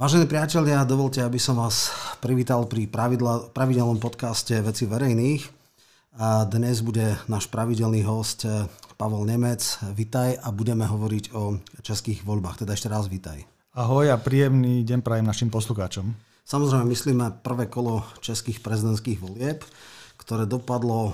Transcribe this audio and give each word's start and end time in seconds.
Vážení 0.00 0.24
priatelia, 0.24 0.80
dovolte, 0.88 1.20
aby 1.20 1.36
som 1.36 1.60
vás 1.60 1.92
privítal 2.24 2.64
pri 2.64 2.88
pravidla, 2.88 3.52
pravidelnom 3.52 4.00
podcaste 4.00 4.56
Veci 4.64 4.88
verejných. 4.88 5.44
A 6.16 6.48
dnes 6.48 6.80
bude 6.80 7.20
náš 7.28 7.52
pravidelný 7.52 8.00
host 8.08 8.48
eh, 8.48 8.64
Pavel 8.96 9.28
Nemec. 9.28 9.60
Vitaj 9.92 10.40
a 10.40 10.48
budeme 10.56 10.88
hovoriť 10.88 11.36
o 11.36 11.60
českých 11.84 12.24
voľbách. 12.24 12.64
Teda 12.64 12.72
ešte 12.72 12.88
raz 12.88 13.12
vitaj. 13.12 13.44
Ahoj 13.76 14.08
a 14.08 14.16
príjemný 14.16 14.88
deň 14.88 15.04
prajem 15.04 15.28
našim 15.28 15.52
poslucháčom. 15.52 16.16
Samozrejme 16.48 16.88
myslíme 16.88 17.44
prvé 17.44 17.68
kolo 17.68 18.00
českých 18.24 18.64
prezidentských 18.64 19.20
volieb, 19.20 19.60
ktoré 20.16 20.48
dopadlo 20.48 21.12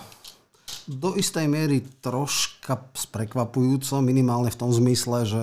do 0.86 1.18
istej 1.18 1.50
miery 1.50 1.82
troška 2.06 2.86
sprekvapujúco, 2.94 3.98
minimálne 3.98 4.54
v 4.54 4.60
tom 4.62 4.70
zmysle, 4.70 5.26
že 5.26 5.42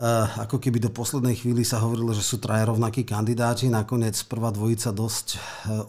ako 0.00 0.56
keby 0.56 0.80
do 0.80 0.88
poslednej 0.88 1.36
chvíli 1.36 1.60
sa 1.60 1.84
hovorilo, 1.84 2.16
že 2.16 2.24
sú 2.24 2.40
traje 2.40 2.64
rovnakí 2.64 3.04
kandidáti. 3.04 3.68
Nakoniec 3.68 4.16
prvá 4.24 4.48
dvojica 4.48 4.96
dosť 4.96 5.26
eh, 5.36 5.38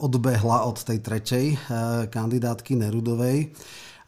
odbehla 0.04 0.68
od 0.68 0.84
tej 0.84 1.00
tretej 1.00 1.46
eh, 1.56 1.58
kandidátky 2.12 2.76
Nerudovej. 2.76 3.56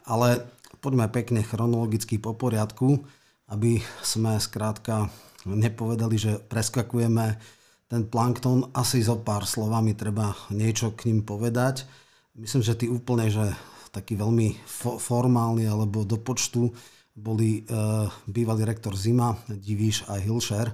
Ale 0.03 0.43
poďme 0.83 1.07
pekne 1.07 1.39
chronologicky 1.39 2.19
po 2.19 2.35
poriadku, 2.35 2.99
aby 3.47 3.79
sme 4.03 4.35
skrátka 4.43 5.07
nepovedali, 5.47 6.19
že 6.19 6.35
preskakujeme 6.35 7.39
ten 7.87 8.03
plankton. 8.03 8.75
Asi 8.75 8.99
zo 8.99 9.23
pár 9.23 9.47
slovami 9.47 9.95
treba 9.95 10.35
niečo 10.51 10.91
k 10.91 11.07
ním 11.07 11.23
povedať. 11.23 11.87
Myslím, 12.35 12.59
že 12.59 12.75
ty 12.75 12.91
úplne, 12.91 13.31
že 13.31 13.55
taký 13.95 14.19
veľmi 14.19 14.67
formálny 14.99 15.63
alebo 15.63 16.03
do 16.03 16.19
počtu 16.19 16.75
boli 17.13 17.61
uh, 17.69 18.09
bývalý 18.25 18.65
rektor 18.65 18.97
Zima, 18.97 19.37
Divíš 19.45 20.09
a 20.09 20.17
Hilšer. 20.17 20.73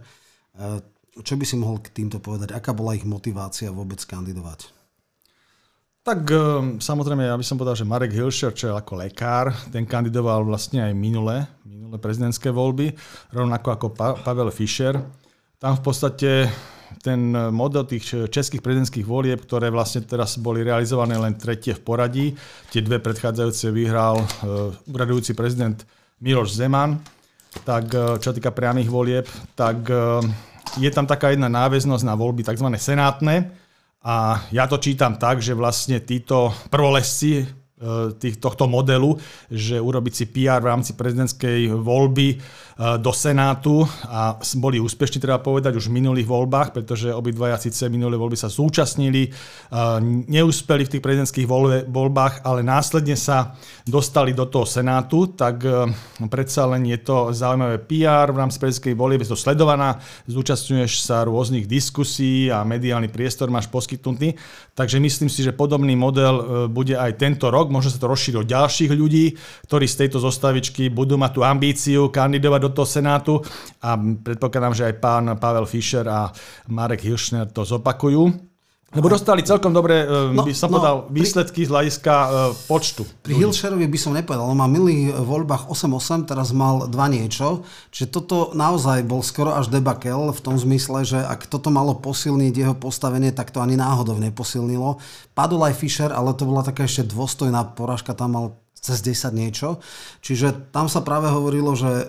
Uh, 0.55 0.79
čo 1.19 1.35
by 1.35 1.43
si 1.43 1.59
mohol 1.59 1.83
k 1.83 1.91
týmto 1.91 2.23
povedať? 2.23 2.55
Aká 2.55 2.71
bola 2.71 2.95
ich 2.95 3.03
motivácia 3.03 3.67
vôbec 3.75 3.99
kandidovať? 3.99 4.71
Tak 5.99 6.19
um, 6.31 6.79
samozrejme, 6.79 7.27
ja 7.27 7.35
by 7.35 7.43
som 7.43 7.59
povedal, 7.59 7.75
že 7.75 7.83
Marek 7.83 8.15
Hilšer, 8.15 8.55
čo 8.55 8.71
je 8.71 8.73
ako 8.73 9.03
lekár, 9.03 9.51
ten 9.67 9.83
kandidoval 9.83 10.47
vlastne 10.47 10.79
aj 10.79 10.95
minule, 10.95 11.43
minule 11.67 11.99
prezidentské 11.99 12.55
voľby, 12.55 12.95
rovnako 13.35 13.67
ako 13.75 13.87
pa- 13.91 14.15
Pavel 14.15 14.47
Fischer. 14.55 14.95
Tam 15.59 15.75
v 15.75 15.83
podstate 15.83 16.47
ten 17.03 17.35
model 17.53 17.85
tých 17.85 18.31
českých 18.31 18.63
prezidentských 18.63 19.05
volieb, 19.05 19.43
ktoré 19.43 19.69
vlastne 19.69 20.01
teraz 20.07 20.39
boli 20.41 20.65
realizované 20.65 21.19
len 21.19 21.37
tretie 21.37 21.75
v 21.75 21.83
poradí, 21.83 22.27
tie 22.73 22.81
dve 22.81 22.97
predchádzajúce 22.97 23.69
vyhral 23.69 24.17
uradujúci 24.89 25.37
prezident 25.37 25.77
Miloš 26.19 26.55
Zeman, 26.55 26.99
tak 27.63 27.91
e, 27.95 28.19
čo 28.19 28.35
týka 28.35 28.51
priamých 28.51 28.89
volieb, 28.91 29.27
tak 29.55 29.87
e, 29.87 30.23
je 30.77 30.89
tam 30.91 31.07
taká 31.07 31.33
jedna 31.33 31.49
náväznosť 31.49 32.03
na 32.05 32.13
voľby 32.13 32.45
tzv. 32.45 32.67
senátne. 32.77 33.51
A 33.99 34.47
ja 34.55 34.63
to 34.63 34.79
čítam 34.79 35.19
tak, 35.19 35.43
že 35.43 35.51
vlastne 35.51 35.99
títo 35.99 36.55
prvolesci 36.71 37.43
tých, 38.19 38.43
tohto 38.43 38.67
modelu, 38.67 39.15
že 39.47 39.79
urobiť 39.79 40.13
si 40.13 40.25
PR 40.27 40.59
v 40.59 40.75
rámci 40.75 40.99
prezidentskej 40.99 41.71
voľby 41.71 42.27
e, 42.27 42.37
do 42.99 43.11
Senátu 43.15 43.87
a 44.03 44.35
boli 44.59 44.83
úspešní, 44.83 45.23
treba 45.23 45.39
povedať, 45.39 45.79
už 45.79 45.87
v 45.87 46.03
minulých 46.03 46.27
voľbách, 46.27 46.75
pretože 46.75 47.15
obidvaja 47.15 47.55
síce 47.55 47.87
minulé 47.87 48.19
voľby 48.19 48.35
sa 48.35 48.51
zúčastnili, 48.51 49.31
e, 49.31 49.79
neúspeli 50.27 50.83
v 50.83 50.91
tých 50.91 51.03
prezidentských 51.03 51.47
voľbách, 51.87 52.43
ale 52.43 52.67
následne 52.67 53.15
sa 53.15 53.55
dostali 53.87 54.35
do 54.35 54.43
toho 54.43 54.67
Senátu, 54.67 55.31
tak 55.39 55.63
predsa 56.27 56.67
len 56.69 56.85
je 56.85 56.99
to 56.99 57.31
zaujímavé. 57.31 57.79
PR 57.79 58.29
v 58.29 58.39
rámci 58.43 58.59
prezidentskej 58.59 58.93
voľby, 58.93 59.23
je 59.23 59.31
to 59.31 59.39
sledovaná, 59.39 60.03
zúčastňuješ 60.27 61.07
sa 61.07 61.23
rôznych 61.23 61.63
diskusí 61.63 62.51
a 62.51 62.67
mediálny 62.67 63.07
priestor 63.07 63.47
máš 63.47 63.71
poskytnutý, 63.71 64.35
takže 64.75 64.99
myslím 64.99 65.31
si, 65.31 65.41
že 65.41 65.55
podobný 65.55 65.95
model 65.95 66.67
bude 66.69 66.93
aj 66.93 67.17
tento 67.17 67.47
rok 67.49 67.68
rok, 67.69 67.77
možno 67.77 67.93
sa 67.93 68.01
to 68.01 68.09
rozšíri 68.09 68.41
o 68.41 68.49
ďalších 68.49 68.89
ľudí, 68.89 69.37
ktorí 69.69 69.85
z 69.85 69.95
tejto 70.03 70.17
zostavičky 70.17 70.89
budú 70.89 71.21
mať 71.21 71.31
tú 71.37 71.41
ambíciu 71.45 72.09
kandidovať 72.09 72.59
do 72.65 72.71
toho 72.73 72.87
Senátu 72.89 73.33
a 73.85 73.93
predpokladám, 74.01 74.73
že 74.73 74.89
aj 74.89 74.95
pán 74.97 75.25
Pavel 75.37 75.69
Fischer 75.69 76.09
a 76.09 76.33
Marek 76.73 77.05
Hilšner 77.05 77.53
to 77.53 77.61
zopakujú. 77.61 78.48
Lebo 78.89 79.05
dostali 79.05 79.45
celkom 79.45 79.69
dobre, 79.69 80.01
e, 80.01 80.33
no, 80.33 80.41
by 80.41 80.53
som 80.57 80.73
no, 80.73 80.81
povedal, 80.81 80.97
výsledky 81.13 81.61
z 81.61 81.69
hľadiska 81.69 82.13
uh, 82.13 82.31
počtu. 82.65 83.05
Pri 83.21 83.37
Hilšerovi 83.37 83.85
by 83.85 83.99
som 84.01 84.17
nepovedal, 84.17 84.49
on 84.49 84.57
má 84.57 84.65
milých 84.65 85.13
voľbách 85.13 85.69
8-8, 85.69 86.25
teraz 86.25 86.49
mal 86.49 86.89
2 86.89 86.97
niečo, 87.13 87.61
čiže 87.93 88.09
toto 88.09 88.49
naozaj 88.57 89.05
bol 89.05 89.21
skoro 89.21 89.53
až 89.53 89.69
debakel 89.69 90.33
v 90.33 90.39
tom 90.41 90.57
zmysle, 90.57 91.05
že 91.05 91.21
ak 91.21 91.45
toto 91.45 91.69
malo 91.69 91.93
posilniť 92.01 92.53
jeho 92.53 92.73
postavenie, 92.73 93.29
tak 93.29 93.53
to 93.53 93.61
ani 93.61 93.77
náhodou 93.77 94.17
neposilnilo. 94.17 94.97
Padol 95.37 95.69
aj 95.69 95.77
Fischer, 95.77 96.09
ale 96.09 96.33
to 96.33 96.49
bola 96.49 96.65
taká 96.65 96.89
ešte 96.89 97.05
dôstojná 97.13 97.77
poražka, 97.77 98.17
tam 98.17 98.33
mal 98.33 98.45
cez 98.79 99.03
10 99.03 99.35
niečo. 99.35 99.83
Čiže 100.23 100.71
tam 100.71 100.87
sa 100.87 101.03
práve 101.03 101.27
hovorilo, 101.29 101.75
že 101.75 101.91
e, 101.91 102.05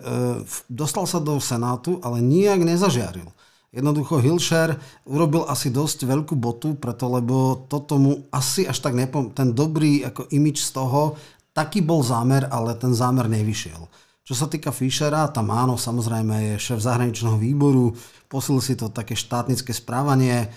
dostal 0.70 1.04
sa 1.04 1.18
do 1.18 1.36
Senátu, 1.42 1.98
ale 2.00 2.22
nijak 2.22 2.62
nezažiaril. 2.62 3.26
Jednoducho 3.70 4.18
Hilšer 4.18 4.74
urobil 5.06 5.46
asi 5.46 5.70
dosť 5.70 6.02
veľkú 6.02 6.34
botu, 6.34 6.74
preto 6.74 7.06
lebo 7.06 7.66
toto 7.70 8.02
mu 8.02 8.26
asi 8.34 8.66
až 8.66 8.82
tak 8.82 8.98
nepom... 8.98 9.30
Ten 9.30 9.54
dobrý 9.54 10.02
ako 10.02 10.26
imič 10.34 10.58
z 10.66 10.70
toho, 10.74 11.14
taký 11.54 11.78
bol 11.78 12.02
zámer, 12.02 12.50
ale 12.50 12.74
ten 12.74 12.90
zámer 12.90 13.30
nevyšiel. 13.30 13.78
Čo 14.26 14.34
sa 14.34 14.46
týka 14.50 14.74
Fischera, 14.74 15.30
tam 15.30 15.54
áno, 15.54 15.78
samozrejme 15.78 16.54
je 16.54 16.62
šéf 16.62 16.82
zahraničného 16.82 17.38
výboru, 17.38 17.94
posil 18.30 18.62
si 18.62 18.78
to 18.78 18.90
také 18.90 19.18
štátnické 19.18 19.74
správanie, 19.74 20.46
e, 20.46 20.48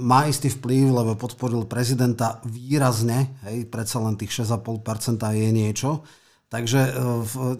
má 0.00 0.24
istý 0.24 0.48
vplyv, 0.48 0.96
lebo 0.96 1.12
podporil 1.16 1.68
prezidenta 1.68 2.40
výrazne, 2.48 3.40
hej, 3.44 3.68
predsa 3.68 4.00
len 4.00 4.16
tých 4.16 4.40
6,5% 4.40 5.20
je 5.20 5.48
niečo. 5.52 6.00
Takže 6.48 6.80
e, 6.80 6.90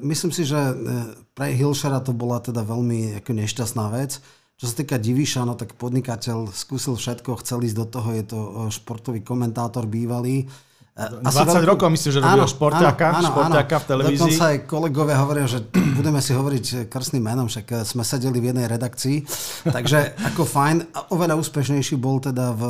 myslím 0.00 0.32
si, 0.32 0.48
že 0.48 0.56
e, 0.56 0.74
pre 1.36 1.52
Hilšera 1.52 2.00
to 2.00 2.16
bola 2.16 2.40
teda 2.40 2.64
veľmi 2.64 3.20
ako 3.20 3.30
nešťastná 3.36 3.84
vec. 3.92 4.24
Čo 4.58 4.64
sa 4.66 4.74
týka 4.74 4.98
Diviša, 4.98 5.46
no 5.46 5.54
tak 5.54 5.78
podnikateľ 5.78 6.50
skúsil 6.50 6.98
všetko, 6.98 7.38
chcel 7.46 7.62
ísť 7.62 7.78
do 7.78 7.86
toho, 7.86 8.10
je 8.10 8.24
to 8.26 8.38
športový 8.74 9.22
komentátor 9.22 9.86
bývalý. 9.86 10.50
E, 10.98 11.04
Asi 11.22 11.46
20 11.46 11.62
veľkú... 11.62 11.70
rokov 11.78 11.88
myslím, 11.94 12.10
že 12.10 12.18
robil 12.18 12.42
športiaka, 12.50 13.06
áno, 13.22 13.30
športiaka 13.30 13.74
áno. 13.78 13.82
v 13.82 13.86
televízii. 13.86 14.18
Dokonca 14.18 14.44
aj 14.50 14.58
kolegovia 14.66 15.16
hovoria, 15.22 15.46
že 15.46 15.62
budeme 16.02 16.18
si 16.18 16.34
hovoriť 16.34 16.90
krstným 16.90 17.22
menom, 17.22 17.46
však 17.46 17.86
sme 17.86 18.02
sedeli 18.02 18.42
v 18.42 18.50
jednej 18.50 18.66
redakcii. 18.66 19.16
Takže 19.78 20.18
ako 20.26 20.42
fajn, 20.42 20.76
oveľa 21.14 21.38
úspešnejší 21.38 21.94
bol 21.94 22.18
teda 22.18 22.50
v 22.58 22.62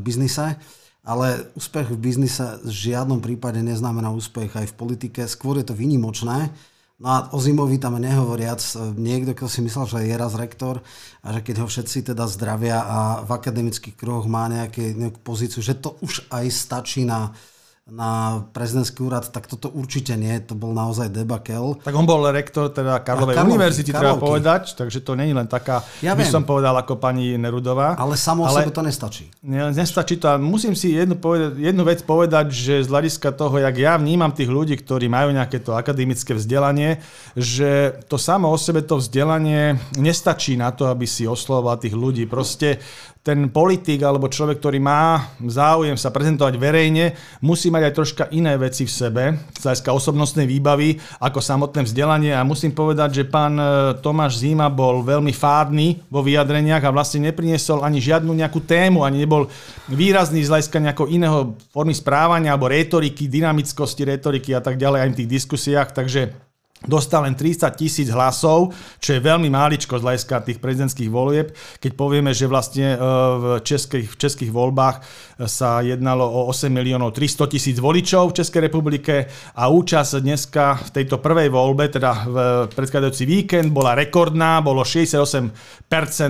biznise. 0.00 0.56
Ale 1.04 1.52
úspech 1.52 1.92
v 1.92 2.00
biznise 2.00 2.64
v 2.64 2.72
žiadnom 2.72 3.20
prípade 3.20 3.60
neznamená 3.60 4.08
úspech 4.08 4.56
aj 4.56 4.72
v 4.72 4.74
politike. 4.80 5.28
Skôr 5.28 5.60
je 5.60 5.68
to 5.68 5.76
výnimočné. 5.76 6.48
No 6.94 7.10
a 7.10 7.18
o 7.34 7.42
Zimovi 7.42 7.82
tam 7.82 7.98
nehovoriac, 7.98 8.62
niekto, 8.94 9.34
kto 9.34 9.50
si 9.50 9.66
myslel, 9.66 9.84
že 9.90 9.98
je 10.06 10.14
raz 10.14 10.38
rektor 10.38 10.78
a 11.26 11.34
že 11.34 11.42
keď 11.42 11.56
ho 11.62 11.66
všetci 11.66 12.14
teda 12.14 12.30
zdravia 12.30 12.78
a 12.86 12.98
v 13.26 13.30
akademických 13.34 13.98
kruhoch 13.98 14.30
má 14.30 14.46
nejaké, 14.46 14.94
nejakú 14.94 15.18
pozíciu, 15.18 15.58
že 15.58 15.74
to 15.74 15.98
už 16.06 16.30
aj 16.30 16.46
stačí 16.54 17.02
na 17.02 17.34
na 17.84 18.40
prezidentský 18.56 19.04
úrad, 19.04 19.28
tak 19.28 19.44
toto 19.44 19.68
určite 19.68 20.16
nie, 20.16 20.32
to 20.40 20.56
bol 20.56 20.72
naozaj 20.72 21.12
debakel. 21.12 21.76
Tak 21.84 21.92
on 21.92 22.08
bol 22.08 22.24
rektor 22.32 22.72
teda 22.72 23.04
Karlovej 23.04 23.36
Karlovky, 23.36 23.52
univerzity, 23.52 23.90
Karlovky. 23.92 24.00
treba 24.00 24.24
povedať, 24.24 24.62
takže 24.72 25.04
to 25.04 25.12
není 25.12 25.36
len 25.36 25.44
taká, 25.44 25.84
ja 26.00 26.16
by 26.16 26.24
viem. 26.24 26.32
som 26.32 26.48
povedal 26.48 26.72
ako 26.80 26.96
pani 26.96 27.36
Nerudová. 27.36 27.92
Ale 28.00 28.16
samo 28.16 28.48
ale 28.48 28.72
to 28.72 28.80
nestačí. 28.80 29.28
Ne, 29.44 29.68
nestačí 29.68 30.16
to 30.16 30.32
a 30.32 30.40
musím 30.40 30.72
si 30.72 30.96
jednu, 30.96 31.20
povedať, 31.20 31.60
jednu 31.60 31.84
vec 31.84 32.00
povedať, 32.00 32.56
že 32.56 32.74
z 32.80 32.88
hľadiska 32.88 33.36
toho, 33.36 33.60
jak 33.60 33.76
ja 33.76 34.00
vnímam 34.00 34.32
tých 34.32 34.48
ľudí, 34.48 34.80
ktorí 34.80 35.12
majú 35.12 35.36
nejaké 35.36 35.60
to 35.60 35.76
akademické 35.76 36.32
vzdelanie, 36.32 37.04
že 37.36 38.00
to 38.08 38.16
samo 38.16 38.48
o 38.48 38.56
sebe 38.56 38.80
to 38.80 38.96
vzdelanie 38.96 39.76
nestačí 40.00 40.56
na 40.56 40.72
to, 40.72 40.88
aby 40.88 41.04
si 41.04 41.28
oslovoval 41.28 41.76
tých 41.76 41.92
ľudí. 41.92 42.24
Proste 42.24 42.80
ten 43.24 43.48
politik 43.48 44.04
alebo 44.04 44.28
človek, 44.28 44.60
ktorý 44.60 44.84
má 44.84 45.32
záujem 45.40 45.96
sa 45.96 46.12
prezentovať 46.12 46.60
verejne, 46.60 47.16
musí 47.40 47.72
mať 47.72 47.82
aj 47.88 47.96
troška 47.96 48.24
iné 48.36 48.52
veci 48.60 48.84
v 48.84 48.92
sebe, 48.92 49.24
z 49.56 49.64
hľadiska 49.64 49.96
osobnostnej 49.96 50.44
výbavy, 50.44 51.00
ako 51.24 51.40
samotné 51.40 51.88
vzdelanie. 51.88 52.36
A 52.36 52.44
musím 52.44 52.76
povedať, 52.76 53.24
že 53.24 53.24
pán 53.24 53.56
e, 53.56 53.64
Tomáš 54.04 54.44
Zima 54.44 54.68
bol 54.68 55.00
veľmi 55.00 55.32
fádny 55.32 56.04
vo 56.12 56.20
vyjadreniach 56.20 56.84
a 56.84 56.92
vlastne 56.92 57.32
nepriniesol 57.32 57.80
ani 57.80 57.96
žiadnu 57.96 58.28
nejakú 58.28 58.60
tému, 58.60 59.08
ani 59.08 59.24
nebol 59.24 59.48
výrazný 59.88 60.44
z 60.44 60.52
hľadiska 60.52 60.84
nejakého 60.84 61.08
iného 61.08 61.56
formy 61.72 61.96
správania 61.96 62.52
alebo 62.52 62.68
retoriky, 62.68 63.24
dynamickosti 63.24 64.04
retoriky 64.04 64.52
a 64.52 64.60
tak 64.60 64.76
ďalej 64.76 65.00
aj 65.00 65.10
v 65.16 65.18
tých 65.24 65.32
diskusiách. 65.32 65.96
Takže 65.96 66.44
dostal 66.84 67.24
len 67.24 67.34
30 67.34 67.64
tisíc 67.74 68.08
hlasov, 68.12 68.72
čo 69.00 69.16
je 69.16 69.20
veľmi 69.24 69.48
máličko 69.48 69.96
z 69.98 70.04
hľadiska 70.04 70.44
tých 70.44 70.58
prezidentských 70.60 71.10
volieb, 71.10 71.52
keď 71.80 71.92
povieme, 71.96 72.30
že 72.36 72.48
vlastne 72.48 72.94
e, 72.94 72.98
v 73.40 73.44
českých, 73.64 74.06
v 74.12 74.16
českých 74.16 74.52
voľbách 74.52 74.96
sa 75.48 75.82
jednalo 75.82 76.22
o 76.22 76.40
8 76.52 76.70
miliónov 76.70 77.16
300 77.16 77.50
tisíc 77.50 77.76
voličov 77.82 78.30
v 78.30 78.36
Českej 78.38 78.60
republike 78.70 79.14
a 79.58 79.66
účasť 79.66 80.22
dneska 80.22 80.64
v 80.78 80.90
tejto 81.02 81.18
prvej 81.18 81.50
voľbe, 81.50 81.90
teda 81.90 82.10
v 82.28 82.36
predchádzajúci 82.70 83.24
víkend, 83.26 83.68
bola 83.74 83.98
rekordná, 83.98 84.62
bolo 84.62 84.86
68% 84.86 85.50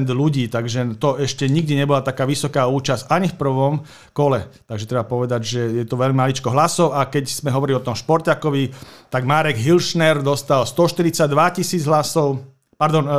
ľudí, 0.09 0.49
takže 0.49 0.97
to 0.97 1.21
ešte 1.21 1.45
nikdy 1.51 1.77
nebola 1.77 2.01
taká 2.01 2.25
vysoká 2.25 2.65
účasť 2.65 3.13
ani 3.13 3.29
v 3.29 3.37
prvom 3.37 3.75
kole. 4.17 4.49
Takže 4.65 4.89
treba 4.89 5.05
povedať, 5.05 5.41
že 5.45 5.61
je 5.83 5.85
to 5.85 6.01
veľmi 6.01 6.17
maličko 6.17 6.49
hlasov 6.49 6.97
a 6.97 7.05
keď 7.05 7.29
sme 7.29 7.53
hovorili 7.53 7.77
o 7.77 7.85
tom 7.85 7.93
športiakovi, 7.93 8.73
tak 9.13 9.29
Marek 9.29 9.61
Hilšner 9.61 10.25
dostal 10.25 10.44
dostal 10.45 10.67
142 10.67 11.51
tisíc 11.51 11.85
hlasov, 11.85 12.39
pardon, 12.75 13.05
uh, 13.07 13.13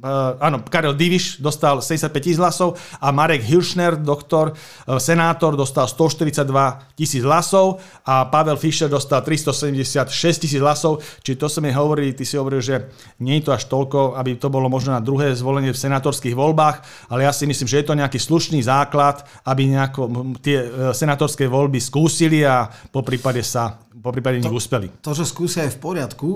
uh, 0.00 0.38
áno, 0.38 0.62
Karel 0.66 0.94
Diviš 0.94 1.42
dostal 1.42 1.82
75 1.82 2.14
tisíc 2.22 2.38
hlasov 2.38 2.78
a 3.02 3.10
Marek 3.10 3.42
Hilšner, 3.42 3.98
doktor, 3.98 4.54
uh, 4.54 4.96
senátor, 5.02 5.58
dostal 5.58 5.90
142 5.90 6.46
tisíc 6.94 7.22
hlasov 7.26 7.82
a 8.06 8.26
Pavel 8.30 8.56
Fischer 8.56 8.86
dostal 8.86 9.22
376 9.22 10.06
tisíc 10.38 10.60
hlasov. 10.62 11.02
Čiže 11.22 11.36
to 11.38 11.46
som 11.50 11.62
mi 11.66 11.74
hovorili, 11.74 12.14
ty 12.14 12.22
si 12.22 12.38
hovoril, 12.38 12.62
že 12.62 12.90
nie 13.18 13.42
je 13.42 13.50
to 13.50 13.56
až 13.56 13.66
toľko, 13.66 14.14
aby 14.14 14.38
to 14.38 14.46
bolo 14.46 14.70
možno 14.70 14.94
na 14.94 15.02
druhé 15.02 15.34
zvolenie 15.34 15.74
v 15.74 15.82
senátorských 15.82 16.34
voľbách, 16.36 17.08
ale 17.10 17.26
ja 17.26 17.32
si 17.34 17.44
myslím, 17.50 17.66
že 17.66 17.82
je 17.82 17.86
to 17.90 17.98
nejaký 17.98 18.18
slušný 18.20 18.62
základ, 18.62 19.26
aby 19.42 19.66
nejako 19.66 20.34
tie 20.38 20.92
senátorské 20.94 21.50
voľby 21.50 21.82
skúsili 21.82 22.46
a 22.46 22.70
po 22.90 23.02
prípade 23.02 23.42
sa 23.42 23.80
po 24.00 24.16
prípade 24.16 24.40
nich 24.40 24.48
uspeli. 24.48 24.88
To, 25.04 25.12
že 25.12 25.28
skúsia 25.28 25.68
je 25.68 25.76
v 25.76 25.82
poriadku, 25.82 26.28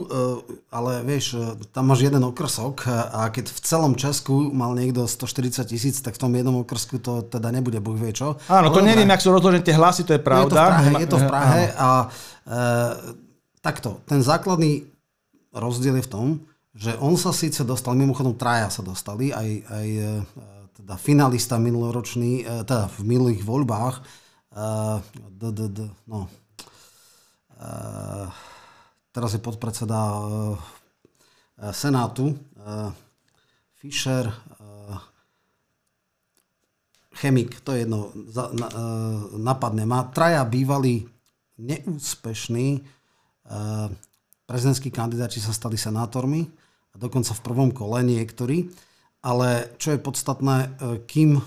ale 0.69 1.01
vieš, 1.01 1.39
tam 1.73 1.89
máš 1.89 2.05
jeden 2.05 2.21
okrsok 2.21 2.64
a 3.13 3.29
keď 3.29 3.51
v 3.51 3.61
celom 3.61 3.93
Česku 3.99 4.49
mal 4.55 4.73
niekto 4.73 5.05
140 5.05 5.69
tisíc, 5.69 6.01
tak 6.01 6.17
v 6.17 6.23
tom 6.25 6.33
jednom 6.33 6.63
okrsku 6.63 7.03
to 7.03 7.27
teda 7.27 7.51
nebude, 7.51 7.77
Boh 7.83 7.99
vie 7.99 8.15
čo. 8.15 8.41
Áno, 8.49 8.73
to 8.73 8.81
neviem, 8.81 9.11
ak 9.11 9.21
sú 9.21 9.35
rozložené 9.35 9.61
tie 9.61 9.77
hlasy, 9.77 10.07
to 10.07 10.17
je 10.17 10.23
pravda. 10.23 10.47
Je 10.47 10.49
to 10.49 10.57
v 10.57 10.65
Prahe, 10.65 10.91
je 11.03 11.09
to 11.09 11.19
v 11.19 11.27
Prahe 11.27 11.63
a 11.75 11.91
e, 11.99 12.07
takto, 13.61 14.01
ten 14.09 14.25
základný 14.25 14.87
rozdiel 15.53 16.01
je 16.01 16.07
v 16.07 16.13
tom, 16.13 16.27
že 16.75 16.95
on 17.03 17.19
sa 17.19 17.35
síce 17.35 17.63
dostal, 17.67 17.99
mimochodom 17.99 18.39
traja 18.39 18.71
sa 18.71 18.81
dostali, 18.81 19.35
aj, 19.35 19.49
aj 19.69 19.89
e, 19.91 20.11
teda 20.75 20.95
finalista 20.99 21.61
minuloročný, 21.61 22.67
teda 22.67 22.91
v 22.91 23.01
minulých 23.07 23.47
voľbách, 23.47 23.97
d, 25.35 25.45
d, 25.51 25.61
d, 25.71 25.79
no, 26.07 26.31
teraz 29.15 29.31
je 29.35 29.41
podpredseda 29.43 29.99
Senátu 31.55 32.35
eh, 32.35 32.91
Fischer, 33.79 34.33
chemik, 37.15 37.61
to 37.63 37.77
je 37.77 37.85
jedno, 37.85 38.11
napadne. 39.39 39.85
Má 39.85 40.09
traja 40.09 40.41
bývalí 40.43 41.05
neúspešní 41.61 42.81
prezidentskí 44.49 44.89
kandidáti 44.89 45.39
sa 45.39 45.53
stali 45.53 45.77
senátormi, 45.77 46.49
a 46.95 46.97
dokonca 46.97 47.35
v 47.35 47.45
prvom 47.45 47.71
kole 47.75 48.01
niektorí. 48.07 48.71
Ale 49.25 49.73
čo 49.81 49.97
je 49.97 50.05
podstatné, 50.05 50.57
kým 51.09 51.41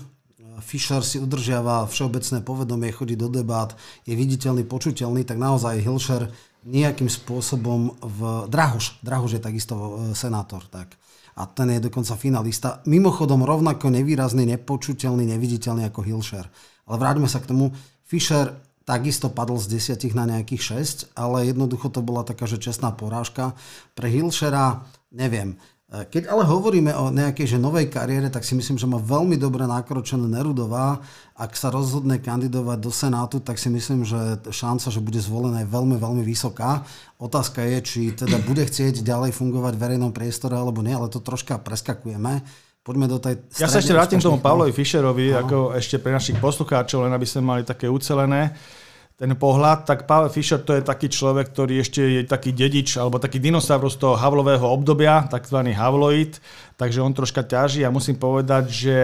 Fischer 0.58 1.06
si 1.06 1.22
udržiava 1.22 1.86
všeobecné 1.86 2.42
povedomie, 2.42 2.90
chodí 2.90 3.14
do 3.14 3.30
debát, 3.30 3.78
je 4.02 4.18
viditeľný, 4.18 4.66
počuteľný, 4.66 5.22
tak 5.22 5.38
naozaj 5.38 5.78
Hilšer 5.78 6.26
nejakým 6.66 7.06
spôsobom 7.06 7.94
v... 8.00 8.18
Drahoš, 8.50 8.98
Drahoš 9.04 9.38
je 9.38 9.42
takisto 9.42 9.74
e, 9.74 9.88
senátor, 10.18 10.66
tak. 10.66 10.98
A 11.38 11.46
ten 11.46 11.70
je 11.70 11.86
dokonca 11.86 12.18
finalista. 12.18 12.82
Mimochodom 12.88 13.46
rovnako 13.46 13.94
nevýrazný, 13.94 14.42
nepočuteľný, 14.58 15.22
neviditeľný 15.30 15.86
ako 15.86 16.02
Hilšer. 16.02 16.46
Ale 16.90 16.96
vráťme 16.98 17.30
sa 17.30 17.38
k 17.38 17.54
tomu. 17.54 17.70
Fischer 18.02 18.58
takisto 18.82 19.28
padol 19.28 19.60
z 19.60 19.78
desiatich 19.78 20.16
na 20.16 20.24
nejakých 20.24 21.12
6, 21.12 21.12
ale 21.12 21.52
jednoducho 21.52 21.92
to 21.92 22.00
bola 22.00 22.24
taká, 22.24 22.48
že 22.48 22.56
čestná 22.56 22.90
porážka. 22.90 23.52
Pre 23.92 24.08
Hilšera, 24.08 24.82
neviem, 25.12 25.60
keď 25.88 26.28
ale 26.28 26.44
hovoríme 26.44 26.92
o 27.00 27.08
nejakej 27.08 27.56
že 27.56 27.58
novej 27.58 27.88
kariére, 27.88 28.28
tak 28.28 28.44
si 28.44 28.52
myslím, 28.52 28.76
že 28.76 28.84
má 28.84 29.00
veľmi 29.00 29.40
dobre 29.40 29.64
nakročené 29.64 30.28
Nerudová. 30.28 31.00
Ak 31.32 31.56
sa 31.56 31.72
rozhodne 31.72 32.20
kandidovať 32.20 32.76
do 32.76 32.92
Senátu, 32.92 33.40
tak 33.40 33.56
si 33.56 33.72
myslím, 33.72 34.04
že 34.04 34.36
šanca, 34.52 34.92
že 34.92 35.00
bude 35.00 35.16
zvolená 35.16 35.64
je 35.64 35.72
veľmi, 35.72 35.96
veľmi 35.96 36.20
vysoká. 36.20 36.84
Otázka 37.16 37.64
je, 37.64 37.78
či 37.80 38.00
teda 38.12 38.36
bude 38.44 38.68
chcieť 38.68 39.00
ďalej 39.00 39.32
fungovať 39.32 39.80
v 39.80 39.82
verejnom 39.88 40.12
priestore 40.12 40.60
alebo 40.60 40.84
nie, 40.84 40.92
ale 40.92 41.08
to 41.08 41.24
troška 41.24 41.56
preskakujeme. 41.56 42.44
Poďme 42.84 43.08
do 43.08 43.16
tej 43.16 43.40
Ja 43.56 43.72
sa 43.72 43.80
ešte 43.80 43.96
vrátim 43.96 44.20
k 44.20 44.28
tomu 44.28 44.44
Pavlovi 44.44 44.76
Fischerovi, 44.76 45.32
ako 45.32 45.72
ešte 45.72 45.96
pre 45.96 46.12
našich 46.12 46.36
poslucháčov, 46.36 47.08
len 47.08 47.16
aby 47.16 47.24
sme 47.24 47.48
mali 47.48 47.62
také 47.64 47.88
ucelené 47.88 48.52
ten 49.18 49.34
pohľad, 49.34 49.82
tak 49.82 50.06
Pavel 50.06 50.30
Fischer 50.30 50.62
to 50.62 50.78
je 50.78 50.86
taký 50.86 51.10
človek, 51.10 51.50
ktorý 51.50 51.82
ešte 51.82 51.98
je 51.98 52.22
taký 52.22 52.54
dedič 52.54 52.94
alebo 53.02 53.18
taký 53.18 53.42
dinosaurus 53.42 53.98
toho 53.98 54.14
Havlového 54.14 54.62
obdobia, 54.62 55.26
takzvaný 55.26 55.74
Havloid, 55.74 56.38
takže 56.78 57.02
on 57.02 57.10
troška 57.10 57.42
ťaží. 57.42 57.82
A 57.82 57.90
musím 57.90 58.14
povedať, 58.14 58.70
že 58.70 58.94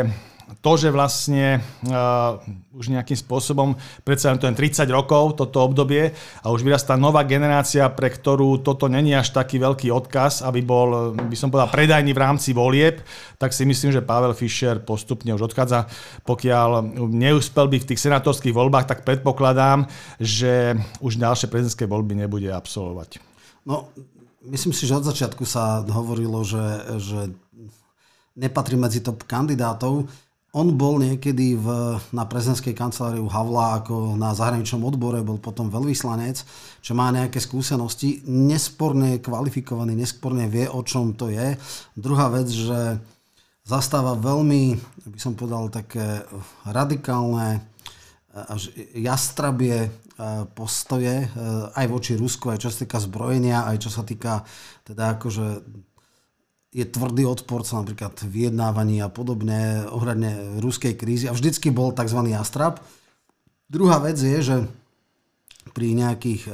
to, 0.60 0.72
že 0.76 0.88
vlastne 0.92 1.60
uh, 1.88 2.40
už 2.72 2.92
nejakým 2.92 3.16
spôsobom, 3.16 3.76
predsa 4.04 4.32
len 4.32 4.40
to 4.40 4.48
je 4.48 4.56
30 4.56 4.88
rokov, 4.92 5.36
toto 5.36 5.64
obdobie, 5.64 6.12
a 6.40 6.46
už 6.52 6.64
vyrastá 6.64 6.96
nová 6.96 7.24
generácia, 7.24 7.84
pre 7.92 8.08
ktorú 8.12 8.60
toto 8.60 8.88
není 8.88 9.12
až 9.12 9.32
taký 9.32 9.60
veľký 9.60 9.88
odkaz, 9.92 10.44
aby 10.44 10.60
bol, 10.60 11.12
by 11.16 11.36
som 11.36 11.48
povedal, 11.48 11.72
predajný 11.72 12.12
v 12.12 12.22
rámci 12.22 12.50
volieb, 12.52 13.00
tak 13.36 13.52
si 13.52 13.64
myslím, 13.64 13.92
že 13.92 14.04
Pavel 14.04 14.36
Fischer 14.36 14.80
postupne 14.80 15.32
už 15.32 15.52
odchádza. 15.52 15.88
Pokiaľ 16.24 16.96
neúspel 17.12 17.68
by 17.68 17.78
v 17.80 17.88
tých 17.94 18.04
senátorských 18.04 18.56
voľbách, 18.56 18.88
tak 18.88 19.04
predpokladám, 19.04 19.88
že 20.20 20.76
už 21.00 21.20
ďalšie 21.20 21.48
prezidentské 21.48 21.84
voľby 21.88 22.24
nebude 22.24 22.48
absolvovať. 22.52 23.20
No, 23.64 23.88
myslím 24.44 24.76
si, 24.76 24.84
že 24.84 24.96
od 24.96 25.08
začiatku 25.08 25.48
sa 25.48 25.80
hovorilo, 25.84 26.44
že, 26.44 26.64
že 27.00 27.20
nepatrí 28.34 28.74
medzi 28.74 29.00
top 29.00 29.24
kandidátov. 29.24 30.10
On 30.54 30.70
bol 30.70 31.02
niekedy 31.02 31.58
v, 31.58 31.98
na 32.14 32.30
prezidentskej 32.30 32.78
kancelárii 32.78 33.18
u 33.18 33.26
Havla 33.26 33.82
ako 33.82 34.14
na 34.14 34.30
zahraničnom 34.30 34.86
odbore, 34.86 35.18
bol 35.26 35.42
potom 35.42 35.66
veľvyslanec, 35.66 36.38
čo 36.78 36.94
má 36.94 37.10
nejaké 37.10 37.42
skúsenosti. 37.42 38.22
Nesporne 38.30 39.18
je 39.18 39.24
kvalifikovaný, 39.26 39.98
nesporne 39.98 40.46
vie, 40.46 40.70
o 40.70 40.78
čom 40.86 41.18
to 41.18 41.26
je. 41.26 41.58
Druhá 41.98 42.30
vec, 42.30 42.46
že 42.46 43.02
zastáva 43.66 44.14
veľmi, 44.14 44.78
by 45.10 45.18
som 45.18 45.34
povedal, 45.34 45.74
také 45.74 46.22
radikálne 46.62 47.58
až 48.34 48.70
jastrabie 48.94 49.86
e, 49.86 49.88
postoje 50.58 51.22
e, 51.22 51.26
aj 51.70 51.86
voči 51.86 52.18
Rusku, 52.18 52.50
aj 52.50 52.66
čo 52.66 52.68
sa 52.70 52.82
týka 52.82 52.98
zbrojenia, 52.98 53.62
aj 53.70 53.76
čo 53.78 53.90
sa 53.94 54.02
týka 54.02 54.42
teda 54.82 55.18
akože 55.18 55.46
je 56.74 56.82
tvrdý 56.82 57.22
odporca 57.22 57.78
napríklad 57.78 58.18
vyjednávaní 58.26 58.98
a 58.98 59.06
podobne 59.06 59.86
ohľadne 59.86 60.58
ruskej 60.58 60.98
krízy 60.98 61.30
a 61.30 61.36
vždycky 61.36 61.70
bol 61.70 61.94
tzv. 61.94 62.18
astrap. 62.34 62.82
Druhá 63.70 64.02
vec 64.02 64.18
je, 64.18 64.38
že 64.42 64.56
pri 65.70 65.94
nejakých 65.94 66.42
e, 66.44 66.50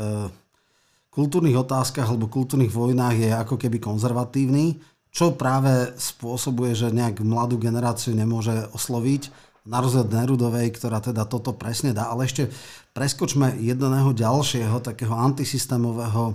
kultúrnych 1.09 1.56
otázkach 1.56 2.04
alebo 2.04 2.28
kultúrnych 2.28 2.71
vojnách 2.71 3.16
je 3.16 3.30
ako 3.33 3.56
keby 3.56 3.80
konzervatívny, 3.80 4.76
čo 5.09 5.35
práve 5.35 5.97
spôsobuje, 5.97 6.76
že 6.76 6.92
nejak 6.92 7.25
mladú 7.25 7.56
generáciu 7.56 8.12
nemôže 8.12 8.68
osloviť, 8.76 9.50
na 9.68 9.85
rozdiel 9.85 10.09
Nerudovej, 10.09 10.73
ktorá 10.73 11.04
teda 11.04 11.28
toto 11.28 11.52
presne 11.52 11.92
dá. 11.92 12.09
Ale 12.09 12.25
ešte 12.25 12.49
preskočme 12.97 13.61
jedného 13.61 14.16
ďalšieho 14.16 14.80
takého 14.80 15.12
antisystémového 15.12 16.33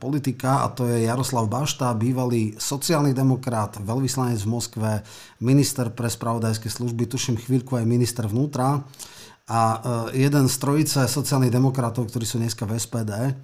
politika 0.00 0.64
a 0.64 0.72
to 0.72 0.88
je 0.88 1.04
Jaroslav 1.04 1.44
Bašta, 1.44 1.92
bývalý 1.92 2.56
sociálny 2.56 3.12
demokrat, 3.12 3.76
veľvyslanec 3.76 4.40
v 4.40 4.48
Moskve, 4.48 4.90
minister 5.44 5.92
pre 5.92 6.08
spravodajské 6.08 6.72
služby, 6.72 7.04
tuším 7.04 7.36
chvíľku 7.36 7.76
aj 7.76 7.84
minister 7.84 8.24
vnútra 8.24 8.80
a 9.50 9.60
eh, 9.60 9.80
jeden 10.30 10.46
z 10.46 10.56
trojice 10.62 11.00
sociálnych 11.10 11.50
demokratov, 11.50 12.06
ktorí 12.06 12.22
sú 12.22 12.38
dneska 12.38 12.62
v 12.64 12.78
SPD. 12.78 13.12
Eh, 13.18 13.34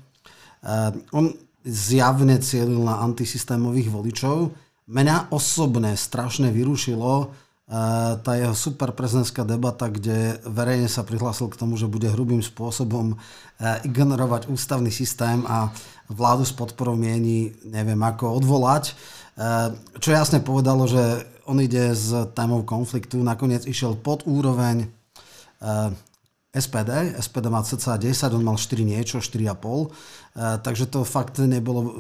on 1.10 1.34
zjavne 1.66 2.38
cieľil 2.38 2.78
na 2.78 3.02
antisystémových 3.02 3.90
voličov. 3.90 4.54
Mňa 4.86 5.34
osobne 5.34 5.98
strašne 5.98 6.54
vyrušilo, 6.54 7.34
tá 7.66 8.32
jeho 8.38 8.54
super 8.54 8.94
prezidentská 8.94 9.42
debata, 9.42 9.90
kde 9.90 10.38
verejne 10.46 10.86
sa 10.86 11.02
prihlásil 11.02 11.50
k 11.50 11.58
tomu, 11.58 11.74
že 11.74 11.90
bude 11.90 12.06
hrubým 12.06 12.38
spôsobom 12.38 13.18
ignorovať 13.82 14.46
ústavný 14.46 14.94
systém 14.94 15.42
a 15.50 15.74
vládu 16.06 16.46
s 16.46 16.54
podporou 16.54 16.94
mieni, 16.94 17.58
neviem 17.66 17.98
ako 17.98 18.38
odvolať. 18.38 18.94
Čo 19.98 20.10
jasne 20.14 20.38
povedalo, 20.38 20.86
že 20.86 21.26
on 21.50 21.58
ide 21.58 21.90
z 21.98 22.30
témov 22.38 22.62
konfliktu, 22.62 23.18
nakoniec 23.26 23.66
išiel 23.66 23.98
pod 23.98 24.22
úroveň 24.30 24.86
SPD. 26.54 27.18
SPD 27.18 27.46
má 27.50 27.66
cca 27.66 27.98
10, 27.98 28.30
on 28.30 28.46
mal 28.46 28.56
4 28.56 28.86
niečo, 28.86 29.18
4,5. 29.18 30.62
Takže 30.62 30.86
to 30.86 31.02
fakt 31.02 31.42
nebolo 31.42 31.98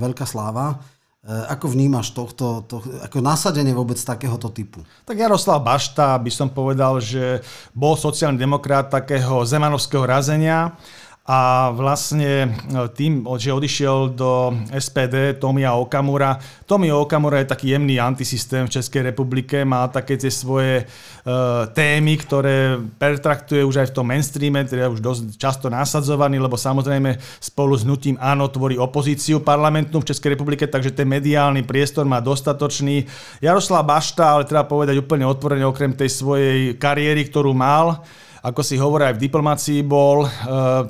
veľká 0.00 0.24
sláva. 0.24 0.80
Ako 1.26 1.74
vnímaš 1.74 2.14
tohto, 2.14 2.62
to, 2.70 2.78
ako 3.02 3.18
nasadenie 3.18 3.74
vôbec 3.74 3.98
takéhoto 3.98 4.46
typu? 4.46 4.86
Tak 5.02 5.18
Jaroslav 5.18 5.58
Bašta 5.58 6.14
by 6.22 6.30
som 6.30 6.46
povedal, 6.46 7.02
že 7.02 7.42
bol 7.74 7.98
sociálny 7.98 8.38
demokrat 8.38 8.94
takého 8.94 9.42
zemanovského 9.42 10.06
razenia 10.06 10.78
a 11.26 11.74
vlastne 11.74 12.46
e, 12.46 12.48
tým, 12.94 13.26
že 13.34 13.50
odišiel 13.50 14.14
do 14.14 14.54
SPD 14.70 15.34
Tomia 15.42 15.74
Okamura. 15.74 16.38
Tomio 16.70 17.02
Okamura 17.02 17.42
je 17.42 17.50
taký 17.50 17.74
jemný 17.74 17.98
antisystém 17.98 18.70
v 18.70 18.74
Českej 18.78 19.10
republike, 19.10 19.66
má 19.66 19.90
také 19.90 20.14
tie 20.14 20.30
svoje 20.30 20.82
uh, 20.82 21.66
témy, 21.70 22.18
ktoré 22.18 22.78
pertraktuje 22.98 23.62
už 23.62 23.82
aj 23.82 23.88
v 23.90 23.94
tom 23.94 24.06
mainstreame, 24.06 24.66
teda 24.66 24.90
už 24.90 24.98
dosť 24.98 25.22
často 25.38 25.66
nasadzovaný, 25.70 26.42
lebo 26.42 26.58
samozrejme 26.58 27.18
spolu 27.38 27.74
s 27.78 27.86
nutím 27.86 28.18
áno 28.18 28.50
tvorí 28.50 28.74
opozíciu 28.78 29.42
parlamentnú 29.42 30.02
v 30.02 30.10
Českej 30.10 30.34
republike, 30.34 30.66
takže 30.66 30.90
ten 30.90 31.06
mediálny 31.06 31.62
priestor 31.62 32.02
má 32.02 32.18
dostatočný. 32.18 33.06
Jaroslav 33.38 33.86
Bašta, 33.86 34.38
ale 34.38 34.46
treba 34.46 34.66
povedať 34.66 34.98
úplne 34.98 35.26
otvorene, 35.26 35.66
okrem 35.66 35.94
tej 35.94 36.10
svojej 36.10 36.74
kariéry, 36.78 37.26
ktorú 37.30 37.54
mal, 37.54 38.02
ako 38.46 38.62
si 38.62 38.78
hovorí 38.78 39.10
aj 39.10 39.18
v 39.18 39.24
diplomácii 39.26 39.80
bol, 39.82 40.22
eh, 40.22 40.30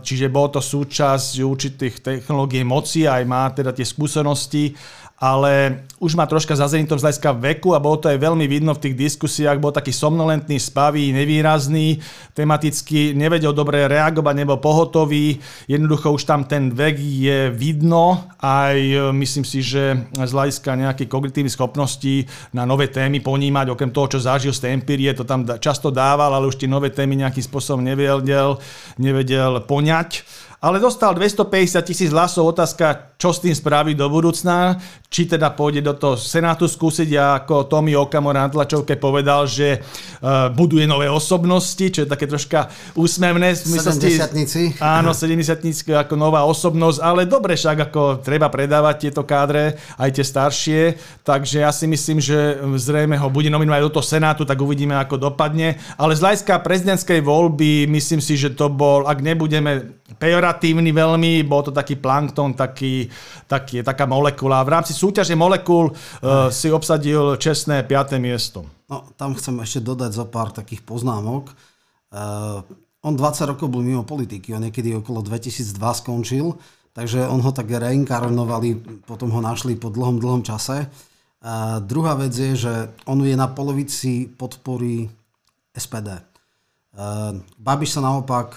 čiže 0.05 0.29
bol 0.29 0.53
to 0.53 0.61
súčasť 0.61 1.41
určitých 1.41 1.95
technológií 2.05 2.61
moci, 2.61 3.09
aj 3.09 3.25
má 3.25 3.49
teda 3.49 3.73
tie 3.73 3.89
skúsenosti 3.89 4.77
ale 5.17 5.81
už 5.97 6.13
má 6.13 6.29
troška 6.29 6.53
za 6.53 6.69
zenitom 6.69 7.01
z 7.01 7.09
hľadiska 7.09 7.33
veku 7.41 7.73
a 7.73 7.81
bolo 7.81 7.97
to 7.97 8.13
aj 8.13 8.21
veľmi 8.21 8.45
vidno 8.45 8.77
v 8.77 8.83
tých 8.85 8.97
diskusiách, 9.01 9.57
bol 9.57 9.73
taký 9.73 9.89
somnolentný, 9.89 10.61
spavý, 10.61 11.09
nevýrazný, 11.17 12.05
tematicky 12.37 13.17
nevedel 13.17 13.57
dobre 13.57 13.89
reagovať, 13.89 14.35
nebol 14.37 14.61
pohotový, 14.61 15.41
jednoducho 15.65 16.13
už 16.13 16.29
tam 16.29 16.45
ten 16.45 16.69
vek 16.69 17.01
je 17.01 17.49
vidno, 17.49 18.29
aj 18.45 18.77
e, 18.77 18.97
myslím 19.17 19.49
si, 19.49 19.65
že 19.65 20.05
z 20.13 20.31
hľadiska 20.37 20.77
nejakých 20.77 21.09
kognitívnych 21.09 21.57
schopností 21.57 22.29
na 22.53 22.69
nové 22.69 22.93
témy 22.93 23.25
ponímať, 23.25 23.73
okrem 23.73 23.89
toho, 23.89 24.13
čo 24.13 24.21
zažil 24.21 24.53
z 24.53 24.69
tej 24.69 24.71
empirie, 24.77 25.17
to 25.17 25.25
tam 25.25 25.49
často 25.49 25.89
dával, 25.89 26.29
ale 26.37 26.45
už 26.45 26.61
tie 26.61 26.69
nové 26.69 26.93
témy 26.93 27.25
nejakým 27.25 27.41
spôsobom 27.41 27.81
nevedel, 27.81 28.61
nevedel 29.01 29.65
poňať 29.65 30.45
ale 30.67 30.83
dostal 30.83 31.15
250 31.15 31.79
tisíc 31.87 32.11
hlasov. 32.11 32.51
Otázka, 32.51 33.15
čo 33.15 33.31
s 33.31 33.39
tým 33.39 33.55
spraví 33.55 33.95
do 33.95 34.11
budúcna. 34.11 34.83
Či 35.07 35.31
teda 35.31 35.55
pôjde 35.55 35.87
do 35.87 35.95
toho 35.95 36.19
Senátu 36.19 36.67
skúsiť, 36.67 37.15
ako 37.15 37.71
Tommy 37.71 37.95
Okamura 37.95 38.43
na 38.43 38.51
tlačovke 38.51 38.99
povedal, 38.99 39.47
že 39.47 39.79
uh, 39.79 40.51
buduje 40.51 40.91
nové 40.91 41.07
osobnosti, 41.07 41.87
čo 41.87 42.03
je 42.03 42.09
také 42.11 42.27
troška 42.27 42.67
úsmevné. 42.99 43.55
70 43.55 44.35
Áno, 44.83 45.15
70 45.15 45.63
ako 45.95 46.15
nová 46.19 46.43
osobnosť, 46.51 46.99
ale 46.99 47.31
dobre 47.31 47.55
však, 47.55 47.87
ako 47.87 48.27
treba 48.27 48.51
predávať 48.51 49.09
tieto 49.09 49.23
kádre, 49.23 49.79
aj 49.97 50.11
tie 50.11 50.25
staršie. 50.27 50.81
Takže 51.23 51.63
ja 51.63 51.71
si 51.71 51.87
myslím, 51.87 52.19
že 52.19 52.59
zrejme 52.75 53.15
ho 53.15 53.31
bude 53.31 53.49
nominovať 53.49 53.81
do 53.87 53.95
toho 53.95 54.07
Senátu, 54.19 54.43
tak 54.43 54.59
uvidíme, 54.59 54.99
ako 54.99 55.31
dopadne. 55.31 55.79
Ale 55.95 56.19
z 56.19 56.27
hľadiska 56.27 56.59
prezidentskej 56.59 57.23
voľby, 57.23 57.87
myslím 57.87 58.19
si, 58.19 58.35
že 58.35 58.51
to 58.51 58.67
bol, 58.67 59.07
ak 59.07 59.23
nebudeme 59.23 59.95
pejoratívny 60.15 60.95
veľmi, 60.95 61.43
bol 61.43 61.67
to 61.67 61.75
taký 61.75 61.99
plankton, 61.99 62.55
taký, 62.55 63.11
taký, 63.51 63.83
taká 63.83 64.07
molekula. 64.07 64.63
V 64.63 64.71
rámci 64.79 64.95
súťaže 64.95 65.35
molekúl 65.35 65.91
uh, 65.91 66.47
si 66.55 66.71
obsadil 66.71 67.35
čestné 67.35 67.83
5. 67.83 68.23
miesto. 68.23 68.63
No, 68.87 69.11
tam 69.19 69.35
chcem 69.35 69.59
ešte 69.59 69.83
dodať 69.83 70.15
zo 70.15 70.27
pár 70.31 70.55
takých 70.55 70.87
poznámok. 70.87 71.51
Uh, 72.15 72.63
on 73.03 73.19
20 73.19 73.51
rokov 73.51 73.67
bol 73.67 73.83
mimo 73.83 74.07
politiky, 74.07 74.55
on 74.55 74.63
niekedy 74.63 74.95
okolo 74.95 75.27
2002 75.27 75.75
skončil, 75.79 76.55
takže 76.95 77.27
on 77.27 77.43
ho 77.43 77.51
tak 77.51 77.67
reinkarnovali, 77.67 79.03
potom 79.03 79.35
ho 79.35 79.43
našli 79.43 79.75
po 79.75 79.91
dlhom, 79.91 80.23
dlhom 80.23 80.47
čase. 80.47 80.87
A 81.43 81.79
druhá 81.83 82.15
vec 82.15 82.35
je, 82.35 82.55
že 82.55 82.75
on 83.07 83.23
je 83.23 83.35
na 83.35 83.47
polovici 83.51 84.27
podpory 84.27 85.11
SPD. 85.75 86.36
Ehm, 86.97 87.45
Babiš 87.61 87.93
sa 87.93 88.01
naopak 88.01 88.57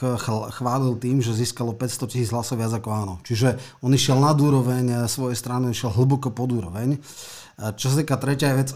chválil 0.56 0.96
tým, 0.96 1.20
že 1.20 1.36
získalo 1.36 1.76
500 1.76 2.08
tisíc 2.08 2.32
hlasov 2.32 2.56
viac 2.56 2.72
ako 2.72 2.90
áno. 2.90 3.14
Čiže 3.28 3.60
on 3.84 3.92
išiel 3.92 4.16
nad 4.16 4.40
úroveň 4.40 4.86
eh, 4.88 4.98
svojej 5.12 5.36
strany, 5.36 5.76
išiel 5.76 5.92
hlboko 5.92 6.32
pod 6.32 6.56
úroveň. 6.56 6.96
Ehm, 6.96 7.76
čo 7.76 7.92
sa 7.92 8.00
týka 8.00 8.16
tretia 8.16 8.56
vec, 8.56 8.72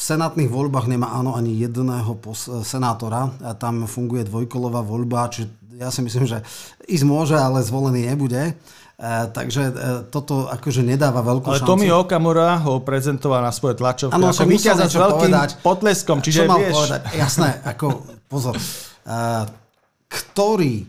v 0.00 0.08
senátnych 0.08 0.48
voľbách 0.48 0.88
nemá 0.88 1.12
áno 1.12 1.36
ani 1.36 1.60
jedného 1.60 2.16
senátora. 2.64 3.36
Tam 3.60 3.84
funguje 3.84 4.24
dvojkolová 4.24 4.80
voľba, 4.80 5.28
čiže 5.28 5.60
ja 5.76 5.92
si 5.92 6.00
myslím, 6.00 6.24
že 6.24 6.40
ísť 6.88 7.04
môže, 7.04 7.36
ale 7.36 7.60
zvolený 7.60 8.08
nebude. 8.08 8.56
Uh, 9.00 9.32
takže 9.32 9.72
uh, 9.72 9.72
toto 10.12 10.44
akože 10.52 10.84
nedáva 10.84 11.24
veľkú 11.24 11.48
Ale 11.48 11.64
šancu. 11.64 11.72
Tomi 11.72 11.88
Okamura 11.88 12.60
ho 12.60 12.84
prezentoval 12.84 13.40
na 13.40 13.48
svoje 13.48 13.80
tlačovke 13.80 14.12
ano, 14.12 14.28
ako 14.28 14.44
víťaza 14.44 14.92
s 14.92 14.92
veľkým 14.92 15.32
povedať. 15.32 15.50
potleskom. 15.64 16.20
Čiže 16.20 16.44
Čo 16.44 16.50
mal 16.52 16.60
vieš... 16.60 16.76
povedať? 16.76 17.00
Jasné, 17.16 17.48
ako 17.64 17.86
pozor. 18.30 18.54
Ktorý 20.06 20.86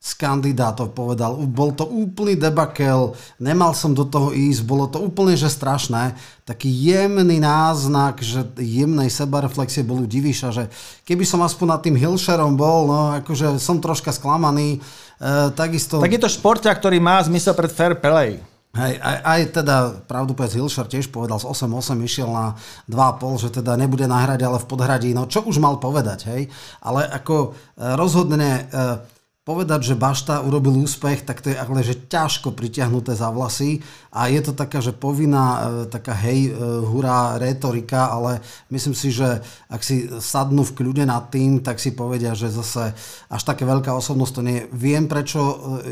z 0.00 0.16
kandidátov 0.16 0.96
povedal, 0.96 1.36
bol 1.44 1.76
to 1.76 1.84
úplný 1.84 2.32
debakel, 2.32 3.12
nemal 3.36 3.76
som 3.76 3.92
do 3.92 4.08
toho 4.08 4.32
ísť, 4.32 4.64
bolo 4.64 4.88
to 4.88 4.96
úplne 4.96 5.36
že 5.36 5.52
strašné. 5.52 6.16
Taký 6.48 6.72
jemný 6.72 7.36
náznak, 7.36 8.24
že 8.24 8.48
jemnej 8.56 9.12
sebareflexie 9.12 9.84
bol 9.84 10.00
u 10.00 10.08
Diviša, 10.08 10.56
že 10.56 10.64
keby 11.04 11.28
som 11.28 11.44
aspoň 11.44 11.66
nad 11.68 11.80
tým 11.84 12.00
Hilšerom 12.00 12.56
bol, 12.56 12.88
no 12.88 13.12
akože 13.20 13.60
som 13.60 13.76
troška 13.76 14.08
sklamaný, 14.08 14.80
e, 15.20 15.52
takisto... 15.52 16.00
Tak 16.00 16.16
je 16.16 16.24
to 16.24 16.32
športia, 16.32 16.72
ktorý 16.72 16.96
má 16.96 17.20
zmysel 17.20 17.52
pred 17.52 17.68
fair 17.68 17.92
play. 17.92 18.40
Hej, 18.70 19.02
aj, 19.02 19.16
aj 19.26 19.40
teda, 19.50 19.76
pravdu 20.06 20.30
povedz, 20.30 20.54
Hilšer 20.54 20.86
tiež 20.86 21.10
povedal, 21.10 21.42
z 21.42 21.46
8-8 21.50 22.06
išiel 22.06 22.30
na 22.30 22.54
2,5, 22.86 23.42
že 23.42 23.48
teda 23.58 23.74
nebude 23.74 24.06
nahrať, 24.06 24.46
ale 24.46 24.62
v 24.62 24.68
podhradí, 24.70 25.10
no 25.10 25.26
čo 25.26 25.42
už 25.42 25.58
mal 25.58 25.82
povedať, 25.82 26.30
hej? 26.30 26.42
Ale 26.78 27.02
ako 27.10 27.50
e, 27.50 27.98
rozhodne... 27.98 28.70
E, 28.70 29.18
povedať, 29.40 29.82
že 29.82 29.98
Bašta 29.98 30.46
urobil 30.46 30.84
úspech, 30.84 31.26
tak 31.26 31.42
to 31.42 31.50
je 31.50 31.58
ale 31.58 31.82
že 31.82 32.06
ťažko 32.06 32.54
pritiahnuté 32.54 33.18
za 33.18 33.34
vlasy 33.34 33.82
a 34.12 34.30
je 34.30 34.38
to 34.46 34.52
taká, 34.54 34.78
že 34.78 34.94
povinná 34.94 35.46
e, 35.48 35.58
taká 35.90 36.14
hej, 36.22 36.54
hurá 36.86 37.34
retorika, 37.40 38.14
ale 38.14 38.44
myslím 38.70 38.94
si, 38.94 39.10
že 39.10 39.42
ak 39.66 39.80
si 39.82 40.06
sadnú 40.06 40.62
v 40.62 40.76
kľude 40.76 41.02
nad 41.08 41.32
tým, 41.32 41.64
tak 41.66 41.82
si 41.82 41.90
povedia, 41.90 42.36
že 42.36 42.52
zase 42.52 42.94
až 43.26 43.42
také 43.42 43.66
veľká 43.66 43.90
osobnosť 43.90 44.32
to 44.38 44.42
nie 44.44 44.56
je. 44.60 44.64
Viem, 44.70 45.10
prečo 45.10 45.40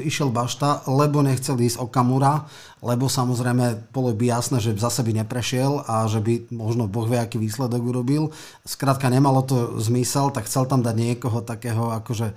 išiel 0.07 0.31
Bašta, 0.31 0.87
lebo 0.87 1.25
nechcel 1.25 1.59
ísť 1.59 1.83
Okamura, 1.83 2.47
lebo 2.79 3.11
samozrejme 3.11 3.91
bolo 3.91 4.15
by 4.15 4.39
jasné, 4.39 4.63
že 4.63 4.77
zase 4.79 5.03
by 5.03 5.23
neprešiel 5.25 5.83
a 5.87 6.07
že 6.07 6.23
by 6.23 6.51
možno 6.55 6.87
Boh 6.87 7.07
vie, 7.11 7.19
aký 7.19 7.37
výsledok 7.39 7.83
urobil. 7.83 8.31
Skrátka 8.63 9.11
nemalo 9.11 9.43
to 9.43 9.83
zmysel, 9.83 10.31
tak 10.31 10.47
chcel 10.47 10.67
tam 10.71 10.83
dať 10.83 10.95
niekoho 10.95 11.43
takého 11.43 11.91
akože 12.03 12.35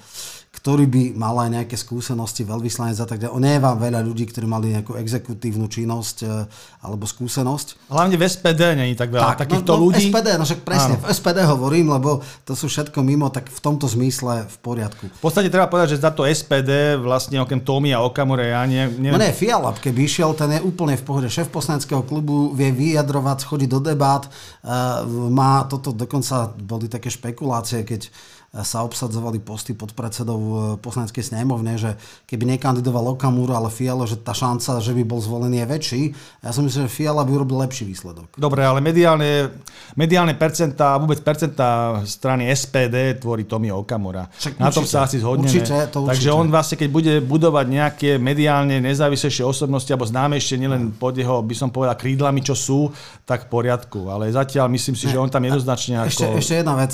ktorý 0.52 0.84
by 0.84 1.04
mal 1.16 1.48
aj 1.48 1.50
nejaké 1.64 1.80
skúsenosti, 1.80 2.44
veľvyslanec 2.44 3.00
a 3.00 3.08
tak 3.08 3.24
ďalej. 3.24 3.40
Nie 3.40 3.56
je 3.56 3.64
vám 3.64 3.78
veľa 3.80 4.04
ľudí, 4.04 4.28
ktorí 4.28 4.46
mali 4.46 4.76
nejakú 4.76 5.00
exekutívnu 5.00 5.72
činnosť 5.72 6.18
e, 6.22 6.44
alebo 6.84 7.08
skúsenosť. 7.08 7.88
Hlavne 7.88 8.20
v 8.20 8.24
SPD 8.28 8.76
není 8.76 8.94
tak 9.00 9.16
veľa 9.16 9.40
tak, 9.40 9.48
takýchto 9.48 9.72
no, 9.74 9.78
no, 9.80 9.84
ľudí. 9.88 10.12
SPD, 10.12 10.28
no 10.36 10.44
však 10.44 10.62
presne, 10.68 11.00
Áno. 11.00 11.02
v 11.02 11.06
SPD 11.08 11.40
hovorím, 11.48 11.96
lebo 11.96 12.20
to 12.44 12.52
sú 12.52 12.68
všetko 12.68 13.00
mimo, 13.00 13.32
tak 13.32 13.48
v 13.48 13.60
tomto 13.64 13.88
zmysle 13.88 14.44
v 14.44 14.56
poriadku. 14.60 15.08
V 15.08 15.22
podstate 15.24 15.48
treba 15.48 15.72
povedať, 15.72 15.96
že 15.96 16.04
za 16.04 16.12
to 16.12 16.28
SPD 16.28 17.00
vlastne 17.00 17.40
okrem 17.40 17.64
Tomi 17.64 17.96
a 17.96 18.04
Okamure, 18.04 18.52
ja 18.52 18.68
nie, 18.68 18.92
neviem. 19.00 19.16
No 19.16 19.24
nie, 19.24 19.32
Fiala, 19.32 19.72
keby 19.72 20.04
išiel, 20.04 20.36
ten 20.36 20.52
je 20.52 20.68
úplne 20.68 21.00
v 21.00 21.04
pohode. 21.08 21.32
Šéf 21.32 21.48
poslaneckého 21.48 22.04
klubu 22.04 22.52
vie 22.52 22.76
vyjadrovať, 22.76 23.48
chodí 23.48 23.72
do 23.72 23.80
debát, 23.80 24.28
uh, 24.28 25.08
má 25.32 25.64
toto, 25.72 25.96
dokonca 25.96 26.52
boli 26.60 26.92
také 26.92 27.08
špekulácie, 27.08 27.88
keď 27.88 28.12
sa 28.52 28.84
obsadzovali 28.84 29.40
posty 29.40 29.72
pod 29.72 29.96
predsedou 29.96 30.40
e, 30.40 30.56
poslaneckej 30.84 31.24
snemovne, 31.24 31.80
že 31.80 31.96
keby 32.28 32.44
nekandidoval 32.60 33.16
Okamura, 33.16 33.56
ale 33.56 33.72
Fiala, 33.72 34.04
že 34.04 34.20
tá 34.20 34.36
šanca, 34.36 34.84
že 34.84 34.92
by 34.92 35.08
bol 35.08 35.24
zvolený 35.24 35.64
je 35.64 35.68
väčší. 35.72 36.02
Ja 36.44 36.52
si 36.52 36.60
myslím, 36.60 36.84
že 36.84 36.92
Fiala 36.92 37.24
by 37.24 37.32
urobil 37.32 37.64
lepší 37.64 37.88
výsledok. 37.88 38.36
Dobre, 38.36 38.68
ale 38.68 38.84
mediálne, 38.84 39.56
mediálne 39.96 40.36
percentá, 40.36 41.00
vôbec 41.00 41.24
percentá 41.24 42.04
strany 42.04 42.52
SPD 42.52 43.24
tvorí 43.24 43.48
Tomi 43.48 43.72
Okamura. 43.72 44.28
Však 44.28 44.60
Na 44.60 44.68
určite, 44.68 44.76
tom 44.76 44.86
sa 44.86 45.08
asi 45.08 45.24
zhodneme. 45.24 45.48
Určite, 45.48 45.76
to 45.88 45.98
určite. 46.04 46.12
Takže 46.12 46.30
on 46.36 46.48
vlastne, 46.52 46.76
keď 46.76 46.90
bude 46.92 47.14
budovať 47.24 47.66
nejaké 47.72 48.10
mediálne 48.20 48.84
nezávislejšie 48.84 49.48
osobnosti 49.48 49.88
alebo 49.88 50.04
známejšie 50.04 50.60
nielen 50.60 50.92
pod 51.00 51.16
jeho, 51.16 51.40
by 51.40 51.56
som 51.56 51.72
povedal, 51.72 51.96
krídlami, 51.96 52.44
čo 52.44 52.60
sú, 52.60 52.92
tak 53.24 53.48
v 53.48 53.64
poriadku. 53.64 54.12
Ale 54.12 54.28
zatiaľ 54.28 54.68
myslím 54.76 55.00
si, 55.00 55.08
že 55.08 55.16
on 55.16 55.32
tam 55.32 55.48
jednoznačne 55.48 56.04
ako... 56.04 56.12
Ešte, 56.12 56.28
ešte 56.36 56.54
jedna 56.60 56.76
vec. 56.76 56.92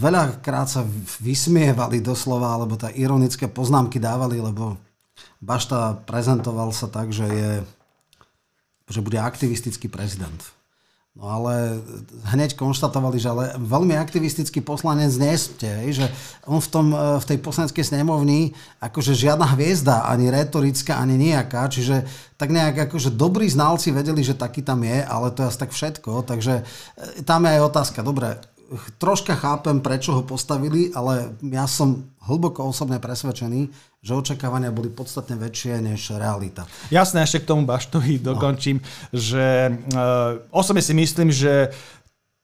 Veľa 0.00 0.40
veľakrát 0.54 0.70
sa 0.70 0.86
vysmievali 1.18 1.98
doslova, 1.98 2.54
alebo 2.54 2.78
tá 2.78 2.86
ironické 2.94 3.50
poznámky 3.50 3.98
dávali, 3.98 4.38
lebo 4.38 4.78
Bašta 5.42 5.98
prezentoval 6.06 6.70
sa 6.70 6.86
tak, 6.86 7.10
že, 7.10 7.26
je, 7.26 7.52
že 8.86 9.02
bude 9.02 9.18
aktivistický 9.18 9.90
prezident. 9.90 10.38
No 11.14 11.30
ale 11.30 11.78
hneď 12.30 12.58
konštatovali, 12.58 13.18
že 13.22 13.30
ale 13.30 13.54
veľmi 13.58 13.94
aktivistický 13.98 14.62
poslanec 14.62 15.14
nie 15.14 15.34
ste, 15.38 15.70
že 15.94 16.06
on 16.42 16.58
v, 16.58 16.68
tom, 16.70 16.86
e, 16.90 17.22
v 17.22 17.28
tej 17.30 17.38
poslaneckej 17.38 17.86
snemovni 17.86 18.50
akože 18.82 19.14
žiadna 19.14 19.54
hviezda, 19.54 20.10
ani 20.10 20.30
retorická, 20.30 20.98
ani 20.98 21.14
nejaká, 21.14 21.70
čiže 21.70 22.02
tak 22.34 22.50
nejak 22.50 22.90
akože 22.90 23.14
dobrí 23.14 23.46
znalci 23.46 23.94
vedeli, 23.94 24.26
že 24.26 24.34
taký 24.34 24.66
tam 24.66 24.82
je, 24.82 25.06
ale 25.06 25.30
to 25.30 25.46
je 25.46 25.50
asi 25.54 25.58
tak 25.62 25.70
všetko, 25.70 26.26
takže 26.26 26.62
e, 26.62 27.22
tam 27.22 27.46
je 27.46 27.50
aj 27.58 27.62
otázka, 27.62 28.02
dobre, 28.02 28.34
troška 28.98 29.34
chápem, 29.36 29.80
prečo 29.80 30.16
ho 30.16 30.22
postavili, 30.22 30.90
ale 30.94 31.36
ja 31.52 31.68
som 31.68 32.08
hlboko 32.24 32.64
osobne 32.68 32.96
presvedčený, 32.98 33.68
že 34.00 34.12
očakávania 34.12 34.72
boli 34.72 34.92
podstatne 34.92 35.36
väčšie 35.36 35.80
než 35.80 36.16
realita. 36.16 36.68
Jasné, 36.92 37.24
ešte 37.24 37.44
k 37.44 37.48
tomu 37.52 37.68
Baštovi 37.68 38.20
no. 38.20 38.36
dokončím, 38.36 38.80
no. 38.80 38.86
že 39.12 39.72
uh, 39.72 40.40
osobne 40.52 40.80
si 40.84 40.92
myslím, 40.96 41.32
že 41.32 41.72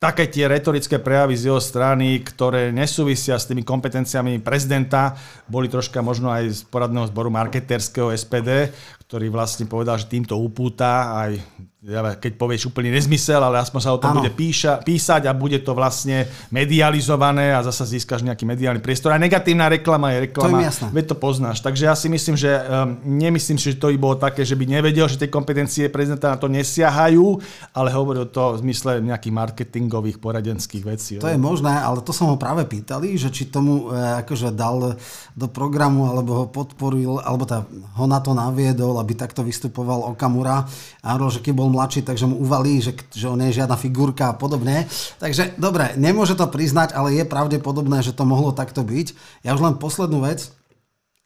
také 0.00 0.33
tie 0.33 0.49
retorické 0.49 0.97
prejavy 0.97 1.37
z 1.37 1.53
jeho 1.53 1.61
strany, 1.61 2.25
ktoré 2.25 2.73
nesúvisia 2.73 3.37
s 3.37 3.45
tými 3.45 3.61
kompetenciami 3.61 4.41
prezidenta, 4.41 5.12
boli 5.45 5.69
troška 5.69 6.00
možno 6.00 6.33
aj 6.33 6.45
z 6.49 6.61
poradného 6.73 7.12
zboru 7.12 7.29
marketerského 7.29 8.09
SPD, 8.17 8.73
ktorý 9.05 9.29
vlastne 9.29 9.69
povedal, 9.69 10.00
že 10.00 10.09
týmto 10.09 10.41
upúta 10.41 11.12
aj 11.21 11.37
keď 12.20 12.37
povieš 12.37 12.68
úplný 12.68 12.92
nezmysel, 12.92 13.40
ale 13.40 13.56
aspoň 13.56 13.80
sa 13.80 13.96
o 13.96 14.00
tom 14.00 14.12
ano. 14.12 14.20
bude 14.20 14.28
píša, 14.37 14.84
písať 14.84 15.25
a 15.25 15.32
bude 15.32 15.64
to 15.64 15.72
vlastne 15.72 16.28
medializované 16.52 17.56
a 17.56 17.64
zasa 17.64 17.88
získaš 17.88 18.20
nejaký 18.20 18.44
mediálny 18.44 18.84
priestor. 18.84 19.16
A 19.16 19.18
negatívna 19.18 19.64
reklama 19.72 20.12
je 20.12 20.28
reklama, 20.28 20.60
to 20.68 20.92
veď 20.92 21.04
to 21.08 21.16
poznáš. 21.16 21.64
Takže 21.64 21.88
ja 21.88 21.96
si 21.96 22.12
myslím, 22.12 22.37
že 22.37 22.52
um, 22.52 23.00
nemyslím 23.00 23.56
si, 23.56 23.72
že 23.72 23.80
to 23.80 23.88
by 23.88 23.96
bolo 23.96 24.20
také, 24.20 24.44
že 24.44 24.60
by 24.60 24.68
nevedel, 24.68 25.08
že 25.08 25.16
tie 25.16 25.32
kompetencie 25.32 25.88
prezidenta 25.88 26.28
na 26.28 26.37
to 26.37 26.52
nesiahajú, 26.52 27.40
ale 27.72 27.88
hovoril 27.96 28.28
to 28.28 28.60
v 28.60 28.68
zmysle 28.68 29.00
nejakých 29.00 29.32
marketingových, 29.32 30.20
poradenských 30.20 30.84
vecí. 30.84 31.16
To 31.16 31.32
je 31.32 31.40
možné, 31.40 31.72
ale 31.80 32.04
to 32.04 32.12
som 32.12 32.28
ho 32.28 32.37
práve 32.37 32.68
pýtali, 32.68 33.16
že 33.16 33.32
či 33.32 33.49
tomu 33.49 33.88
e, 33.88 34.20
akože 34.20 34.52
dal 34.52 35.00
do 35.32 35.46
programu, 35.49 36.12
alebo 36.12 36.44
ho 36.44 36.46
podporil, 36.52 37.25
alebo 37.25 37.49
tá, 37.49 37.64
ho 37.96 38.04
na 38.04 38.20
to 38.20 38.37
naviedol, 38.37 39.00
aby 39.00 39.16
takto 39.16 39.40
vystupoval 39.40 40.12
Okamura. 40.12 40.68
A 41.00 41.16
že 41.32 41.40
keď 41.40 41.56
bol 41.56 41.70
mladší, 41.71 42.03
takže 42.03 42.27
mu 42.27 42.43
uvalí, 42.43 42.83
že, 42.83 42.93
že 43.15 43.31
on 43.31 43.39
nie 43.39 43.55
je 43.55 43.62
žiadna 43.62 43.79
figurka 43.79 44.35
a 44.35 44.37
podobne. 44.37 44.91
Takže 45.23 45.55
dobre, 45.57 45.95
nemôže 45.95 46.35
to 46.35 46.50
priznať, 46.50 46.93
ale 46.93 47.17
je 47.17 47.25
pravdepodobné, 47.25 48.03
že 48.03 48.12
to 48.12 48.27
mohlo 48.27 48.50
takto 48.50 48.83
byť. 48.83 49.15
Ja 49.47 49.55
už 49.55 49.62
len 49.62 49.75
poslednú 49.79 50.27
vec. 50.27 50.50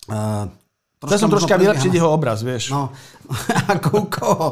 Uh, 0.05 0.53
Chcel 1.05 1.21
som 1.21 1.33
troška 1.33 1.61
vylepšiť 1.61 1.93
jeho 1.93 2.09
obraz, 2.09 2.41
vieš. 2.41 2.73
No, 2.73 2.89
ako 3.75 4.09
koho? 4.09 4.49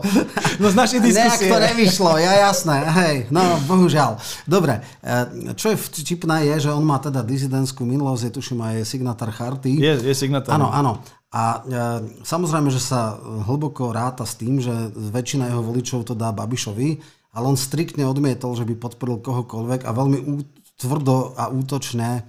No 0.61 0.69
z 0.69 0.77
našej 0.77 1.01
diskusie. 1.01 1.49
Nejak 1.49 1.53
to 1.53 1.59
nevyšlo, 1.73 2.11
ja 2.21 2.33
jasné, 2.49 2.77
hej, 2.93 3.17
no 3.33 3.41
bohužiaľ. 3.65 4.21
Dobre, 4.45 4.85
e, 5.01 5.57
čo 5.57 5.73
je 5.73 5.77
vtipné 5.81 6.53
je, 6.53 6.69
že 6.69 6.71
on 6.73 6.85
má 6.85 7.01
teda 7.01 7.25
dizidentskú 7.25 7.89
minulosť, 7.89 8.29
je 8.29 8.33
tuším 8.37 8.61
aj 8.61 8.85
signatár 8.85 9.33
charty. 9.33 9.81
Je, 9.81 10.13
je 10.13 10.15
signatár. 10.15 10.61
Áno, 10.61 10.69
áno. 10.69 11.01
A 11.33 11.43
e, 11.45 11.61
samozrejme, 12.21 12.69
že 12.69 12.77
sa 12.77 13.17
hlboko 13.49 13.89
ráta 13.89 14.29
s 14.29 14.37
tým, 14.37 14.61
že 14.61 14.93
väčšina 14.93 15.49
jeho 15.49 15.65
voličov 15.65 16.05
to 16.05 16.13
dá 16.13 16.29
Babišovi, 16.29 17.01
ale 17.33 17.45
on 17.49 17.57
striktne 17.57 18.05
odmietol, 18.05 18.53
že 18.53 18.69
by 18.69 18.77
podporil 18.77 19.25
kohokoľvek 19.25 19.89
a 19.89 19.91
veľmi 19.97 20.19
ú, 20.29 20.45
tvrdo 20.77 21.39
a 21.39 21.47
útočne 21.49 22.09
e, 22.19 22.23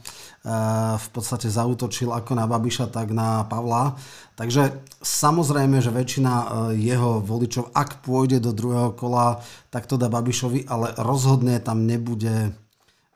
v 0.96 1.08
podstate 1.10 1.50
zautočil 1.50 2.14
ako 2.14 2.32
na 2.38 2.46
Babiša, 2.46 2.94
tak 2.94 3.10
na 3.10 3.44
Pavla. 3.50 3.98
Takže 4.38 4.86
samozrejme, 5.02 5.82
že 5.82 5.90
väčšina 5.90 6.32
e, 6.32 6.46
jeho 6.78 7.20
voličov, 7.20 7.74
ak 7.74 8.06
pôjde 8.06 8.40
do 8.40 8.54
druhého 8.54 8.94
kola, 8.94 9.42
tak 9.74 9.90
to 9.90 9.98
dá 9.98 10.08
Babišovi, 10.08 10.70
ale 10.70 10.94
rozhodne 11.02 11.58
tam 11.60 11.90
nebude 11.90 12.54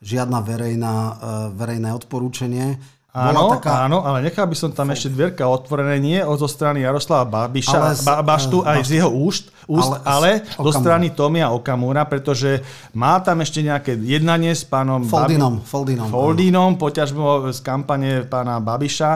žiadna 0.01 0.41
verejná, 0.41 0.95
e, 0.97 1.13
verejné 1.53 1.93
odporúčanie 1.93 2.96
Áno, 3.17 3.57
taká... 3.57 3.89
áno, 3.89 4.05
ale 4.05 4.29
nechal 4.29 4.45
by 4.45 4.53
som 4.53 4.69
tam 4.69 4.93
ešte 4.93 5.09
dvierka 5.09 5.49
otvorené, 5.49 5.97
nie 5.97 6.21
od 6.21 6.37
zo 6.37 6.45
strany 6.45 6.85
Jaroslava 6.85 7.25
Babiša, 7.25 7.73
ale 7.73 7.97
z, 7.97 8.05
ba, 8.05 8.21
Baštu, 8.21 8.61
aj 8.61 8.85
z 8.85 9.01
jeho 9.01 9.09
úst, 9.09 9.49
úst 9.67 9.99
ale, 10.07 10.41
ale 10.47 10.47
zo 10.55 10.71
strany 10.71 11.11
Tomia 11.11 11.51
Okamura, 11.51 12.07
pretože 12.07 12.63
má 12.95 13.19
tam 13.19 13.43
ešte 13.43 13.59
nejaké 13.59 13.99
jednanie 13.99 14.55
s 14.55 14.63
pánom 14.63 15.03
Foldinom, 15.03 15.59
Babi... 15.59 15.67
Foldinom, 15.67 16.07
Foldinom 16.07 16.71
poťažmo 16.79 17.51
z 17.51 17.59
kampane 17.59 18.23
pána 18.25 18.63
Babiša 18.63 19.11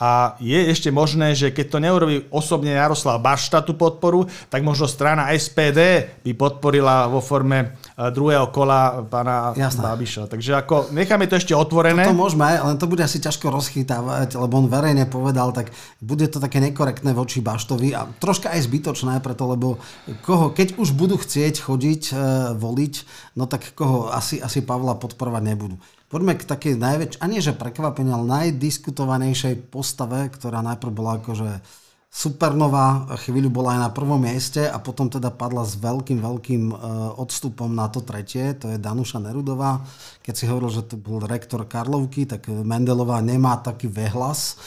a 0.00 0.40
je 0.40 0.56
ešte 0.56 0.88
možné, 0.88 1.36
že 1.36 1.52
keď 1.52 1.66
to 1.68 1.76
neurobí 1.76 2.16
osobne 2.32 2.72
Jaroslav 2.72 3.20
Bašta 3.20 3.60
tú 3.60 3.76
podporu, 3.76 4.24
tak 4.48 4.64
možno 4.64 4.88
strana 4.88 5.28
SPD 5.36 6.08
by 6.24 6.32
podporila 6.32 7.04
vo 7.04 7.20
forme 7.20 7.76
e, 7.92 8.08
druhého 8.08 8.48
kola 8.48 9.04
pána 9.04 9.52
Jasné. 9.52 9.84
Babiša. 9.84 10.24
Takže 10.32 10.56
ako 10.56 10.96
necháme 10.96 11.28
to 11.28 11.36
ešte 11.36 11.52
otvorené. 11.52 12.08
To 12.08 12.16
môžeme, 12.16 12.48
len 12.48 12.80
to 12.80 12.88
bude 12.88 13.04
asi 13.04 13.20
ťažko 13.20 13.52
rozchytávať, 13.52 14.40
lebo 14.40 14.64
on 14.64 14.72
verejne 14.72 15.04
povedal, 15.04 15.52
tak 15.52 15.68
bude 16.00 16.24
to 16.32 16.40
také 16.40 16.64
nekorektné 16.64 17.12
voči 17.12 17.44
Baštovi 17.44 17.92
a 17.92 18.08
troška 18.08 18.56
aj 18.56 18.72
zbytočné, 18.72 19.20
preto 19.20 19.52
lebo 19.52 19.76
koho, 20.26 20.50
keď 20.50 20.80
už 20.80 20.96
budú 20.96 21.20
chcieť 21.20 21.62
chodiť, 21.62 22.02
e, 22.10 22.14
voliť, 22.58 22.94
no 23.38 23.46
tak 23.46 23.72
koho 23.78 24.10
asi, 24.10 24.42
asi 24.42 24.64
Pavla 24.64 24.98
podporovať 24.98 25.42
nebudú. 25.44 25.76
Poďme 26.10 26.34
k 26.34 26.42
takej 26.42 26.74
najväčšej, 26.74 27.22
ani 27.22 27.38
že 27.38 27.54
prekvapenia, 27.54 28.18
ale 28.18 28.50
najdiskutovanejšej 28.50 29.70
postave, 29.70 30.26
ktorá 30.26 30.58
najprv 30.66 30.90
bola 30.90 31.22
akože 31.22 31.62
supernová, 32.10 33.06
chvíľu 33.22 33.54
bola 33.54 33.78
aj 33.78 33.80
na 33.86 33.90
prvom 33.94 34.18
mieste 34.18 34.66
a 34.66 34.82
potom 34.82 35.06
teda 35.06 35.30
padla 35.30 35.62
s 35.62 35.78
veľkým, 35.78 36.18
veľkým 36.18 36.62
e, 36.70 36.74
odstupom 37.14 37.70
na 37.70 37.86
to 37.86 38.02
tretie, 38.02 38.58
to 38.58 38.66
je 38.74 38.82
Danuša 38.82 39.22
Nerudová. 39.22 39.86
Keď 40.26 40.34
si 40.34 40.50
hovoril, 40.50 40.74
že 40.74 40.90
to 40.90 40.98
bol 40.98 41.22
rektor 41.22 41.62
Karlovky, 41.70 42.26
tak 42.26 42.50
Mendelová 42.50 43.22
nemá 43.22 43.62
taký 43.62 43.86
vehlas, 43.86 44.58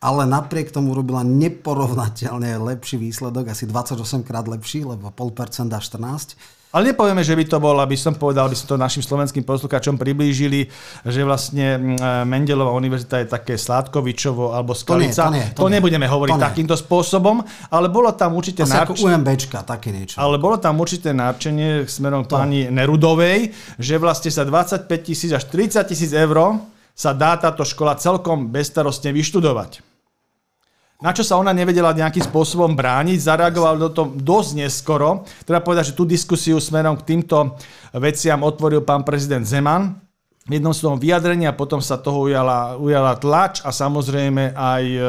ale 0.00 0.24
napriek 0.24 0.72
tomu 0.72 0.96
robila 0.96 1.20
neporovnateľne 1.20 2.56
lepší 2.56 2.96
výsledok, 2.96 3.52
asi 3.52 3.68
28 3.68 4.24
krát 4.24 4.48
lepší, 4.48 4.88
lebo 4.88 5.12
0,5% 5.12 5.76
a 5.76 5.80
14 5.80 6.60
ale 6.70 6.94
nepovieme, 6.94 7.18
že 7.26 7.34
by 7.34 7.44
to 7.50 7.58
bol, 7.58 7.74
aby 7.82 7.98
som 7.98 8.14
povedal, 8.14 8.46
aby 8.46 8.54
sme 8.54 8.70
to 8.70 8.78
našim 8.78 9.02
slovenským 9.02 9.42
poslucháčom 9.42 9.98
priblížili, 9.98 10.70
že 11.02 11.26
vlastne 11.26 11.98
mm, 11.98 12.22
Mendelová 12.30 12.70
univerzita 12.78 13.18
je 13.18 13.26
také 13.26 13.58
Sládkovičovo 13.58 14.54
alebo 14.54 14.70
Skalica. 14.70 15.26
To, 15.26 15.34
nie, 15.34 15.42
to, 15.50 15.50
nie, 15.50 15.50
to, 15.50 15.58
to 15.58 15.66
nie. 15.66 15.74
nebudeme 15.82 16.06
hovoriť 16.06 16.38
to 16.38 16.46
takýmto 16.46 16.76
spôsobom, 16.78 17.42
ale 17.74 17.90
bolo 17.90 18.14
tam 18.14 18.38
určite 18.38 18.62
Asi 18.62 18.78
narč... 18.78 18.86
ako 18.86 19.02
UMBčka, 19.02 19.66
také 19.66 19.90
niečo. 19.90 20.22
Ale 20.22 20.38
bolo 20.38 20.62
tam 20.62 20.78
určité 20.78 21.10
narčenie 21.10 21.90
smerom 21.90 22.22
k 22.22 22.38
pani 22.38 22.70
Nerudovej, 22.70 23.50
že 23.74 23.98
vlastne 23.98 24.30
sa 24.30 24.46
25 24.46 24.86
tisíc 25.02 25.34
až 25.34 25.50
30 25.50 25.82
tisíc 25.90 26.14
eur 26.14 26.54
sa 26.94 27.10
dá 27.10 27.34
táto 27.34 27.66
škola 27.66 27.98
celkom 27.98 28.46
bezstarostne 28.46 29.10
vyštudovať 29.10 29.89
na 31.00 31.16
čo 31.16 31.24
sa 31.24 31.40
ona 31.40 31.56
nevedela 31.56 31.96
nejakým 31.96 32.28
spôsobom 32.28 32.76
brániť, 32.76 33.24
zareagoval 33.24 33.80
do 33.80 33.88
toho 33.88 34.08
dosť 34.12 34.50
neskoro. 34.60 35.24
Treba 35.48 35.64
povedať, 35.64 35.92
že 35.92 35.96
tú 35.96 36.04
diskusiu 36.04 36.60
smerom 36.60 37.00
k 37.00 37.16
týmto 37.16 37.56
veciam 37.96 38.44
otvoril 38.44 38.84
pán 38.84 39.00
prezident 39.00 39.42
Zeman 39.48 39.96
v 40.44 40.60
jednom 40.60 40.76
svojom 40.76 41.00
vyjadrení 41.00 41.48
a 41.48 41.56
potom 41.56 41.80
sa 41.80 41.96
toho 41.96 42.28
ujala, 42.28 42.76
ujala 42.76 43.16
tlač 43.16 43.64
a 43.64 43.72
samozrejme 43.72 44.52
aj 44.52 44.84
e, 44.84 45.00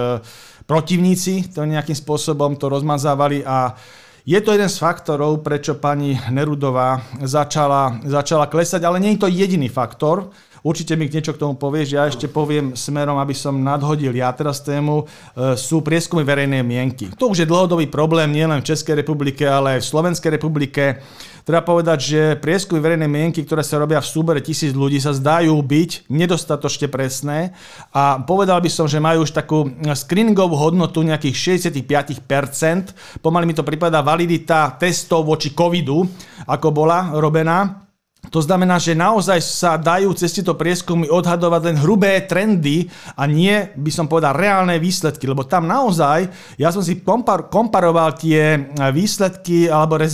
protivníci 0.63 1.51
to 1.51 1.67
nejakým 1.67 1.95
spôsobom 1.95 2.55
to 2.55 2.71
rozmazávali 2.71 3.43
a 3.43 3.75
je 4.21 4.37
to 4.37 4.53
jeden 4.53 4.69
z 4.69 4.77
faktorov, 4.77 5.41
prečo 5.41 5.81
pani 5.81 6.13
Nerudová 6.29 7.01
začala, 7.25 7.97
začala 8.05 8.45
klesať, 8.45 8.85
ale 8.85 9.01
nie 9.01 9.17
je 9.17 9.25
to 9.25 9.33
jediný 9.33 9.65
faktor. 9.65 10.29
Určite 10.61 10.93
mi 10.93 11.09
niečo 11.09 11.33
k 11.33 11.41
tomu 11.41 11.57
povieš. 11.57 11.87
Ja 11.89 12.05
ešte 12.05 12.29
poviem 12.29 12.77
smerom, 12.77 13.17
aby 13.17 13.33
som 13.33 13.65
nadhodil 13.65 14.13
ja 14.13 14.29
teraz 14.29 14.61
tému. 14.61 15.09
E, 15.33 15.57
sú 15.57 15.81
prieskumy 15.81 16.21
verejnej 16.21 16.61
mienky. 16.61 17.09
To 17.17 17.33
už 17.33 17.41
je 17.41 17.49
dlhodobý 17.49 17.89
problém 17.89 18.29
nielen 18.29 18.61
v 18.61 18.69
Českej 18.69 19.01
republike, 19.01 19.41
ale 19.41 19.77
aj 19.77 19.79
v 19.81 19.89
Slovenskej 19.89 20.29
republike. 20.37 21.01
Treba 21.41 21.65
povedať, 21.65 21.99
že 21.99 22.21
prieskumy 22.37 22.77
verejnej 22.77 23.09
mienky, 23.09 23.41
ktoré 23.41 23.65
sa 23.65 23.81
robia 23.81 23.97
v 23.97 24.05
súbere 24.05 24.45
tisíc 24.45 24.77
ľudí, 24.77 25.01
sa 25.01 25.17
zdajú 25.17 25.57
byť 25.57 26.05
nedostatočne 26.13 26.85
presné 26.85 27.57
a 27.89 28.21
povedal 28.21 28.61
by 28.61 28.69
som, 28.69 28.85
že 28.85 29.01
majú 29.01 29.25
už 29.25 29.33
takú 29.33 29.65
screeningovú 29.81 30.53
hodnotu 30.53 31.01
nejakých 31.01 31.57
65%. 31.57 33.25
Pomaly 33.25 33.49
mi 33.49 33.57
to 33.57 33.65
prípada 33.65 34.05
validita 34.05 34.77
testov 34.77 35.25
voči 35.25 35.49
covidu, 35.57 36.05
ako 36.45 36.67
bola 36.69 37.17
robená. 37.17 37.89
To 38.31 38.39
znamená, 38.39 38.79
že 38.79 38.95
naozaj 38.95 39.43
sa 39.43 39.75
dajú 39.75 40.15
cez 40.15 40.31
tieto 40.31 40.55
prieskumy 40.55 41.11
odhadovať 41.11 41.61
len 41.67 41.77
hrubé 41.83 42.23
trendy 42.23 42.87
a 43.19 43.27
nie, 43.27 43.51
by 43.75 43.91
som 43.91 44.07
povedal, 44.07 44.31
reálne 44.31 44.79
výsledky. 44.79 45.27
Lebo 45.27 45.43
tam 45.43 45.67
naozaj, 45.67 46.31
ja 46.55 46.71
som 46.71 46.79
si 46.79 47.03
kompar- 47.03 47.51
comparoval 47.51 48.15
tie 48.15 48.71
výsledky, 48.95 49.67
alebo 49.67 49.99
e, 49.99 50.07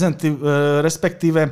respektíve 0.82 1.40
e, 1.46 1.50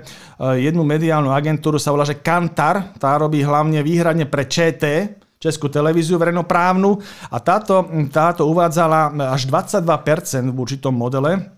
jednu 0.66 0.82
mediálnu 0.82 1.30
agentúru 1.30 1.78
sa 1.78 1.94
volá, 1.94 2.02
že 2.02 2.18
Kantar, 2.18 2.98
tá 2.98 3.14
robí 3.14 3.46
hlavne 3.46 3.86
výhradne 3.86 4.26
pre 4.26 4.50
ČT, 4.50 4.82
Českú 5.36 5.68
televíziu 5.68 6.16
verejnoprávnu 6.16 6.96
a 7.28 7.36
táto, 7.44 7.84
táto 8.08 8.48
uvádzala 8.48 9.12
až 9.36 9.44
22% 9.44 10.48
v 10.48 10.56
určitom 10.56 10.96
modele 10.96 11.55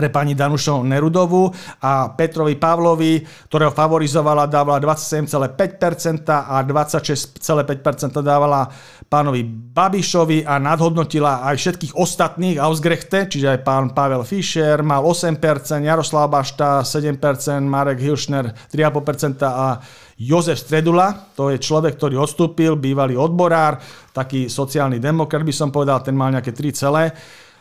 pre 0.00 0.08
pani 0.08 0.32
Danušo 0.32 0.80
Nerudovu 0.80 1.52
a 1.84 2.16
Petrovi 2.16 2.56
Pavlovi, 2.56 3.20
ktorého 3.52 3.68
favorizovala, 3.68 4.48
dávala 4.48 4.80
27,5% 4.80 6.24
a 6.32 6.56
26,5% 6.64 8.24
dávala 8.24 8.64
pánovi 9.04 9.44
Babišovi 9.44 10.48
a 10.48 10.56
nadhodnotila 10.56 11.44
aj 11.52 11.56
všetkých 11.60 11.92
ostatných 12.00 12.56
Ausgrechte, 12.56 13.28
čiže 13.28 13.52
aj 13.52 13.60
pán 13.60 13.92
Pavel 13.92 14.24
Fischer 14.24 14.80
mal 14.80 15.04
8%, 15.04 15.36
Jaroslav 15.84 16.32
Bašta 16.32 16.80
7%, 16.80 17.20
Marek 17.60 18.00
Hilšner 18.00 18.72
3,5% 18.72 19.44
a 19.44 19.84
Jozef 20.16 20.64
Stredula, 20.64 21.12
to 21.36 21.52
je 21.52 21.60
človek, 21.60 22.00
ktorý 22.00 22.24
odstúpil, 22.24 22.80
bývalý 22.80 23.20
odborár, 23.20 23.76
taký 24.16 24.48
sociálny 24.48 24.96
demokrat 24.96 25.44
by 25.44 25.52
som 25.52 25.68
povedal, 25.68 26.00
ten 26.00 26.16
mal 26.16 26.32
nejaké 26.32 26.56
3 26.56 26.72
celé. 26.72 27.12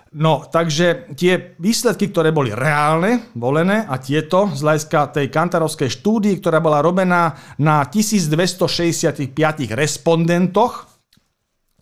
No, 0.09 0.41
takže 0.41 1.13
tie 1.13 1.53
výsledky, 1.61 2.09
ktoré 2.09 2.33
boli 2.33 2.49
reálne, 2.49 3.29
volené 3.37 3.85
a 3.85 4.01
tieto 4.01 4.49
z 4.57 4.65
hľadiska 4.65 5.13
tej 5.13 5.29
kantarovskej 5.29 5.85
štúdii, 6.01 6.41
ktorá 6.41 6.57
bola 6.57 6.81
robená 6.81 7.37
na 7.61 7.85
1265 7.85 9.29
respondentoch, 9.77 10.89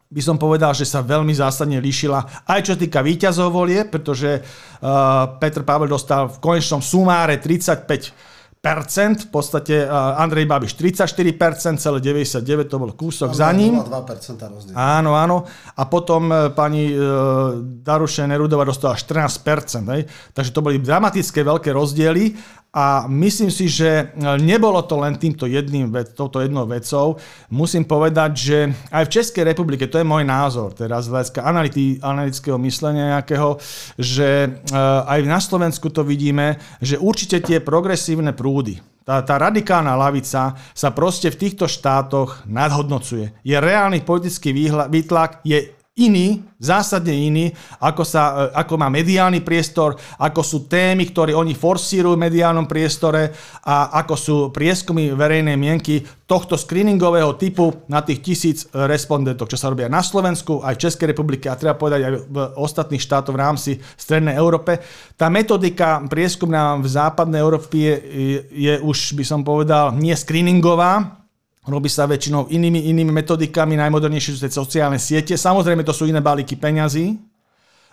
by 0.08 0.22
som 0.24 0.36
povedal, 0.36 0.76
že 0.76 0.88
sa 0.88 1.04
veľmi 1.04 1.36
zásadne 1.36 1.80
líšila 1.84 2.48
aj 2.48 2.60
čo 2.68 2.76
týka 2.80 3.04
výťazov 3.04 3.52
volie, 3.52 3.84
pretože 3.88 4.40
uh, 4.40 5.36
Petr 5.40 5.68
Pavel 5.68 5.92
dostal 5.92 6.32
v 6.32 6.40
konečnom 6.40 6.80
sumáre 6.80 7.40
35 7.40 8.37
v 8.68 9.30
podstate 9.32 9.88
Andrej 10.18 10.46
Babiš 10.50 10.76
34%, 10.76 11.80
celé 11.80 11.98
99, 12.04 12.68
to 12.68 12.78
bol 12.82 12.92
kúsok 12.92 13.32
za 13.32 13.52
ním. 13.56 13.80
2% 13.80 13.88
rozdiel. 14.36 14.76
Áno, 14.76 15.16
áno. 15.16 15.48
A 15.78 15.84
potom 15.88 16.28
e, 16.28 16.52
pani 16.52 16.92
e, 16.92 16.98
Daruše 17.84 18.28
Nerudová 18.28 18.68
dostala 18.68 19.00
14%. 19.00 19.94
Hej. 19.96 20.02
Takže 20.36 20.52
to 20.52 20.60
boli 20.60 20.84
dramatické 20.84 21.46
veľké 21.46 21.72
rozdiely 21.72 22.36
a 22.74 23.08
myslím 23.08 23.50
si, 23.50 23.72
že 23.72 23.90
e, 23.90 24.04
nebolo 24.38 24.84
to 24.84 25.00
len 25.00 25.16
týmto 25.16 25.48
jedným, 25.48 25.90
touto 26.14 26.44
jednou 26.44 26.68
vecou. 26.68 27.16
Musím 27.50 27.88
povedať, 27.88 28.32
že 28.36 28.58
aj 28.92 29.04
v 29.08 29.14
Českej 29.18 29.44
republike, 29.48 29.88
to 29.88 29.98
je 29.98 30.06
môj 30.06 30.28
názor, 30.28 30.76
teraz 30.76 31.08
z 31.08 31.12
hľadiska 31.16 31.42
analytického 32.04 32.60
myslenia 32.62 33.18
nejakého, 33.18 33.58
že 33.96 34.30
e, 34.46 34.50
aj 35.08 35.20
na 35.26 35.40
Slovensku 35.40 35.90
to 35.90 36.04
vidíme, 36.04 36.60
že 36.84 37.00
určite 37.00 37.40
tie 37.40 37.64
progresívne 37.64 38.36
prúdy, 38.36 38.84
tá, 39.08 39.24
tá 39.24 39.40
radikálna 39.40 39.96
lavica 39.96 40.60
sa 40.76 40.90
proste 40.92 41.32
v 41.32 41.40
týchto 41.48 41.64
štátoch 41.72 42.44
nadhodnocuje. 42.44 43.40
Je 43.40 43.56
reálny 43.56 44.04
politický 44.04 44.52
výtlak, 44.92 45.40
je 45.48 45.77
iný, 45.98 46.46
zásadne 46.62 47.14
iný, 47.14 47.50
ako, 47.82 48.06
sa, 48.06 48.50
e, 48.50 48.58
ako 48.58 48.74
má 48.78 48.88
mediálny 48.88 49.42
priestor, 49.42 49.98
ako 50.22 50.42
sú 50.46 50.58
témy, 50.70 51.10
ktoré 51.10 51.34
oni 51.34 51.58
forsírujú 51.58 52.14
v 52.14 52.24
mediálnom 52.30 52.70
priestore 52.70 53.34
a 53.66 53.98
ako 54.06 54.16
sú 54.16 54.36
prieskumy 54.54 55.12
verejnej 55.18 55.58
mienky 55.58 56.06
tohto 56.30 56.54
screeningového 56.54 57.34
typu 57.40 57.88
na 57.90 58.06
tých 58.06 58.20
tisíc 58.22 58.58
respondentov, 58.72 59.50
čo 59.50 59.58
sa 59.58 59.74
robia 59.74 59.90
na 59.90 60.06
Slovensku, 60.06 60.62
aj 60.62 60.78
v 60.78 60.84
Českej 60.86 61.08
republike 61.18 61.50
a 61.50 61.58
treba 61.58 61.74
povedať 61.74 62.02
aj 62.06 62.14
v 62.30 62.38
ostatných 62.62 63.02
štátoch 63.02 63.34
v 63.34 63.42
rámci 63.42 63.72
Strednej 63.98 64.38
Európe. 64.38 64.78
Tá 65.18 65.34
metodika 65.34 66.04
prieskumná 66.06 66.78
v 66.78 66.88
západnej 66.88 67.42
Európe 67.42 67.74
je, 67.74 67.96
je 68.54 68.74
už, 68.86 69.18
by 69.18 69.26
som 69.26 69.42
povedal, 69.42 69.98
nie 69.98 70.14
screeningová, 70.14 71.17
Robí 71.68 71.92
sa 71.92 72.08
väčšinou 72.08 72.48
inými, 72.48 72.88
inými 72.96 73.12
metodikami, 73.12 73.76
najmodernejšie 73.76 74.40
sú 74.40 74.40
tie 74.40 74.52
sociálne 74.56 74.96
siete. 74.96 75.36
Samozrejme, 75.36 75.84
to 75.84 75.92
sú 75.92 76.08
iné 76.08 76.24
balíky 76.24 76.56
peňazí, 76.56 77.20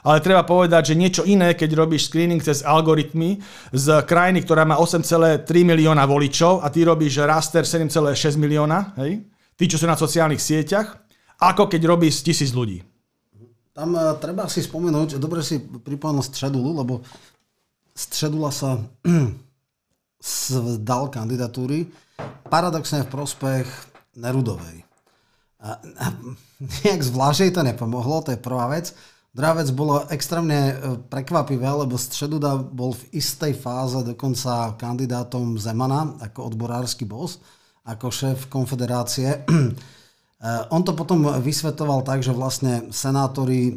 ale 0.05 0.23
treba 0.23 0.47
povedať, 0.47 0.93
že 0.93 1.01
niečo 1.01 1.23
iné, 1.27 1.59
keď 1.59 1.75
robíš 1.75 2.07
screening 2.07 2.39
cez 2.39 2.63
algoritmy 2.63 3.43
z 3.75 3.87
krajiny, 4.07 4.47
ktorá 4.47 4.63
má 4.69 4.79
8,3 4.79 5.43
milióna 5.65 6.07
voličov 6.07 6.63
a 6.63 6.71
ty 6.71 6.87
robíš 6.87 7.25
raster 7.25 7.67
7,6 7.67 8.15
milióna, 8.39 8.95
hej? 9.01 9.27
tí, 9.57 9.65
čo 9.65 9.81
sú 9.81 9.89
na 9.89 9.99
sociálnych 9.99 10.39
sieťach, 10.39 11.01
ako 11.41 11.67
keď 11.67 11.83
robíš 11.89 12.23
tisíc 12.23 12.55
ľudí. 12.55 12.85
Tam 13.75 13.91
uh, 13.99 14.15
treba 14.23 14.47
si 14.47 14.63
spomenúť, 14.63 15.19
dobre 15.19 15.43
si 15.43 15.59
pripomenul 15.59 16.23
Středulu, 16.23 16.79
lebo 16.79 17.03
Středula 17.97 18.55
sa 18.55 18.79
vzdal 20.25 21.13
kandidatúry 21.13 21.93
paradoxne 22.49 23.05
v 23.05 23.13
prospech 23.13 23.67
Nerudovej. 24.17 24.87
A, 25.61 25.81
a, 25.81 26.07
nejak 26.85 27.01
zvlášť 27.05 27.57
to 27.57 27.63
nepomohlo, 27.65 28.25
to 28.25 28.33
je 28.33 28.41
prvá 28.41 28.69
vec. 28.73 28.93
Druhá 29.35 29.59
vec 29.59 29.69
bolo 29.75 30.07
extrémne 30.15 30.61
e, 30.71 30.75
prekvapivé, 31.11 31.67
lebo 31.67 31.99
Středuda 31.99 32.55
bol 32.55 32.95
v 32.95 33.19
istej 33.19 33.59
fáze 33.59 33.99
dokonca 34.07 34.79
kandidátom 34.79 35.59
Zemana 35.59 36.15
ako 36.23 36.55
odborársky 36.55 37.03
boss, 37.03 37.43
ako 37.83 38.15
šéf 38.15 38.47
konfederácie. 38.47 39.29
E, 40.45 40.51
on 40.77 40.85
to 40.85 40.93
potom 40.93 41.25
vysvetoval 41.41 42.05
tak, 42.05 42.21
že 42.21 42.35
vlastne 42.35 42.93
senátori 42.93 43.71
e, 43.71 43.75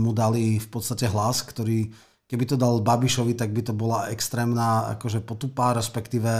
mu 0.00 0.16
dali 0.16 0.56
v 0.56 0.68
podstate 0.70 1.04
hlas, 1.12 1.44
ktorý 1.44 1.92
keby 2.28 2.44
to 2.48 2.56
dal 2.56 2.80
Babišovi, 2.80 3.36
tak 3.36 3.52
by 3.52 3.62
to 3.62 3.72
bola 3.76 4.08
extrémna 4.08 4.96
akože 4.96 5.20
potupá, 5.20 5.76
respektíve 5.76 6.30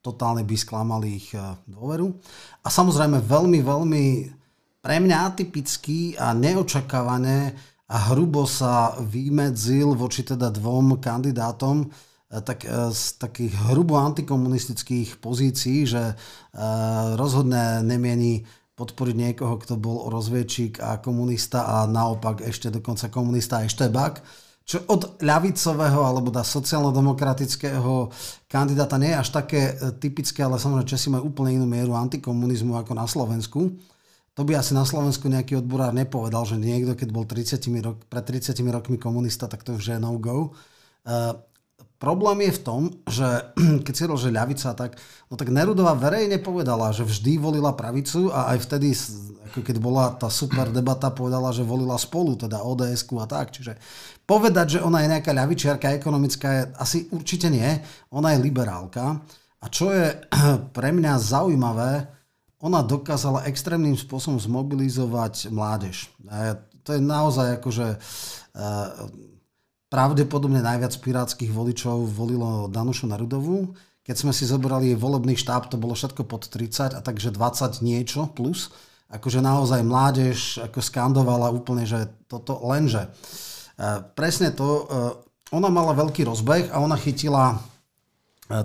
totálne 0.00 0.42
by 0.44 0.56
sklamali 0.56 1.20
ich 1.20 1.28
e, 1.36 1.40
dôveru. 1.68 2.08
A 2.64 2.68
samozrejme 2.72 3.20
veľmi, 3.20 3.60
veľmi 3.60 4.04
pre 4.80 4.96
mňa 4.96 5.16
atypický 5.32 6.16
a 6.16 6.32
neočakávané 6.32 7.52
a 7.90 7.96
hrubo 8.12 8.48
sa 8.48 8.96
vymedzil 8.96 9.92
voči 9.92 10.24
teda 10.24 10.48
dvom 10.48 10.96
kandidátom, 10.96 11.84
e, 11.84 11.86
tak 12.40 12.64
e, 12.64 12.88
z 12.96 13.20
takých 13.20 13.52
hrubo 13.68 14.00
antikomunistických 14.00 15.20
pozícií, 15.20 15.84
že 15.84 16.16
rozhodne 17.20 17.84
nemieni 17.84 18.48
podporiť 18.74 19.16
niekoho, 19.16 19.60
kto 19.60 19.76
bol 19.76 20.08
rozviečík 20.08 20.80
a 20.80 20.96
komunista 21.04 21.68
a 21.68 21.84
naopak 21.84 22.40
ešte 22.40 22.72
dokonca 22.72 23.12
komunista 23.12 23.60
aj 23.60 23.68
štebák 23.76 24.14
čo 24.70 24.86
od 24.86 25.18
ľavicového 25.18 25.98
alebo 26.06 26.30
da 26.30 26.46
sociálno-demokratického 26.46 28.06
kandidáta 28.46 29.02
nie 29.02 29.10
je 29.10 29.18
až 29.18 29.28
také 29.34 29.74
e, 29.74 29.90
typické, 29.98 30.46
ale 30.46 30.62
samozrejme 30.62 30.86
Česi 30.86 31.10
majú 31.10 31.34
úplne 31.34 31.58
inú 31.58 31.66
mieru 31.66 31.98
antikomunizmu 31.98 32.78
ako 32.78 32.94
na 32.94 33.10
Slovensku. 33.10 33.74
To 34.38 34.46
by 34.46 34.54
asi 34.54 34.78
na 34.78 34.86
Slovensku 34.86 35.26
nejaký 35.26 35.58
odborár 35.58 35.90
nepovedal, 35.90 36.46
že 36.46 36.54
niekto, 36.54 36.94
keď 36.94 37.08
bol 37.10 37.26
30 37.26 37.58
rok, 37.82 37.98
pred 38.06 38.22
30 38.22 38.54
rokmi 38.70 38.94
komunista, 38.94 39.50
tak 39.50 39.66
to 39.66 39.74
už 39.74 39.90
je 39.90 39.98
no-go. 39.98 40.54
Uh, 41.02 41.34
problém 41.98 42.46
je 42.46 42.54
v 42.54 42.62
tom, 42.62 42.82
že 43.10 43.26
keď 43.84 43.94
si 43.98 44.06
že 44.06 44.30
ľavica, 44.30 44.70
tak, 44.78 45.02
no 45.28 45.34
tak 45.34 45.50
Nerudová 45.50 45.98
verejne 45.98 46.38
povedala, 46.38 46.94
že 46.94 47.02
vždy 47.02 47.42
volila 47.42 47.74
pravicu 47.74 48.30
a 48.30 48.54
aj 48.54 48.70
vtedy, 48.70 48.94
ako 49.50 49.66
keď 49.66 49.76
bola 49.82 50.14
tá 50.14 50.30
super 50.30 50.70
debata, 50.70 51.10
povedala, 51.10 51.50
že 51.50 51.66
volila 51.66 51.98
spolu, 51.98 52.38
teda 52.38 52.62
ods 52.62 53.02
a 53.02 53.26
tak. 53.26 53.50
Čiže 53.50 53.74
Povedať, 54.30 54.78
že 54.78 54.84
ona 54.86 55.02
je 55.02 55.10
nejaká 55.10 55.34
ľavičiarka 55.34 55.90
ekonomická, 55.98 56.48
je 56.54 56.62
asi 56.78 56.98
určite 57.10 57.50
nie. 57.50 57.66
Ona 58.14 58.38
je 58.38 58.46
liberálka. 58.46 59.18
A 59.58 59.66
čo 59.66 59.90
je 59.90 60.06
pre 60.76 60.94
mňa 60.94 61.18
zaujímavé, 61.18 62.06
ona 62.62 62.78
dokázala 62.86 63.50
extrémnym 63.50 63.98
spôsobom 63.98 64.38
zmobilizovať 64.38 65.50
mládež. 65.50 66.14
To 66.86 66.94
je 66.94 67.00
naozaj 67.02 67.58
akože 67.58 67.86
e, 67.90 67.98
pravdepodobne 69.90 70.62
najviac 70.62 70.94
pirátskych 71.02 71.50
voličov 71.50 72.06
volilo 72.06 72.70
Danušu 72.70 73.10
Narudovú. 73.10 73.74
Keď 74.06 74.14
sme 74.14 74.30
si 74.30 74.46
zobrali 74.46 74.94
volebný 74.94 75.34
štáb, 75.34 75.66
to 75.66 75.80
bolo 75.80 75.98
všetko 75.98 76.22
pod 76.22 76.46
30 76.46 76.94
a 76.94 77.00
takže 77.02 77.34
20 77.34 77.82
niečo 77.82 78.30
plus. 78.30 78.70
Akože 79.10 79.42
naozaj 79.42 79.82
mládež 79.82 80.62
ako 80.70 80.78
skandovala 80.78 81.50
úplne, 81.50 81.82
že 81.82 82.06
toto 82.30 82.62
lenže. 82.62 83.10
Uh, 83.10 83.49
Presne 84.12 84.52
to, 84.52 84.68
e, 84.68 84.84
ona 85.56 85.72
mala 85.72 85.96
veľký 85.96 86.28
rozbeh 86.28 86.68
a 86.68 86.84
ona 86.84 87.00
chytila 87.00 87.56
e, 87.56 87.58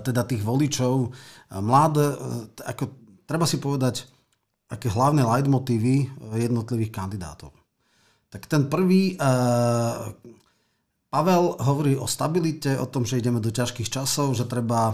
teda 0.04 0.28
tých 0.28 0.44
voličov 0.44 0.94
e, 1.00 1.08
mladé, 1.56 2.12
ako 2.60 2.84
treba 3.24 3.48
si 3.48 3.56
povedať, 3.56 4.04
aké 4.68 4.92
hlavné 4.92 5.24
leitmotívy 5.24 6.10
jednotlivých 6.36 6.92
kandidátov. 6.92 7.54
Tak 8.28 8.50
ten 8.50 8.66
prvý, 8.66 9.14
Pavel 11.06 11.44
hovorí 11.62 11.94
o 11.94 12.10
stabilite, 12.10 12.74
o 12.74 12.90
tom, 12.90 13.06
že 13.06 13.22
ideme 13.22 13.38
do 13.38 13.54
ťažkých 13.54 13.86
časov, 13.86 14.34
že 14.34 14.50
treba 14.50 14.90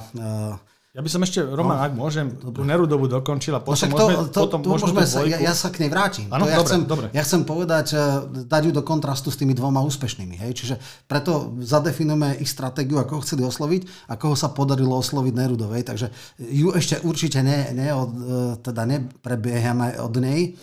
ja 0.92 1.00
by 1.00 1.08
som 1.08 1.24
ešte, 1.24 1.40
Roman, 1.40 1.80
no, 1.80 1.84
ak 1.88 1.92
môžem, 1.96 2.26
tú 2.36 2.68
Nerudovu 2.68 3.08
dokončil 3.08 3.56
a 3.56 3.60
no 3.60 3.66
potom 3.66 3.88
no 3.88 3.96
to, 3.96 4.04
môžeme, 4.04 4.28
to, 4.28 4.40
potom 4.44 4.60
to, 4.60 4.68
môžeme, 4.68 4.92
môžeme 4.92 5.04
sa, 5.08 5.24
ja, 5.24 5.38
ja 5.40 5.52
sa 5.56 5.72
k 5.72 5.80
nej 5.80 5.88
vrátim. 5.88 6.28
Ano, 6.28 6.44
to 6.44 6.52
ja, 6.52 6.60
dobre, 6.60 6.68
chcem, 6.68 6.80
dobre. 6.84 7.06
ja 7.16 7.22
chcem 7.24 7.42
povedať, 7.48 7.86
eh, 7.96 8.00
dať 8.44 8.62
ju 8.68 8.72
do 8.76 8.84
kontrastu 8.84 9.32
s 9.32 9.40
tými 9.40 9.56
dvoma 9.56 9.80
úspešnými. 9.88 10.36
Hej? 10.44 10.52
Čiže 10.52 10.74
preto 11.08 11.56
zadefinujeme 11.64 12.36
ich 12.44 12.52
stratégiu, 12.52 13.00
ako 13.00 13.18
ho 13.18 13.24
chceli 13.24 13.40
osloviť 13.40 14.12
a 14.12 14.20
koho 14.20 14.36
sa 14.36 14.52
podarilo 14.52 14.92
osloviť 15.00 15.32
Nerudovej. 15.32 15.82
Takže 15.88 16.06
ju 16.44 16.76
ešte 16.76 17.00
určite 17.08 17.40
ne, 17.40 17.72
ne 17.72 17.88
od, 17.96 18.10
eh, 18.12 18.24
teda 18.60 18.84
neprebiehame 18.84 19.96
od 19.96 20.12
nej. 20.20 20.60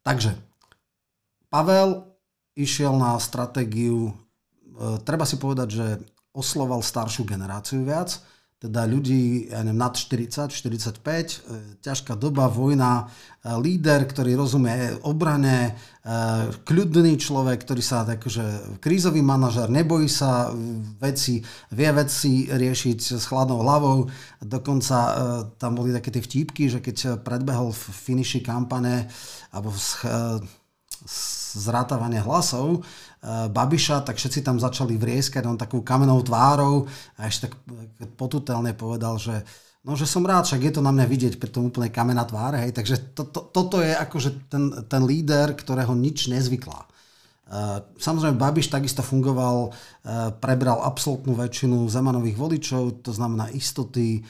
Takže 0.00 0.32
Pavel 1.52 2.08
išiel 2.56 2.96
na 2.96 3.20
stratégiu 3.20 4.16
treba 5.04 5.28
si 5.28 5.36
povedať, 5.38 5.68
že 5.68 5.86
osloval 6.32 6.80
staršiu 6.80 7.28
generáciu 7.28 7.84
viac, 7.84 8.16
teda 8.62 8.86
ľudí 8.86 9.50
ja 9.50 9.66
neviem, 9.66 9.82
nad 9.82 9.98
40, 9.98 10.54
45, 10.54 11.02
e, 11.02 11.82
ťažká 11.82 12.14
doba, 12.14 12.46
vojna, 12.46 13.10
e, 13.42 13.58
líder, 13.58 14.06
ktorý 14.06 14.38
rozumie 14.38 15.02
obrane, 15.02 15.74
e, 15.74 16.06
kľudný 16.62 17.18
človek, 17.18 17.58
ktorý 17.66 17.82
sa 17.82 18.06
akože 18.06 18.78
krízový 18.78 19.18
manažer, 19.18 19.66
nebojí 19.66 20.06
sa 20.06 20.54
veci, 21.02 21.42
vie 21.74 21.90
veci 21.90 22.46
riešiť 22.46 23.18
s 23.18 23.26
chladnou 23.26 23.66
hlavou. 23.66 24.06
Dokonca 24.38 24.96
tam 25.58 25.74
boli 25.74 25.90
také 25.90 26.14
tie 26.14 26.22
vtípky, 26.22 26.70
že 26.70 26.78
keď 26.78 27.18
predbehol 27.26 27.74
v 27.74 27.82
finiši 27.82 28.46
kampane 28.46 29.10
alebo 29.50 29.74
zrátavanie 31.58 32.22
hlasov, 32.22 32.86
Babiša, 33.22 34.02
tak 34.02 34.18
všetci 34.18 34.42
tam 34.42 34.58
začali 34.58 34.98
vrieskať, 34.98 35.46
on 35.46 35.54
takú 35.54 35.86
kamenou 35.86 36.18
tvárou 36.26 36.90
a 37.14 37.30
ešte 37.30 37.46
tak 37.46 37.54
potutelne 38.18 38.74
povedal, 38.74 39.14
že 39.14 39.46
no, 39.86 39.94
že 39.94 40.10
som 40.10 40.26
rád, 40.26 40.50
však 40.50 40.58
je 40.58 40.72
to 40.74 40.82
na 40.82 40.90
mňa 40.90 41.06
vidieť, 41.06 41.32
tom 41.50 41.70
úplne 41.70 41.86
kamená 41.86 42.26
tvár, 42.26 42.58
hej, 42.58 42.74
takže 42.74 43.14
to, 43.14 43.22
to, 43.30 43.46
toto 43.54 43.78
je 43.78 43.94
akože 43.94 44.50
ten, 44.50 44.74
ten 44.90 45.02
líder, 45.06 45.54
ktorého 45.54 45.94
nič 45.94 46.26
nezvyklá. 46.26 46.90
Samozrejme, 48.00 48.40
Babiš 48.40 48.72
takisto 48.72 49.04
fungoval, 49.04 49.76
prebral 50.40 50.82
absolútnu 50.82 51.36
väčšinu 51.36 51.84
Zemanových 51.84 52.40
voličov, 52.40 53.04
to 53.04 53.12
znamená 53.12 53.52
istoty, 53.52 54.24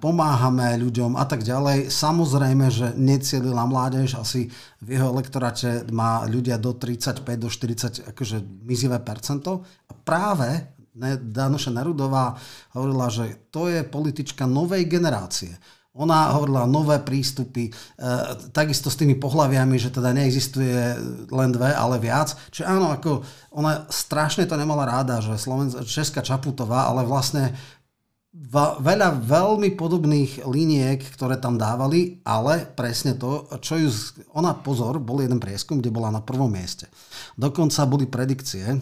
pomáhame 0.00 0.80
ľuďom 0.80 1.20
a 1.20 1.24
tak 1.28 1.44
ďalej. 1.44 1.92
Samozrejme, 1.92 2.66
že 2.72 2.96
necielila 2.96 3.68
mládež, 3.68 4.16
asi 4.16 4.48
v 4.80 4.88
jeho 4.96 5.12
elektoráte 5.12 5.84
má 5.92 6.24
ľudia 6.24 6.56
do 6.56 6.72
35, 6.72 7.24
do 7.36 7.48
40 7.52 8.08
akože 8.14 8.40
mizivé 8.64 8.96
percento. 9.04 9.60
A 9.84 9.92
práve 9.92 10.80
Danoša 11.20 11.70
Nerudová 11.70 12.34
hovorila, 12.74 13.12
že 13.12 13.52
to 13.52 13.68
je 13.68 13.84
politička 13.84 14.48
novej 14.48 14.88
generácie. 14.88 15.54
Ona 15.90 16.30
hovorila 16.38 16.70
nové 16.70 17.02
prístupy, 17.02 17.66
e, 17.66 17.72
takisto 18.54 18.86
s 18.86 18.94
tými 18.94 19.18
pohľaviami, 19.18 19.74
že 19.74 19.90
teda 19.90 20.14
neexistuje 20.14 20.78
len 21.34 21.50
dve, 21.50 21.74
ale 21.74 21.98
viac. 21.98 22.30
Čiže 22.54 22.62
áno, 22.62 22.94
ako 22.94 23.26
ona 23.58 23.90
strašne 23.90 24.46
to 24.46 24.54
nemala 24.54 24.86
ráda, 24.86 25.18
že 25.18 25.34
Slovensk- 25.34 25.82
Česká 25.90 26.22
Čaputová, 26.22 26.86
ale 26.86 27.02
vlastne 27.02 27.58
veľa 28.78 29.26
veľmi 29.26 29.74
podobných 29.74 30.46
liniek, 30.46 31.02
ktoré 31.18 31.34
tam 31.34 31.58
dávali, 31.58 32.22
ale 32.22 32.62
presne 32.62 33.18
to, 33.18 33.50
čo 33.58 33.74
ju... 33.74 33.90
Ona, 34.38 34.54
pozor, 34.54 35.02
bol 35.02 35.18
jeden 35.18 35.42
prieskum, 35.42 35.82
kde 35.82 35.90
bola 35.90 36.14
na 36.14 36.22
prvom 36.22 36.46
mieste. 36.46 36.86
Dokonca 37.34 37.90
boli 37.90 38.06
predikcie, 38.06 38.78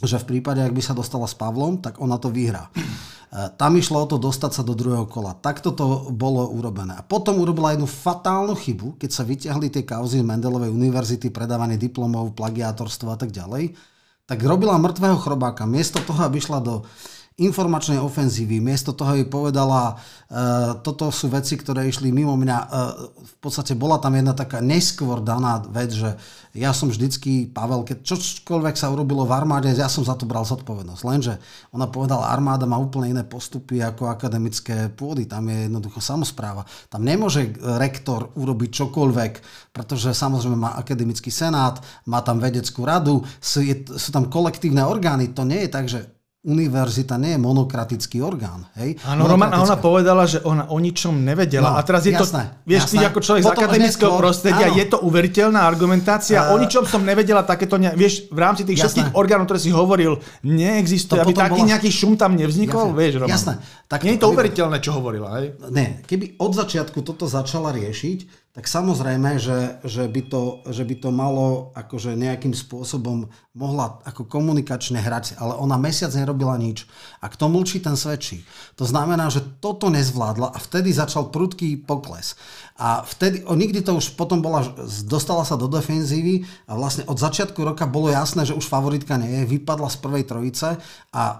že 0.00 0.16
v 0.20 0.28
prípade, 0.28 0.64
ak 0.64 0.72
by 0.72 0.80
sa 0.80 0.96
dostala 0.96 1.28
s 1.28 1.36
Pavlom, 1.36 1.84
tak 1.84 2.00
ona 2.00 2.16
to 2.16 2.32
vyhrá. 2.32 2.72
E, 2.72 3.52
tam 3.60 3.76
išlo 3.76 4.04
o 4.04 4.08
to 4.08 4.16
dostať 4.16 4.52
sa 4.52 4.62
do 4.64 4.72
druhého 4.72 5.04
kola. 5.04 5.36
Takto 5.36 5.76
to 5.76 6.08
bolo 6.12 6.48
urobené. 6.48 6.96
A 6.96 7.04
potom 7.04 7.36
urobila 7.40 7.76
jednu 7.76 7.88
fatálnu 7.88 8.56
chybu, 8.56 8.96
keď 8.96 9.10
sa 9.12 9.24
vyťahli 9.24 9.68
tie 9.68 9.84
kauzy 9.84 10.20
z 10.20 10.24
Mendelovej 10.24 10.72
univerzity, 10.72 11.28
predávanie 11.28 11.76
diplomov, 11.76 12.32
plagiátorstvo 12.32 13.12
a 13.12 13.20
tak 13.20 13.36
ďalej, 13.36 13.76
tak 14.24 14.40
robila 14.40 14.80
mŕtvého 14.80 15.20
chrobáka. 15.20 15.68
Miesto 15.68 16.00
toho, 16.00 16.24
aby 16.24 16.40
išla 16.40 16.64
do 16.64 16.88
informačnej 17.36 18.00
ofenzívy. 18.00 18.64
Miesto 18.64 18.96
toho 18.96 19.12
jej 19.12 19.28
povedala, 19.28 20.00
uh, 20.00 20.80
toto 20.80 21.12
sú 21.12 21.28
veci, 21.28 21.60
ktoré 21.60 21.84
išli 21.84 22.08
mimo 22.08 22.32
mňa. 22.32 22.58
Uh, 22.64 23.12
v 23.12 23.36
podstate 23.44 23.76
bola 23.76 24.00
tam 24.00 24.16
jedna 24.16 24.32
taká 24.32 24.64
neskôr 24.64 25.20
daná 25.20 25.60
vec, 25.68 25.92
že 25.92 26.16
ja 26.56 26.72
som 26.72 26.88
vždycky, 26.88 27.52
Pavel, 27.52 27.84
keď 27.84 28.00
čokoľvek 28.00 28.80
sa 28.80 28.88
urobilo 28.88 29.28
v 29.28 29.36
armáde, 29.36 29.68
ja 29.68 29.92
som 29.92 30.00
za 30.00 30.16
to 30.16 30.24
bral 30.24 30.48
zodpovednosť. 30.48 31.02
Lenže 31.04 31.36
ona 31.76 31.84
povedala, 31.84 32.32
armáda 32.32 32.64
má 32.64 32.80
úplne 32.80 33.12
iné 33.12 33.22
postupy 33.28 33.84
ako 33.84 34.08
akademické 34.08 34.88
pôdy. 34.88 35.28
Tam 35.28 35.44
je 35.52 35.68
jednoducho 35.68 36.00
samozpráva. 36.00 36.64
Tam 36.88 37.04
nemôže 37.04 37.52
rektor 37.76 38.32
urobiť 38.32 38.72
čokoľvek, 38.72 39.32
pretože 39.76 40.16
samozrejme 40.16 40.56
má 40.56 40.72
akademický 40.80 41.28
senát, 41.28 41.84
má 42.08 42.24
tam 42.24 42.40
vedeckú 42.40 42.88
radu, 42.88 43.20
sú, 43.36 43.60
je, 43.60 43.84
sú 43.92 44.08
tam 44.08 44.32
kolektívne 44.32 44.80
orgány. 44.80 45.36
To 45.36 45.44
nie 45.44 45.68
je 45.68 45.70
tak, 45.70 45.92
že 45.92 46.15
univerzita 46.46 47.18
nie 47.18 47.34
je 47.34 47.40
monokratický 47.42 48.22
orgán. 48.22 48.62
Hej? 48.78 49.02
Áno, 49.02 49.26
Roman, 49.26 49.50
a 49.50 49.66
ona 49.66 49.74
povedala, 49.82 50.30
že 50.30 50.38
ona 50.46 50.70
o 50.70 50.78
ničom 50.78 51.18
nevedela. 51.26 51.74
No, 51.74 51.78
a 51.78 51.82
teraz 51.82 52.06
je 52.06 52.14
jasné, 52.14 52.54
to, 52.54 52.62
vieš, 52.70 52.82
jasné. 52.86 52.94
ty 52.94 52.96
ako 53.02 53.18
človek 53.18 53.42
Potom 53.42 53.50
z 53.50 53.58
akademického 53.58 54.10
neskôr, 54.14 54.22
prostredia, 54.22 54.66
áno. 54.70 54.78
je 54.78 54.84
to 54.86 54.98
uveriteľná 55.02 55.60
argumentácia. 55.66 56.38
Uh, 56.46 56.54
o 56.54 56.62
ničom 56.62 56.86
som 56.86 57.02
nevedela 57.02 57.42
takéto, 57.42 57.82
ne, 57.82 57.90
vieš, 57.98 58.30
v 58.30 58.38
rámci 58.38 58.62
tých 58.62 58.78
jasné. 58.78 58.86
všetkých 58.86 59.08
orgánov, 59.18 59.50
ktoré 59.50 59.60
si 59.60 59.74
hovoril, 59.74 60.22
neexistuje, 60.46 61.18
to 61.18 61.26
aby 61.26 61.34
taký 61.34 61.60
bola... 61.66 61.70
nejaký 61.74 61.90
šum 61.90 62.14
tam 62.14 62.38
nevznikol, 62.38 62.94
jasné. 62.94 62.98
vieš, 63.02 63.12
Roman. 63.18 63.34
Jasné. 63.34 63.52
Tak, 63.90 64.00
nie 64.06 64.14
je 64.14 64.20
to 64.22 64.30
uveriteľné, 64.30 64.78
čo 64.78 64.90
hovorila, 64.94 65.42
hej? 65.42 65.58
Ne, 65.74 66.06
keby 66.06 66.38
od 66.38 66.54
začiatku 66.54 67.02
toto 67.02 67.26
začala 67.26 67.74
riešiť, 67.74 68.45
tak 68.56 68.72
samozrejme, 68.72 69.36
že, 69.36 69.84
že, 69.84 70.08
by 70.08 70.32
to, 70.32 70.64
že 70.72 70.88
by 70.88 70.96
to 70.96 71.12
malo 71.12 71.76
akože 71.76 72.16
nejakým 72.16 72.56
spôsobom 72.56 73.28
mohla 73.52 74.00
ako 74.08 74.24
komunikačne 74.24 74.96
hrať, 74.96 75.36
ale 75.36 75.60
ona 75.60 75.76
mesiac 75.76 76.08
nerobila 76.16 76.56
nič. 76.56 76.88
A 77.20 77.28
kto 77.28 77.52
mlčí, 77.52 77.84
ten 77.84 78.00
svedčí. 78.00 78.48
To 78.80 78.88
znamená, 78.88 79.28
že 79.28 79.44
toto 79.60 79.92
nezvládla 79.92 80.56
a 80.56 80.58
vtedy 80.58 80.88
začal 80.88 81.28
prudký 81.28 81.76
pokles. 81.84 82.32
A 82.80 83.04
vtedy, 83.04 83.44
o, 83.44 83.52
nikdy 83.52 83.84
to 83.84 83.92
už 83.92 84.16
potom 84.16 84.40
bola, 84.40 84.64
dostala 85.04 85.44
sa 85.44 85.60
do 85.60 85.68
defenzívy 85.68 86.48
a 86.64 86.80
vlastne 86.80 87.04
od 87.12 87.20
začiatku 87.20 87.60
roka 87.60 87.84
bolo 87.84 88.08
jasné, 88.08 88.48
že 88.48 88.56
už 88.56 88.72
favoritka 88.72 89.20
nie 89.20 89.44
je, 89.44 89.52
vypadla 89.52 89.92
z 89.92 90.00
prvej 90.00 90.24
trojice 90.24 90.80
a 91.12 91.22
e, 91.28 91.36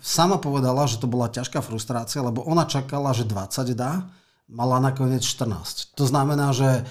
sama 0.00 0.40
povedala, 0.40 0.88
že 0.88 0.96
to 0.96 1.04
bola 1.04 1.28
ťažká 1.28 1.60
frustrácia, 1.60 2.24
lebo 2.24 2.40
ona 2.40 2.64
čakala, 2.64 3.12
že 3.12 3.28
20 3.28 3.76
dá, 3.76 4.08
mala 4.48 4.80
nakoniec 4.80 5.20
14. 5.22 5.92
To 5.94 6.04
znamená, 6.08 6.56
že 6.56 6.68
e, 6.68 6.82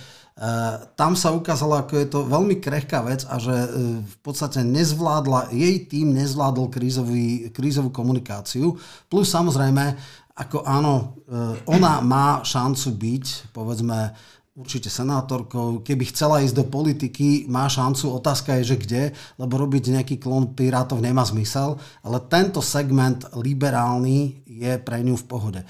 tam 0.93 1.17
sa 1.17 1.33
ukázalo, 1.33 1.81
ako 1.81 1.93
je 1.97 2.07
to 2.07 2.19
veľmi 2.29 2.61
krehká 2.61 3.01
vec 3.01 3.25
a 3.25 3.41
že 3.41 3.53
e, 3.53 3.69
v 4.05 4.17
podstate 4.21 4.61
nezvládla, 4.61 5.49
jej 5.49 5.89
tým 5.89 6.13
nezvládol 6.13 6.69
krízový, 6.69 7.49
krízovú 7.49 7.89
komunikáciu. 7.89 8.77
Plus 9.09 9.27
samozrejme, 9.33 9.97
ako 10.37 10.61
áno, 10.69 10.93
e, 11.25 11.35
ona 11.65 11.97
má 12.05 12.45
šancu 12.45 12.93
byť, 12.93 13.25
povedzme, 13.49 14.13
určite 14.57 14.89
senátorkou. 14.89 15.85
Keby 15.85 16.09
chcela 16.13 16.41
ísť 16.41 16.55
do 16.61 16.65
politiky, 16.65 17.45
má 17.45 17.69
šancu. 17.69 18.09
Otázka 18.17 18.57
je, 18.61 18.73
že 18.73 18.77
kde, 18.77 19.03
lebo 19.37 19.61
robiť 19.61 19.93
nejaký 19.93 20.15
klon 20.17 20.57
pirátov 20.57 20.97
nemá 20.97 21.21
zmysel. 21.25 21.77
Ale 22.01 22.17
tento 22.25 22.61
segment 22.61 23.21
liberálny 23.37 24.45
je 24.49 24.73
pre 24.81 25.05
ňu 25.05 25.13
v 25.13 25.29
pohode 25.29 25.61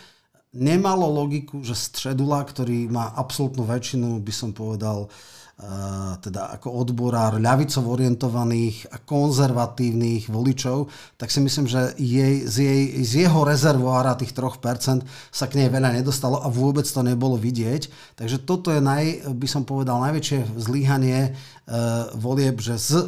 nemalo 0.58 1.06
logiku, 1.06 1.62
že 1.62 1.78
středula, 1.78 2.44
ktorý 2.44 2.90
má 2.90 3.14
absolútnu 3.14 3.64
väčšinu, 3.64 4.18
by 4.20 4.34
som 4.34 4.52
povedal, 4.52 5.06
uh, 5.06 6.18
teda 6.22 6.54
ako 6.58 6.70
odborár 6.82 7.38
ľavicov 7.38 7.86
orientovaných 7.86 8.90
a 8.94 9.02
konzervatívnych 9.02 10.30
voličov, 10.30 10.90
tak 11.18 11.34
si 11.34 11.42
myslím, 11.42 11.66
že 11.66 11.94
jej, 11.98 12.46
z, 12.46 12.56
jej, 12.62 12.82
z 13.02 13.12
jeho 13.26 13.42
rezervoára 13.46 14.18
tých 14.18 14.34
3% 14.34 15.06
sa 15.34 15.46
k 15.46 15.58
nej 15.58 15.70
veľa 15.70 15.98
nedostalo 15.98 16.42
a 16.42 16.50
vôbec 16.50 16.86
to 16.86 17.02
nebolo 17.02 17.38
vidieť. 17.38 18.16
Takže 18.18 18.42
toto 18.46 18.70
je, 18.70 18.82
naj, 18.82 19.30
by 19.34 19.48
som 19.50 19.66
povedal, 19.66 20.02
najväčšie 20.02 20.58
zlíhanie 20.58 21.34
uh, 21.34 22.12
volieb, 22.18 22.62
že 22.62 22.78
z 22.78 23.08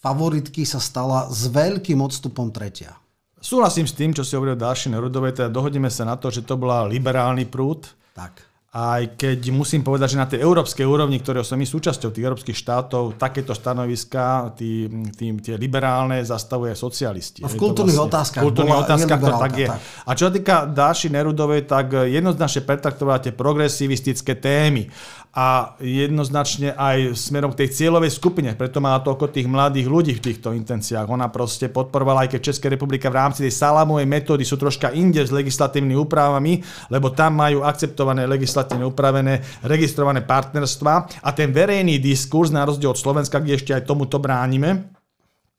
favoritky 0.00 0.64
sa 0.64 0.80
stala 0.80 1.28
s 1.28 1.48
veľkým 1.52 2.00
odstupom 2.00 2.48
tretia. 2.48 2.96
Súhlasím 3.40 3.88
s 3.88 3.96
tým, 3.96 4.12
čo 4.12 4.20
si 4.20 4.36
hovoril 4.36 4.52
Dáši 4.52 4.92
Nerudovej, 4.92 5.32
teda 5.32 5.48
dohodíme 5.48 5.88
sa 5.88 6.04
na 6.04 6.20
to, 6.20 6.28
že 6.28 6.44
to 6.44 6.60
bola 6.60 6.84
liberálny 6.84 7.48
prúd. 7.48 7.88
Tak. 8.12 8.52
Aj 8.70 9.02
keď 9.18 9.50
musím 9.50 9.82
povedať, 9.82 10.14
že 10.14 10.22
na 10.22 10.30
tej 10.30 10.46
európskej 10.46 10.86
úrovni, 10.86 11.18
ktorého 11.18 11.42
som 11.42 11.58
my 11.58 11.66
súčasťou 11.66 12.14
tých 12.14 12.22
európskych 12.22 12.54
štátov, 12.54 13.18
takéto 13.18 13.50
stanoviska, 13.50 14.54
tí, 14.54 14.86
tí, 15.18 15.34
tie 15.42 15.58
liberálne 15.58 16.22
zastavuje 16.22 16.70
socialisti. 16.78 17.42
A 17.42 17.50
v 17.50 17.58
kultúrnych 17.58 17.98
vlastne, 17.98 18.14
otázkach. 18.14 18.42
V 18.44 18.46
kultúrnych 18.46 18.78
otázkach 18.86 19.18
to 19.18 19.34
tak 19.42 19.54
je. 19.58 19.68
Tak. 19.74 19.80
A 20.06 20.10
čo 20.14 20.24
sa 20.30 20.32
týka 20.36 20.56
Dáši 20.70 21.10
Nerudovej, 21.10 21.66
tak 21.66 22.06
jednoznačne 22.06 22.62
pretraktovala 22.62 23.18
tie 23.18 23.34
progresivistické 23.34 24.38
témy 24.38 24.86
a 25.30 25.78
jednoznačne 25.78 26.74
aj 26.74 27.14
smerom 27.14 27.54
k 27.54 27.62
tej 27.62 27.68
cieľovej 27.78 28.10
skupine. 28.10 28.50
Preto 28.58 28.82
má 28.82 28.98
toľko 28.98 29.30
tých 29.30 29.46
mladých 29.46 29.86
ľudí 29.86 30.12
v 30.18 30.24
týchto 30.26 30.50
intenciách. 30.50 31.06
Ona 31.06 31.30
proste 31.30 31.70
podporovala, 31.70 32.26
aj 32.26 32.34
keď 32.34 32.40
Česká 32.50 32.66
republika 32.66 33.06
v 33.06 33.22
rámci 33.22 33.46
tej 33.46 33.54
salamovej 33.54 34.10
metódy 34.10 34.42
sú 34.42 34.58
troška 34.58 34.90
inde 34.90 35.22
s 35.22 35.30
legislatívnymi 35.30 35.94
úpravami, 36.02 36.52
lebo 36.90 37.14
tam 37.14 37.38
majú 37.38 37.62
akceptované 37.62 38.26
legislatívne 38.26 38.82
upravené 38.82 39.62
registrované 39.62 40.26
partnerstva 40.26 41.22
a 41.22 41.30
ten 41.30 41.54
verejný 41.54 42.02
diskurs, 42.02 42.50
na 42.50 42.66
rozdiel 42.66 42.90
od 42.90 42.98
Slovenska, 42.98 43.38
kde 43.38 43.54
ešte 43.54 43.70
aj 43.70 43.86
tomuto 43.86 44.18
bránime, 44.18 44.90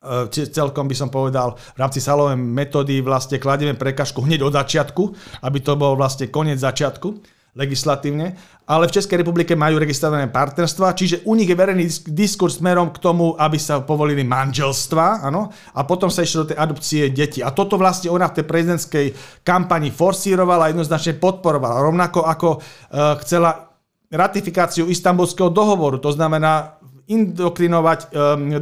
e, 0.04 0.28
celkom 0.52 0.84
by 0.84 0.96
som 1.00 1.08
povedal, 1.08 1.56
v 1.56 1.80
rámci 1.80 2.04
salovej 2.04 2.36
metódy 2.36 3.00
vlastne 3.00 3.40
kladieme 3.40 3.80
prekažku 3.80 4.20
hneď 4.20 4.44
od 4.44 4.52
začiatku, 4.52 5.04
aby 5.48 5.64
to 5.64 5.80
bol 5.80 5.96
vlastne 5.96 6.28
koniec 6.28 6.60
začiatku 6.60 7.40
legislatívne, 7.52 8.40
ale 8.64 8.88
v 8.88 8.96
Českej 8.96 9.20
republike 9.20 9.60
majú 9.60 9.76
registrované 9.76 10.32
partnerstva, 10.32 10.96
čiže 10.96 11.28
u 11.28 11.36
nich 11.36 11.52
je 11.52 11.60
verejný 11.60 11.84
diskurs 12.16 12.64
smerom 12.64 12.96
k 12.96 13.04
tomu, 13.04 13.36
aby 13.36 13.60
sa 13.60 13.84
povolili 13.84 14.24
manželstva, 14.24 15.28
áno, 15.28 15.52
a 15.76 15.84
potom 15.84 16.08
sa 16.08 16.24
ešte 16.24 16.40
do 16.40 16.48
tej 16.48 16.58
adopcie 16.58 17.04
detí. 17.12 17.44
A 17.44 17.52
toto 17.52 17.76
vlastne 17.76 18.08
ona 18.08 18.32
v 18.32 18.40
tej 18.40 18.46
prezidentskej 18.48 19.06
kampani 19.44 19.92
forsírovala 19.92 20.72
jednoznačne 20.72 21.20
podporovala. 21.20 21.84
Rovnako 21.84 22.24
ako 22.24 22.50
uh, 22.56 23.20
chcela 23.20 23.68
ratifikáciu 24.08 24.88
istambulského 24.88 25.52
dohovoru, 25.52 26.00
to 26.00 26.16
znamená 26.16 26.80
indokrinovať 27.12 28.00
um, 28.08 28.10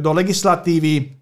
do 0.02 0.10
legislatívy 0.10 1.19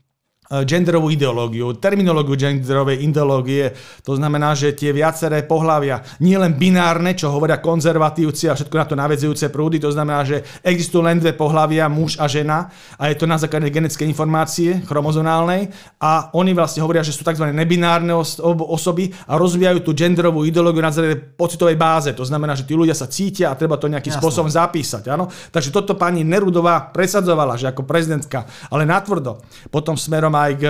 genderovú 0.64 1.12
ideológiu, 1.12 1.76
terminológiu 1.76 2.32
genderovej 2.40 3.04
ideológie. 3.04 3.76
To 4.00 4.16
znamená, 4.16 4.56
že 4.56 4.72
tie 4.72 4.96
viaceré 4.96 5.44
pohľavia, 5.44 6.00
nie 6.24 6.40
len 6.40 6.56
binárne, 6.56 7.12
čo 7.12 7.28
hovoria 7.28 7.60
konzervatívci 7.60 8.48
a 8.48 8.56
všetko 8.56 8.76
na 8.80 8.86
to 8.88 8.96
navedzujúce 8.96 9.52
prúdy, 9.52 9.76
to 9.76 9.92
znamená, 9.92 10.24
že 10.24 10.40
existujú 10.64 11.04
len 11.04 11.20
dve 11.20 11.36
pohľavia, 11.36 11.92
muž 11.92 12.16
a 12.16 12.24
žena 12.24 12.72
a 12.96 13.12
je 13.12 13.20
to 13.20 13.28
na 13.28 13.36
základe 13.36 13.68
genetickej 13.68 14.08
informácie 14.08 14.80
chromozonálnej 14.88 15.68
a 16.00 16.32
oni 16.32 16.56
vlastne 16.56 16.80
hovoria, 16.80 17.04
že 17.04 17.12
sú 17.12 17.28
tzv. 17.28 17.44
nebinárne 17.52 18.16
osoby 18.16 19.12
a 19.28 19.36
rozvíjajú 19.36 19.84
tú 19.84 19.92
genderovú 19.92 20.48
ideológiu 20.48 20.80
na 20.80 20.94
základe 20.94 21.20
pocitovej 21.36 21.76
báze. 21.76 22.16
To 22.16 22.24
znamená, 22.24 22.56
že 22.56 22.64
tí 22.64 22.72
ľudia 22.72 22.96
sa 22.96 23.04
cítia 23.04 23.52
a 23.52 23.58
treba 23.58 23.76
to 23.76 23.90
nejakým 23.90 24.16
Jasne. 24.16 24.22
spôsobom 24.24 24.48
zapísať. 24.48 25.12
Áno? 25.12 25.28
Takže 25.28 25.68
toto 25.68 25.92
pani 25.92 26.24
Nerudová 26.24 26.88
presadzovala, 26.88 27.60
že 27.60 27.68
ako 27.68 27.84
prezidentka, 27.84 28.48
ale 28.72 28.88
natvrdo. 28.88 29.44
Potom 29.68 29.98
smerom 29.98 30.37
aj 30.38 30.52
k 30.58 30.64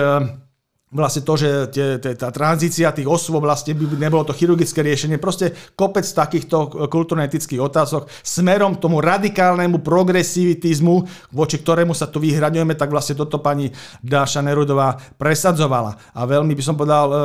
vlastne 0.89 1.21
to, 1.21 1.33
že 1.37 1.49
tie, 1.69 1.87
tie, 2.01 2.17
tá 2.17 2.33
tranzícia 2.33 2.89
tých 2.89 3.05
osôb 3.05 3.45
vlastne 3.45 3.77
by 3.77 3.85
nebolo 3.93 4.25
to 4.25 4.33
chirurgické 4.33 4.81
riešenie, 4.81 5.21
proste 5.21 5.53
kopec 5.77 6.01
takýchto 6.01 6.89
kultúrno-etických 6.89 7.61
otázok 7.61 8.09
smerom 8.25 8.77
k 8.77 8.81
tomu 8.81 8.97
radikálnemu 8.97 9.85
progresivitizmu, 9.85 10.95
voči 11.29 11.61
ktorému 11.61 11.93
sa 11.93 12.09
tu 12.09 12.17
vyhraňujeme, 12.17 12.73
tak 12.73 12.89
vlastne 12.89 13.13
toto 13.13 13.37
pani 13.37 13.69
Dáša 14.01 14.41
Nerudová 14.41 14.97
presadzovala. 15.21 15.93
A 16.17 16.25
veľmi 16.25 16.57
by 16.57 16.63
som 16.65 16.73
povedal 16.73 17.07
e, 17.13 17.17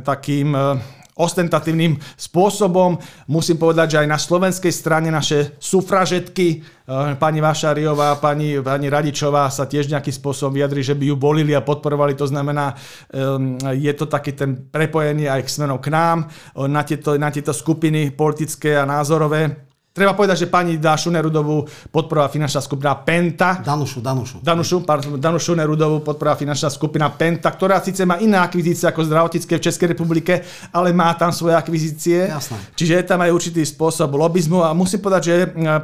takým 0.00 0.56
e, 0.56 1.01
ostentatívnym 1.12 2.00
spôsobom. 2.16 2.96
Musím 3.28 3.60
povedať, 3.60 3.96
že 3.96 4.00
aj 4.04 4.08
na 4.08 4.16
slovenskej 4.16 4.72
strane 4.72 5.12
naše 5.12 5.56
sufražetky, 5.60 6.60
eh, 6.60 7.16
pani 7.20 7.40
Vašariová, 7.44 8.16
pani, 8.16 8.56
pani 8.64 8.88
Radičová 8.88 9.52
sa 9.52 9.68
tiež 9.68 9.92
nejakým 9.92 10.14
spôsobom 10.14 10.56
vyjadri, 10.56 10.80
že 10.80 10.96
by 10.96 11.12
ju 11.12 11.16
bolili 11.16 11.52
a 11.52 11.60
podporovali. 11.60 12.16
To 12.16 12.24
znamená, 12.24 12.72
ehm, 13.12 13.60
je 13.76 13.92
to 13.92 14.08
taký 14.08 14.32
ten 14.32 14.56
prepojenie 14.72 15.28
aj 15.28 15.44
k 15.44 15.52
smerom 15.52 15.78
k 15.78 15.92
nám, 15.92 16.28
eh, 16.28 16.68
na 16.68 16.82
tieto, 16.82 17.16
na 17.20 17.28
tieto 17.28 17.52
skupiny 17.52 18.12
politické 18.12 18.76
a 18.76 18.88
názorové. 18.88 19.71
Treba 19.92 20.16
povedať, 20.16 20.44
že 20.44 20.48
pani 20.48 20.80
Dašu 20.80 21.12
Nerudovú 21.12 21.68
podporovala 21.92 22.32
finančná 22.32 22.64
skupina 22.64 22.96
Penta. 22.96 23.60
Danušu, 23.60 24.00
Danušu. 24.00 24.40
Danušu, 24.40 24.76
pardon, 24.88 25.20
Danušu 25.20 25.52
Nerudovú 25.52 26.00
podporovala 26.00 26.40
finančná 26.40 26.72
skupina 26.72 27.12
Penta, 27.12 27.52
ktorá 27.52 27.76
síce 27.84 28.08
má 28.08 28.16
iné 28.16 28.40
akvizície 28.40 28.88
ako 28.88 29.04
zdravotnícke 29.04 29.52
v 29.52 29.64
Českej 29.68 29.92
republike, 29.92 30.48
ale 30.72 30.96
má 30.96 31.12
tam 31.12 31.28
svoje 31.28 31.60
akvizície. 31.60 32.24
Jasné. 32.24 32.72
Čiže 32.72 32.92
je 32.96 33.04
tam 33.04 33.20
aj 33.20 33.36
určitý 33.36 33.60
spôsob 33.68 34.16
lobizmu 34.16 34.64
a 34.64 34.72
musím 34.72 35.04
povedať, 35.04 35.22
že 35.28 35.34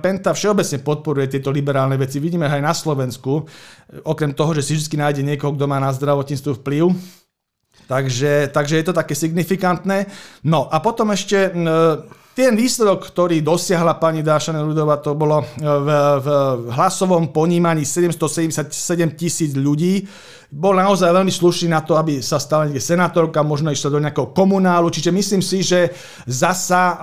Penta 0.00 0.32
všeobecne 0.32 0.80
podporuje 0.80 1.28
tieto 1.28 1.52
liberálne 1.52 2.00
veci. 2.00 2.16
Vidíme 2.16 2.48
aj 2.48 2.64
na 2.64 2.72
Slovensku, 2.72 3.44
okrem 4.08 4.32
toho, 4.32 4.56
že 4.56 4.64
si 4.64 4.72
vždy 4.72 5.04
nájde 5.04 5.20
niekoho, 5.20 5.52
kto 5.52 5.68
má 5.68 5.76
na 5.76 5.92
zdravotníctvo 5.92 6.64
vplyv. 6.64 6.96
Takže, 7.84 8.52
takže 8.56 8.80
je 8.80 8.84
to 8.88 8.96
také 8.96 9.12
signifikantné. 9.12 10.08
No 10.48 10.64
a 10.64 10.80
potom 10.80 11.12
ešte 11.12 11.52
ten 12.38 12.55
výsledok, 12.55 13.11
ktorý 13.11 13.42
dosiahla 13.42 13.98
pani 13.98 14.22
Dáša 14.22 14.55
Nerudová, 14.55 15.03
to 15.03 15.18
bolo 15.18 15.42
v, 15.59 15.88
v 16.22 16.29
hlasovom 16.70 17.35
ponímaní 17.35 17.83
777 17.83 18.70
tisíc 19.18 19.59
ľudí 19.59 20.07
bol 20.48 20.72
naozaj 20.72 21.12
veľmi 21.12 21.28
slušný 21.28 21.68
na 21.68 21.84
to, 21.84 21.92
aby 22.00 22.24
sa 22.24 22.40
stala 22.40 22.64
niekde 22.64 22.80
senátorka, 22.80 23.44
možno 23.44 23.68
išla 23.68 23.92
do 23.92 24.00
nejakého 24.00 24.32
komunálu, 24.32 24.88
čiže 24.88 25.12
myslím 25.12 25.44
si, 25.44 25.61
že 25.61 25.92
zasa 26.24 26.82
uh, 26.96 27.00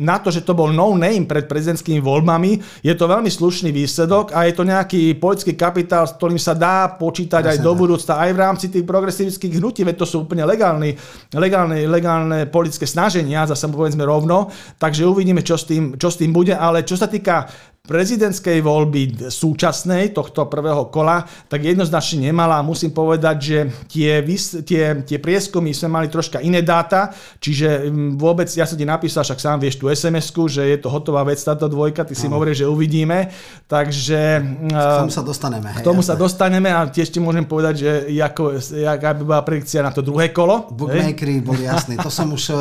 na 0.00 0.16
to, 0.16 0.32
že 0.32 0.40
to 0.40 0.56
bol 0.56 0.72
no 0.72 0.96
name 0.96 1.28
pred 1.28 1.44
prezidentskými 1.44 2.00
voľbami, 2.00 2.56
je 2.80 2.94
to 2.96 3.04
veľmi 3.04 3.28
slušný 3.28 3.68
výsledok 3.68 4.32
a 4.32 4.48
je 4.48 4.56
to 4.56 4.64
nejaký 4.64 5.12
politický 5.20 5.52
kapitál, 5.60 6.08
s 6.08 6.16
ktorým 6.16 6.40
sa 6.40 6.56
dá 6.56 6.96
počítať 6.96 7.44
aj 7.44 7.58
do 7.60 7.72
budúcna, 7.76 8.16
aj 8.16 8.30
v 8.32 8.40
rámci 8.40 8.66
tých 8.72 8.88
progresívskych 8.88 9.60
hnutí, 9.60 9.84
veď 9.84 10.00
to 10.00 10.06
sú 10.08 10.24
úplne 10.24 10.48
legálne, 10.48 10.96
legálne, 11.36 11.84
legálne 11.84 12.48
politické 12.48 12.88
snaženia, 12.88 13.44
zase 13.44 13.68
povedzme 13.68 14.08
rovno, 14.08 14.48
takže 14.80 15.04
uvidíme, 15.04 15.44
čo 15.44 15.60
s, 15.60 15.68
tým, 15.68 16.00
čo 16.00 16.08
s 16.08 16.16
tým 16.16 16.32
bude, 16.32 16.56
ale 16.56 16.80
čo 16.80 16.96
sa 16.96 17.12
týka 17.12 17.44
prezidentskej 17.86 18.58
voľby 18.60 19.30
súčasnej, 19.30 20.12
tohto 20.12 20.50
prvého 20.50 20.90
kola, 20.90 21.22
tak 21.46 21.62
jednoznačne 21.62 22.28
nemala. 22.28 22.60
Musím 22.66 22.90
povedať, 22.90 23.36
že 23.38 23.58
tie, 23.86 24.20
tie, 24.66 24.84
tie 25.06 25.18
prieskumy 25.22 25.70
sme 25.72 26.02
mali 26.02 26.06
troška 26.10 26.42
iné 26.42 26.60
dáta, 26.60 27.14
čiže 27.38 27.88
mm, 27.88 28.18
vôbec, 28.18 28.50
ja 28.50 28.66
som 28.66 28.76
ti 28.76 28.84
napísal, 28.84 29.22
však 29.22 29.38
sám 29.38 29.62
vieš 29.62 29.78
tú 29.78 29.86
sms 29.86 30.34
že 30.46 30.62
je 30.74 30.78
to 30.82 30.90
hotová 30.90 31.22
vec 31.24 31.38
táto 31.38 31.70
dvojka, 31.70 32.04
ty 32.04 32.12
si 32.12 32.26
hovoril, 32.26 32.52
že 32.52 32.66
uvidíme, 32.66 33.30
takže... 33.70 34.42
K 34.68 35.06
tomu 35.06 35.14
sa 35.14 35.22
dostaneme. 35.22 35.70
K 35.72 35.80
tomu 35.80 36.02
hej, 36.02 36.08
sa 36.10 36.14
dostaneme 36.18 36.68
a 36.74 36.84
tiež 36.90 37.08
ti 37.08 37.22
môžem 37.22 37.46
povedať, 37.46 37.74
že 37.80 37.90
ako, 38.20 38.58
jaká 38.74 39.14
by 39.16 39.22
bola 39.22 39.42
predikcia 39.46 39.80
na 39.80 39.94
to 39.94 40.02
druhé 40.02 40.34
kolo. 40.34 40.68
Bookmakery 40.74 41.40
boli 41.40 41.64
jasní, 41.64 41.96
to 41.96 42.10
som 42.10 42.28
už, 42.34 42.50
e, 42.50 42.56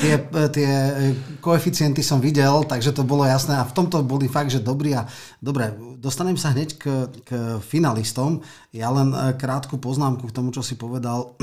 tie, 0.00 0.14
e, 0.18 0.44
tie 0.50 0.68
e, 0.68 0.90
koeficienty 1.38 2.02
som 2.02 2.18
videl, 2.18 2.66
takže 2.66 2.92
to 2.92 3.06
bolo 3.06 3.22
jasné 3.22 3.56
a 3.56 3.64
v 3.64 3.72
tomto 3.72 4.02
boli 4.02 4.26
fakt, 4.26 4.50
že 4.50 4.55
dobrý 4.62 4.96
a 4.96 5.08
dobre, 5.40 5.72
dostanem 6.00 6.38
sa 6.38 6.52
hneď 6.52 6.70
k, 6.78 6.84
k 7.24 7.30
finalistom. 7.60 8.44
Ja 8.70 8.92
len 8.92 9.12
e, 9.12 9.34
krátku 9.34 9.80
poznámku 9.80 10.28
k 10.28 10.36
tomu, 10.36 10.52
čo 10.52 10.60
si 10.60 10.78
povedal. 10.78 11.34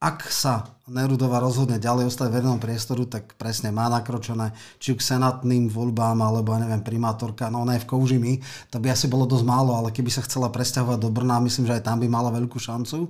Ak 0.00 0.32
sa 0.32 0.80
Nerudova 0.88 1.44
rozhodne 1.44 1.76
ďalej 1.76 2.08
ostať 2.08 2.32
v 2.32 2.34
verejnom 2.40 2.56
priestoru, 2.56 3.04
tak 3.04 3.36
presne 3.36 3.68
má 3.68 3.84
nakročené 3.92 4.56
či 4.80 4.96
k 4.96 5.04
senátnym 5.04 5.68
voľbám, 5.68 6.16
alebo 6.24 6.56
neviem, 6.56 6.80
primátorka, 6.80 7.52
no 7.52 7.68
ona 7.68 7.76
je 7.76 7.84
v 7.84 7.88
Koužimi, 7.92 8.32
to 8.72 8.80
by 8.80 8.96
asi 8.96 9.12
bolo 9.12 9.28
dosť 9.28 9.44
málo, 9.44 9.76
ale 9.76 9.92
keby 9.92 10.08
sa 10.08 10.24
chcela 10.24 10.48
presťahovať 10.48 10.98
do 11.04 11.12
Brna, 11.12 11.44
myslím, 11.44 11.68
že 11.68 11.76
aj 11.76 11.84
tam 11.84 12.00
by 12.00 12.08
mala 12.08 12.32
veľkú 12.32 12.56
šancu 12.56 13.06
e, 13.06 13.08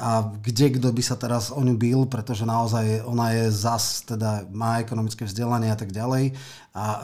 a 0.00 0.32
kde 0.40 0.80
kto 0.80 0.88
by 0.96 1.02
sa 1.04 1.20
teraz 1.20 1.52
o 1.52 1.60
ňu 1.60 1.76
bil, 1.76 2.08
pretože 2.08 2.48
naozaj 2.48 3.04
ona 3.04 3.36
je 3.36 3.52
zas, 3.52 4.00
teda 4.08 4.48
má 4.48 4.80
ekonomické 4.80 5.28
vzdelanie 5.28 5.68
a 5.68 5.76
tak 5.76 5.92
ďalej. 5.92 6.32
A 6.72 6.84
e, 6.88 6.98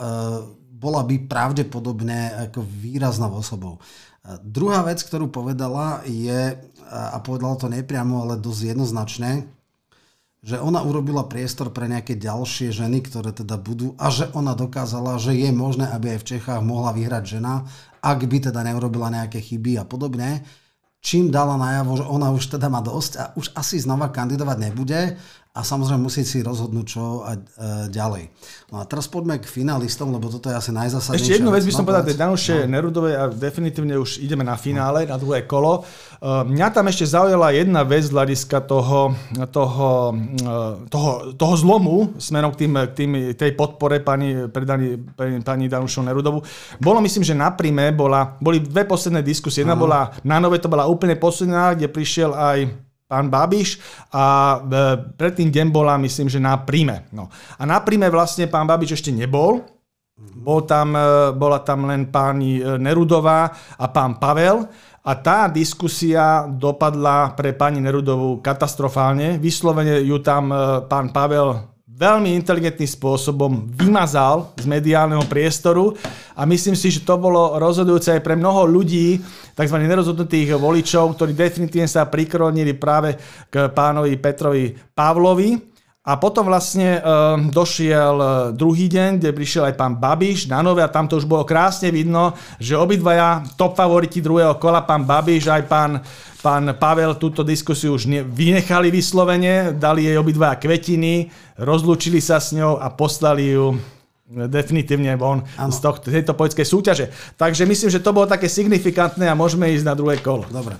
bola 0.79 1.03
by 1.03 1.27
pravdepodobne 1.27 2.47
ako 2.47 2.63
výraznou 2.63 3.35
osobou. 3.35 3.83
Druhá 4.39 4.87
vec, 4.87 5.03
ktorú 5.03 5.27
povedala 5.27 6.07
je, 6.07 6.55
a 6.87 7.17
povedala 7.19 7.59
to 7.59 7.67
nepriamo, 7.67 8.23
ale 8.23 8.39
dosť 8.39 8.73
jednoznačne, 8.75 9.31
že 10.39 10.55
ona 10.55 10.79
urobila 10.87 11.27
priestor 11.27 11.67
pre 11.75 11.91
nejaké 11.91 12.15
ďalšie 12.15 12.71
ženy, 12.71 13.03
ktoré 13.03 13.35
teda 13.35 13.59
budú, 13.59 13.99
a 13.99 14.07
že 14.07 14.31
ona 14.31 14.55
dokázala, 14.55 15.19
že 15.19 15.35
je 15.35 15.51
možné, 15.51 15.91
aby 15.91 16.15
aj 16.15 16.19
v 16.23 16.29
Čechách 16.35 16.63
mohla 16.63 16.95
vyhrať 16.95 17.23
žena, 17.27 17.67
ak 17.99 18.23
by 18.23 18.47
teda 18.47 18.63
neurobila 18.63 19.11
nejaké 19.11 19.43
chyby 19.43 19.75
a 19.75 19.83
podobne. 19.83 20.47
Čím 20.99 21.31
dala 21.31 21.55
najavo, 21.59 21.91
že 21.95 22.05
ona 22.07 22.31
už 22.31 22.55
teda 22.55 22.67
má 22.71 22.79
dosť 22.83 23.11
a 23.19 23.23
už 23.35 23.55
asi 23.55 23.79
znova 23.79 24.11
kandidovať 24.11 24.57
nebude 24.59 25.15
a 25.59 25.61
samozrejme 25.61 25.99
musí 25.99 26.23
si 26.23 26.39
rozhodnúť, 26.39 26.85
čo 26.87 27.27
a, 27.27 27.35
e, 27.35 27.39
ďalej. 27.91 28.31
No 28.71 28.79
a 28.79 28.87
teraz 28.87 29.11
poďme 29.11 29.43
k 29.43 29.45
finalistom, 29.45 30.15
lebo 30.15 30.31
toto 30.31 30.47
je 30.47 30.55
asi 30.55 30.71
najzásadnejšie. 30.71 31.19
Ešte 31.19 31.35
jednu 31.43 31.51
vec 31.51 31.67
by 31.67 31.73
som 31.75 31.83
povedal 31.83 32.07
tej 32.07 32.15
Danuše 32.15 32.55
no. 32.63 32.71
Nerudovej 32.79 33.13
a 33.19 33.23
definitívne 33.27 33.99
už 33.99 34.23
ideme 34.23 34.47
na 34.47 34.55
finále, 34.55 35.03
no. 35.03 35.11
na 35.11 35.17
druhé 35.19 35.43
kolo. 35.43 35.83
Uh, 36.23 36.47
mňa 36.47 36.67
tam 36.71 36.87
ešte 36.87 37.11
zaujala 37.11 37.51
jedna 37.51 37.83
vec 37.83 38.07
z 38.07 38.15
hľadiska 38.15 38.63
toho, 38.63 39.19
toho, 39.51 40.15
uh, 40.47 40.79
toho, 40.87 41.35
toho 41.35 41.53
zlomu 41.59 42.15
smerom 42.15 42.55
k, 42.55 42.63
tým, 42.63 42.73
k 42.79 42.91
tým, 42.95 43.11
tej 43.35 43.51
podpore 43.59 43.99
pani, 43.99 44.47
predani, 44.47 44.95
pani, 45.43 45.67
Danušu 45.67 46.07
Nerudovu. 46.07 46.39
Bolo 46.79 47.03
myslím, 47.03 47.27
že 47.27 47.35
na 47.35 47.51
príjme 47.51 47.91
bola, 47.91 48.39
boli 48.39 48.63
dve 48.63 48.87
posledné 48.87 49.19
diskusie. 49.19 49.67
Jedna 49.67 49.75
bola 49.75 50.15
na 50.23 50.39
nové, 50.39 50.55
to 50.63 50.71
bola 50.71 50.87
úplne 50.87 51.19
posledná, 51.19 51.75
kde 51.75 51.91
prišiel 51.91 52.31
aj 52.31 52.88
pán 53.09 53.25
Babiš 53.25 53.81
a 54.13 54.57
e, 54.61 54.73
predtým 55.17 55.49
deň 55.49 55.73
bola, 55.73 55.97
myslím, 55.97 56.29
že 56.29 56.37
na 56.37 56.53
príjme. 56.61 57.09
No. 57.09 57.33
A 57.57 57.65
na 57.65 57.81
príjme 57.81 58.05
vlastne 58.13 58.45
pán 58.45 58.69
Babiš 58.69 59.01
ešte 59.01 59.09
nebol, 59.09 59.65
bol 60.37 60.61
tam, 60.69 60.93
e, 60.93 61.33
bola 61.33 61.65
tam 61.65 61.89
len 61.89 62.13
pani 62.13 62.61
e, 62.61 62.77
Nerudová 62.77 63.49
a 63.81 63.85
pán 63.89 64.21
Pavel 64.21 64.69
a 65.01 65.11
tá 65.17 65.49
diskusia 65.49 66.45
dopadla 66.45 67.33
pre 67.33 67.57
pani 67.57 67.81
Nerudovú 67.81 68.45
katastrofálne. 68.45 69.41
Vyslovene 69.41 70.05
ju 70.05 70.21
tam 70.21 70.53
pán 70.85 71.09
Pavel 71.09 71.78
veľmi 71.99 72.31
inteligentným 72.31 72.87
spôsobom 72.87 73.67
vymazal 73.75 74.55
z 74.55 74.63
mediálneho 74.63 75.27
priestoru 75.27 75.99
a 76.31 76.47
myslím 76.47 76.71
si, 76.71 76.95
že 76.95 77.03
to 77.03 77.19
bolo 77.19 77.59
rozhodujúce 77.59 78.15
aj 78.15 78.23
pre 78.23 78.39
mnoho 78.39 78.63
ľudí, 78.63 79.19
tzv. 79.51 79.75
nerozhodnutých 79.75 80.55
voličov, 80.55 81.19
ktorí 81.19 81.35
definitívne 81.35 81.91
sa 81.91 82.07
priklonili 82.07 82.71
práve 82.79 83.19
k 83.51 83.67
pánovi 83.75 84.15
Petrovi 84.15 84.71
Pavlovi. 84.71 85.68
A 86.09 86.17
potom 86.17 86.49
vlastne 86.49 86.97
uh, 86.97 87.37
došiel 87.37 88.15
uh, 88.17 88.29
druhý 88.49 88.89
deň, 88.89 89.21
kde 89.21 89.29
prišiel 89.29 89.69
aj 89.69 89.77
pán 89.77 89.93
Babiš 89.93 90.49
na 90.49 90.65
nové 90.65 90.81
a 90.81 90.89
tam 90.89 91.05
to 91.05 91.21
už 91.21 91.29
bolo 91.29 91.45
krásne 91.45 91.93
vidno, 91.93 92.33
že 92.57 92.73
obidvaja 92.73 93.45
top 93.53 93.77
favoriti 93.77 94.17
druhého 94.17 94.57
kola, 94.57 94.81
pán 94.81 95.05
Babiš 95.05 95.53
aj 95.53 95.63
pán, 95.69 96.01
pán 96.41 96.73
Pavel 96.81 97.13
túto 97.21 97.45
diskusiu 97.45 97.93
už 97.93 98.09
ne, 98.09 98.25
vynechali 98.25 98.89
vyslovene, 98.89 99.77
dali 99.77 100.09
jej 100.09 100.17
obidvaja 100.17 100.57
kvetiny, 100.57 101.29
rozlúčili 101.61 102.17
sa 102.17 102.41
s 102.41 102.57
ňou 102.57 102.81
a 102.81 102.89
poslali 102.89 103.53
ju 103.53 103.77
definitívne 104.29 105.13
von 105.13 105.45
ano. 105.45 105.69
z 105.69 105.77
tohto, 105.77 106.09
tejto 106.09 106.33
poľskej 106.33 106.65
súťaže. 106.65 107.05
Takže 107.37 107.69
myslím, 107.69 107.89
že 107.93 108.01
to 108.01 108.17
bolo 108.17 108.25
také 108.25 108.49
signifikantné 108.49 109.29
a 109.29 109.37
môžeme 109.37 109.69
ísť 109.69 109.85
na 109.85 109.93
druhé 109.93 110.17
kolo. 110.25 110.49
Dobre. 110.49 110.73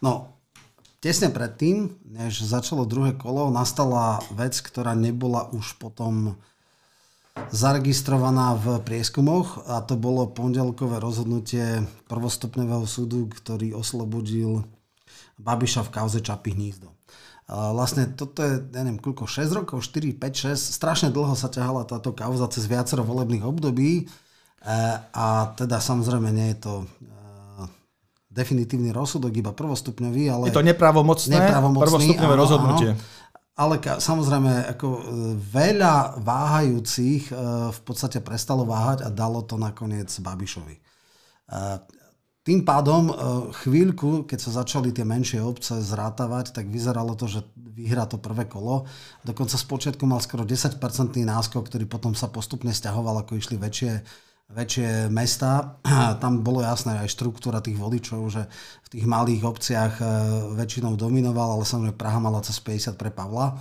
No, 0.00 0.39
tesne 1.00 1.32
predtým, 1.32 1.96
než 2.04 2.44
začalo 2.44 2.84
druhé 2.84 3.16
kolo, 3.16 3.48
nastala 3.48 4.20
vec, 4.36 4.56
ktorá 4.60 4.92
nebola 4.92 5.48
už 5.50 5.80
potom 5.80 6.36
zaregistrovaná 7.48 8.52
v 8.60 8.84
prieskumoch 8.84 9.64
a 9.64 9.80
to 9.80 9.96
bolo 9.96 10.28
pondelkové 10.28 11.00
rozhodnutie 11.00 11.88
prvostupňového 12.06 12.84
súdu, 12.84 13.32
ktorý 13.32 13.72
oslobodil 13.72 14.68
Babiša 15.40 15.88
v 15.88 15.92
kauze 15.94 16.20
Čapy 16.20 16.52
hnízdo. 16.52 16.92
Vlastne 17.50 18.06
toto 18.14 18.46
je, 18.46 18.62
ja 18.62 18.82
neviem, 18.86 19.02
koľko, 19.02 19.26
6 19.26 19.58
rokov, 19.58 19.82
4, 19.82 20.14
5, 20.14 20.54
6, 20.54 20.78
strašne 20.78 21.08
dlho 21.10 21.34
sa 21.34 21.50
ťahala 21.50 21.82
táto 21.82 22.14
kauza 22.14 22.46
cez 22.46 22.70
viacero 22.70 23.02
volebných 23.02 23.42
období 23.42 23.90
e, 23.98 24.02
a 25.10 25.26
teda 25.58 25.82
samozrejme 25.82 26.30
nie 26.30 26.54
je 26.54 26.58
to 26.62 26.74
e, 26.78 26.86
definitívny 28.30 28.94
rozsudok, 28.94 29.34
iba 29.34 29.50
prvostupňový, 29.50 30.30
ale... 30.30 30.44
Je 30.48 30.56
to 30.56 30.64
nepravomocné, 30.64 31.34
nepravomocný, 31.34 31.84
prvostupňové 31.84 32.34
áno, 32.34 32.42
rozhodnutie. 32.42 32.90
Áno, 32.94 33.28
ale 33.58 33.74
ka, 33.82 34.00
samozrejme, 34.00 34.72
ako 34.72 34.86
e, 34.88 35.02
veľa 35.36 36.22
váhajúcich 36.22 37.28
v 37.74 37.80
podstate 37.84 38.24
prestalo 38.24 38.64
váhať 38.64 39.04
a 39.04 39.12
dalo 39.12 39.44
to 39.44 39.60
nakoniec 39.60 40.08
Babišovi. 40.08 40.80
Tým 42.40 42.64
pádom 42.64 43.12
e, 43.12 43.14
chvíľku, 43.62 44.24
keď 44.24 44.38
sa 44.40 44.64
začali 44.64 44.96
tie 44.96 45.04
menšie 45.04 45.44
obce 45.44 45.76
zrátavať, 45.76 46.56
tak 46.56 46.72
vyzeralo 46.72 47.12
to, 47.12 47.28
že 47.28 47.44
vyhrá 47.54 48.08
to 48.08 48.16
prvé 48.16 48.48
kolo. 48.48 48.88
Dokonca 49.20 49.60
z 49.60 49.66
počiatku 49.68 50.08
mal 50.08 50.24
skoro 50.24 50.48
10% 50.48 50.80
náskok, 51.20 51.68
ktorý 51.68 51.84
potom 51.84 52.16
sa 52.16 52.32
postupne 52.32 52.72
stiahoval, 52.72 53.20
ako 53.20 53.36
išli 53.36 53.60
väčšie, 53.60 53.92
väčšie 54.50 55.08
mesta. 55.10 55.80
Tam 56.22 56.42
bolo 56.42 56.62
jasné 56.62 57.00
aj 57.00 57.12
štruktúra 57.12 57.62
tých 57.62 57.78
voličov, 57.78 58.20
že 58.30 58.42
v 58.86 58.88
tých 58.90 59.06
malých 59.06 59.42
obciach 59.46 59.92
e, 59.98 60.04
väčšinou 60.58 60.98
dominoval, 60.98 61.58
ale 61.58 61.64
samozrejme 61.66 61.98
Praha 61.98 62.18
mala 62.18 62.42
cez 62.42 62.58
50 62.58 62.98
pre 62.98 63.10
Pavla. 63.14 63.54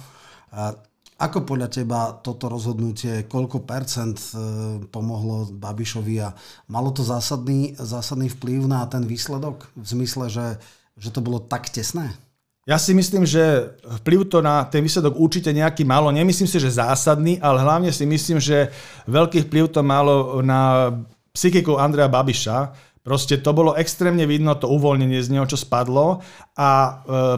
Ako 1.19 1.43
podľa 1.43 1.67
teba 1.67 2.15
toto 2.23 2.47
rozhodnutie, 2.47 3.27
koľko 3.27 3.67
percent 3.67 4.15
e, 4.31 4.39
pomohlo 4.87 5.51
Babišovi 5.51 6.15
a 6.23 6.31
malo 6.71 6.95
to 6.95 7.03
zásadný, 7.03 7.75
zásadný 7.75 8.31
vplyv 8.39 8.71
na 8.71 8.87
ten 8.87 9.03
výsledok? 9.03 9.67
V 9.75 9.85
zmysle, 9.85 10.31
že, 10.31 10.47
že 10.95 11.11
to 11.11 11.19
bolo 11.19 11.43
tak 11.43 11.67
tesné? 11.67 12.15
Ja 12.69 12.77
si 12.77 12.93
myslím, 12.93 13.25
že 13.25 13.73
vplyv 13.81 14.29
to 14.29 14.45
na 14.45 14.61
ten 14.69 14.85
výsledok 14.85 15.17
určite 15.17 15.49
nejaký 15.49 15.81
malo. 15.89 16.13
Nemyslím 16.13 16.45
si, 16.45 16.61
že 16.61 16.77
zásadný, 16.77 17.41
ale 17.41 17.65
hlavne 17.65 17.89
si 17.89 18.05
myslím, 18.05 18.37
že 18.37 18.69
veľký 19.09 19.49
vplyv 19.49 19.73
to 19.73 19.81
malo 19.81 20.37
na 20.45 20.93
psychiku 21.33 21.81
Andreja 21.81 22.05
Babiša, 22.05 22.69
Proste 22.99 23.39
to 23.39 23.55
bolo 23.55 23.79
extrémne 23.79 24.27
vidno, 24.27 24.59
to 24.59 24.67
uvoľnenie 24.67 25.23
z 25.23 25.31
neho, 25.31 25.47
čo 25.47 25.55
spadlo. 25.55 26.19
A 26.59 26.69
e, 26.69 26.91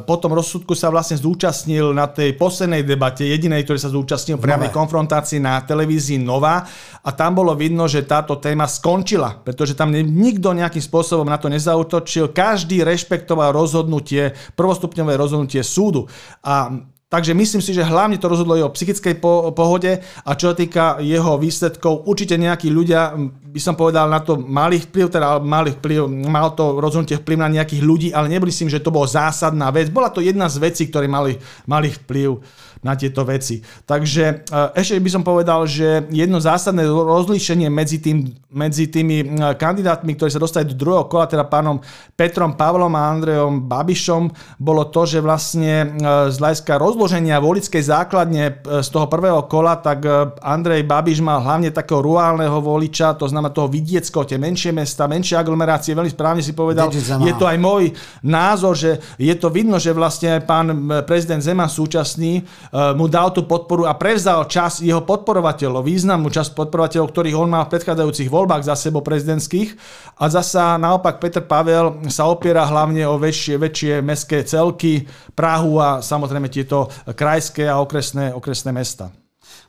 po 0.03 0.17
tom 0.17 0.33
rozsudku 0.33 0.73
sa 0.73 0.89
vlastne 0.89 1.21
zúčastnil 1.21 1.93
na 1.93 2.09
tej 2.09 2.33
poslednej 2.33 2.81
debate, 2.81 3.29
jedinej, 3.29 3.63
ktorý 3.63 3.77
sa 3.77 3.93
zúčastnil 3.93 4.41
v 4.41 4.45
priamej 4.49 4.73
konfrontácii 4.73 5.37
na 5.37 5.61
televízii 5.61 6.17
Nova. 6.17 6.65
A 7.05 7.09
tam 7.13 7.37
bolo 7.37 7.53
vidno, 7.53 7.85
že 7.85 8.09
táto 8.09 8.41
téma 8.41 8.65
skončila, 8.65 9.37
pretože 9.45 9.77
tam 9.77 9.93
nikto 9.93 10.49
nejakým 10.57 10.81
spôsobom 10.81 11.29
na 11.29 11.37
to 11.37 11.45
nezautočil. 11.45 12.33
Každý 12.33 12.81
rešpektoval 12.81 13.53
rozhodnutie, 13.53 14.33
prvostupňové 14.57 15.13
rozhodnutie 15.13 15.61
súdu. 15.61 16.09
A 16.41 16.73
Takže 17.11 17.35
myslím 17.35 17.59
si, 17.59 17.75
že 17.75 17.83
hlavne 17.83 18.15
to 18.15 18.31
rozhodlo 18.31 18.55
o 18.55 18.71
psychickej 18.71 19.19
po- 19.19 19.51
pohode 19.51 19.99
a 19.99 20.31
čo 20.31 20.47
sa 20.47 20.55
týka 20.55 21.03
jeho 21.03 21.35
výsledkov, 21.35 22.07
určite 22.07 22.39
nejakí 22.39 22.71
ľudia, 22.71 23.11
by 23.51 23.59
som 23.59 23.75
povedal, 23.75 24.07
na 24.07 24.23
to 24.23 24.39
mali 24.39 24.79
vplyv, 24.79 25.11
teda 25.11 25.43
mali 25.43 25.75
vplyv, 25.75 26.07
mal 26.07 26.55
to 26.55 26.79
rozhodnutie 26.79 27.19
vplyv 27.19 27.37
na 27.43 27.51
nejakých 27.51 27.83
ľudí, 27.83 28.07
ale 28.15 28.31
nemyslím, 28.31 28.71
že 28.71 28.79
to 28.79 28.95
bolo 28.95 29.03
zásadná 29.11 29.67
vec. 29.75 29.91
Bola 29.91 30.07
to 30.07 30.23
jedna 30.23 30.47
z 30.47 30.63
vecí, 30.63 30.87
ktoré 30.87 31.11
mali, 31.11 31.35
mali 31.67 31.91
vplyv 31.91 32.39
na 32.81 32.97
tieto 32.97 33.21
veci. 33.21 33.61
Takže 33.85 34.23
e, 34.25 34.57
ešte 34.73 34.97
by 34.97 35.09
som 35.13 35.23
povedal, 35.23 35.69
že 35.69 36.09
jedno 36.09 36.41
zásadné 36.41 36.89
rozlíšenie 36.89 37.69
medzi, 37.69 38.01
tým, 38.01 38.25
medzi 38.49 38.89
tými 38.89 39.17
e, 39.21 39.25
kandidátmi, 39.53 40.17
ktorí 40.17 40.33
sa 40.33 40.41
dostali 40.41 40.65
do 40.65 40.73
druhého 40.73 41.05
kola, 41.05 41.29
teda 41.29 41.45
pánom 41.45 41.77
Petrom 42.17 42.57
Pavlom 42.57 42.89
a 42.97 43.13
Andrejom 43.13 43.69
Babišom, 43.69 44.57
bolo 44.57 44.89
to, 44.89 45.05
že 45.05 45.21
vlastne 45.21 45.93
e, 45.93 46.33
z 46.33 46.35
hľadiska 46.41 46.81
rozloženia 46.81 47.37
volickej 47.37 47.83
základne 47.85 48.65
z 48.65 48.89
toho 48.89 49.05
prvého 49.05 49.45
kola, 49.45 49.77
tak 49.77 50.03
Andrej 50.41 50.85
Babiš 50.85 51.21
mal 51.21 51.41
hlavne 51.45 51.69
takého 51.69 52.01
ruálneho 52.01 52.57
voliča, 52.61 53.13
to 53.13 53.29
znamená 53.29 53.53
toho 53.53 53.69
vidieckého, 53.69 54.25
tie 54.25 54.41
menšie 54.41 54.73
mesta, 54.73 55.05
menšie 55.05 55.37
aglomerácie, 55.37 55.93
veľmi 55.93 56.09
správne 56.09 56.41
si 56.41 56.57
povedal, 56.57 56.89
je 57.21 57.33
to 57.37 57.45
aj 57.45 57.57
môj 57.61 57.93
názor, 58.25 58.73
že 58.73 58.97
je 59.21 59.33
to 59.37 59.53
vidno, 59.53 59.77
že 59.77 59.93
vlastne 59.93 60.41
pán 60.41 60.73
prezident 61.05 61.41
Zeman 61.41 61.69
súčasný 61.69 62.41
Eh, 62.70 62.70
mu 62.71 63.11
dal 63.11 63.35
tú 63.35 63.43
podporu 63.43 63.83
a 63.83 63.91
prevzal 63.99 64.47
čas 64.47 64.79
jeho 64.79 65.03
podporovateľov, 65.03 65.83
významnú 65.83 66.31
časť 66.31 66.55
podporovateľov, 66.55 67.11
ktorých 67.11 67.35
on 67.35 67.51
mal 67.51 67.67
v 67.67 67.75
predchádzajúcich 67.75 68.31
voľbách 68.31 68.63
za 68.63 68.79
sebou 68.79 69.03
prezidentských. 69.03 69.75
A 70.15 70.31
zasa 70.31 70.79
naopak 70.79 71.19
Peter 71.19 71.43
Pavel 71.43 72.07
sa 72.07 72.31
opiera 72.31 72.63
hlavne 72.63 73.03
o 73.11 73.19
väčšie, 73.19 73.59
väčšie 73.59 73.93
mestské 73.99 74.47
celky, 74.47 75.03
Prahu 75.35 75.83
a 75.83 75.89
samozrejme 75.99 76.47
tieto 76.47 76.87
krajské 77.11 77.67
a 77.67 77.83
okresné, 77.83 78.31
okresné 78.31 78.71
mesta. 78.71 79.11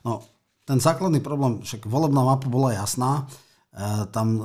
No, 0.06 0.22
ten 0.62 0.78
základný 0.78 1.18
problém, 1.18 1.58
však 1.58 1.90
volebná 1.90 2.22
mapa 2.22 2.46
bola 2.46 2.70
jasná, 2.70 3.26
e, 3.74 4.06
tam 4.14 4.38
e, 4.38 4.42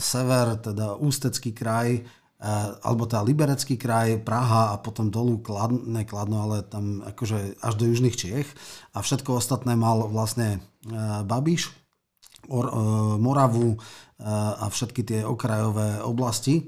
sever, 0.00 0.56
teda 0.56 0.96
Ústecký 0.96 1.52
kraj, 1.52 2.00
Eh, 2.00 2.19
alebo 2.80 3.04
teda 3.04 3.20
Liberecký 3.20 3.76
kraj, 3.76 4.16
Praha 4.24 4.72
a 4.72 4.80
potom 4.80 5.12
dolu 5.12 5.44
Kladno, 5.44 5.84
ne 5.84 6.08
Kladno, 6.08 6.48
ale 6.48 6.64
tam 6.64 7.04
akože 7.04 7.60
až 7.60 7.74
do 7.76 7.84
južných 7.84 8.16
Čiech 8.16 8.48
a 8.96 9.04
všetko 9.04 9.36
ostatné 9.36 9.76
mal 9.76 10.08
vlastne 10.08 10.64
eh, 10.88 11.20
Babiš, 11.20 11.76
Or, 12.48 12.66
eh, 12.66 12.74
Moravu 13.20 13.76
a 14.20 14.68
všetky 14.68 15.00
tie 15.00 15.20
okrajové 15.24 16.04
oblasti. 16.04 16.60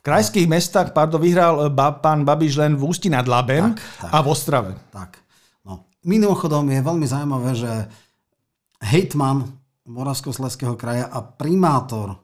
V 0.00 0.02
krajských 0.08 0.48
mestách 0.48 0.96
pardon, 0.96 1.20
vyhral 1.20 1.68
pán 1.76 2.24
Babiš 2.24 2.56
len 2.56 2.80
v 2.80 2.88
Ústi 2.88 3.12
nad 3.12 3.28
Labem 3.28 3.76
tak, 3.76 4.08
tak, 4.08 4.08
a 4.08 4.18
v 4.24 4.26
Ostrave. 4.32 4.72
Tak. 4.88 5.20
No. 5.68 5.84
Mimochodom 6.08 6.64
je 6.72 6.80
veľmi 6.80 7.04
zaujímavé, 7.04 7.60
že 7.60 7.72
hejtman 8.88 9.52
Moravskosleského 9.84 10.80
kraja 10.80 11.12
a 11.12 11.20
primátor 11.20 12.23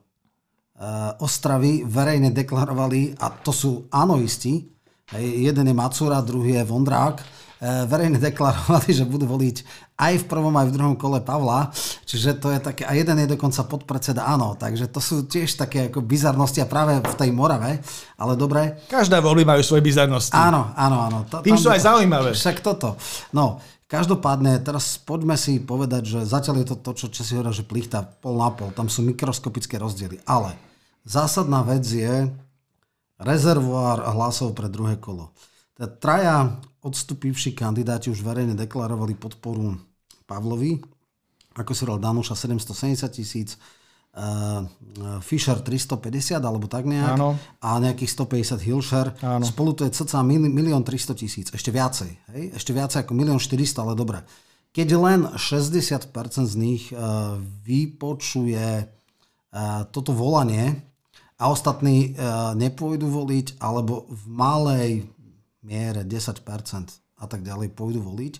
Ostravy 1.21 1.85
verejne 1.85 2.33
deklarovali, 2.33 3.13
a 3.21 3.29
to 3.29 3.53
sú 3.53 3.85
anoisti, 3.93 4.71
jeden 5.19 5.67
je 5.67 5.75
Macura, 5.75 6.23
druhý 6.23 6.55
je 6.55 6.63
Vondrák, 6.63 7.19
eh, 7.19 7.83
verejne 7.83 8.17
deklarovali, 8.31 8.89
že 8.95 9.03
budú 9.03 9.27
voliť 9.27 9.57
aj 9.99 10.13
v 10.17 10.25
prvom, 10.25 10.55
aj 10.55 10.65
v 10.71 10.75
druhom 10.75 10.95
kole 10.95 11.19
Pavla. 11.21 11.69
Čiže 12.07 12.41
to 12.41 12.49
je 12.49 12.59
také, 12.63 12.83
a 12.87 12.95
jeden 12.95 13.19
je 13.21 13.27
dokonca 13.35 13.67
podpredseda 13.67 14.25
áno. 14.25 14.55
Takže 14.55 14.89
to 14.89 14.97
sú 15.03 15.27
tiež 15.27 15.59
také 15.59 15.91
ako 15.91 16.01
bizarnosti 16.01 16.63
a 16.63 16.67
práve 16.69 16.97
v 17.03 17.15
tej 17.19 17.29
Morave, 17.29 17.83
ale 18.17 18.33
dobre. 18.33 18.81
Každé 18.89 19.19
voľby 19.19 19.43
majú 19.45 19.61
svoje 19.61 19.83
bizarnosti. 19.83 20.33
Áno, 20.33 20.73
áno, 20.73 20.97
áno. 21.05 21.19
To, 21.29 21.43
Tým 21.43 21.59
sú 21.59 21.69
aj 21.69 21.85
zaujímavé. 21.85 22.33
Však 22.33 22.63
toto. 22.63 22.97
No, 23.35 23.61
Každopádne, 23.91 24.63
teraz 24.63 24.95
poďme 24.95 25.35
si 25.35 25.59
povedať, 25.59 26.07
že 26.07 26.19
zatiaľ 26.23 26.63
je 26.63 26.67
to 26.71 26.75
to, 26.79 26.91
čo, 26.95 27.05
čo 27.11 27.27
si 27.27 27.35
hovoril, 27.35 27.51
že 27.51 27.67
plichta 27.67 27.99
pol 27.99 28.39
na 28.39 28.47
pol, 28.47 28.71
tam 28.71 28.87
sú 28.87 29.03
mikroskopické 29.03 29.75
rozdiely, 29.75 30.23
ale 30.23 30.55
Zásadná 31.01 31.65
vec 31.65 31.85
je 31.89 32.29
rezervoár 33.21 34.05
hlasov 34.13 34.53
pre 34.57 34.69
druhé 34.69 34.97
kolo. 34.97 35.33
Teda 35.77 35.89
traja 35.89 36.37
odstupivší 36.81 37.53
kandidáti 37.53 38.09
už 38.09 38.21
verejne 38.25 38.57
deklarovali 38.57 39.13
podporu 39.17 39.77
Pavlovi, 40.25 40.81
ako 41.57 41.71
si 41.73 41.81
hovoril 41.85 42.01
Danuša 42.01 42.33
770 42.33 43.17
tisíc, 43.17 43.49
uh, 44.17 44.65
Fischer 45.21 45.59
350 45.59 46.41
alebo 46.41 46.65
tak 46.65 46.87
nejak 46.89 47.17
Áno. 47.17 47.37
a 47.61 47.69
nejakých 47.77 48.11
150 48.13 48.61
Hilšer. 48.61 49.07
Áno. 49.21 49.45
Spolu 49.45 49.77
to 49.77 49.85
je 49.85 49.91
cca 49.93 50.21
1 50.21 50.49
milión 50.49 50.81
300 50.81 51.17
tisíc, 51.17 51.47
ešte 51.53 51.69
viacej. 51.69 52.11
Hej? 52.33 52.43
Ešte 52.57 52.71
viacej 52.73 52.99
ako 53.05 53.11
1 53.13 53.37
400, 53.37 53.83
ale 53.83 53.93
dobre. 53.93 54.19
Keď 54.71 54.87
len 54.95 55.19
60% 55.35 56.13
z 56.47 56.55
nich 56.55 56.95
uh, 56.95 57.35
vypočuje 57.67 58.87
uh, 58.87 59.83
toto 59.91 60.15
volanie, 60.15 60.90
a 61.41 61.49
ostatní 61.49 62.13
e, 62.13 62.21
nepôjdu 62.53 63.09
voliť, 63.09 63.57
alebo 63.57 64.05
v 64.05 64.23
malej 64.29 64.91
miere 65.65 66.05
10% 66.05 66.37
a 67.17 67.25
tak 67.25 67.41
ďalej 67.41 67.73
pôjdu 67.73 68.05
voliť, 68.05 68.33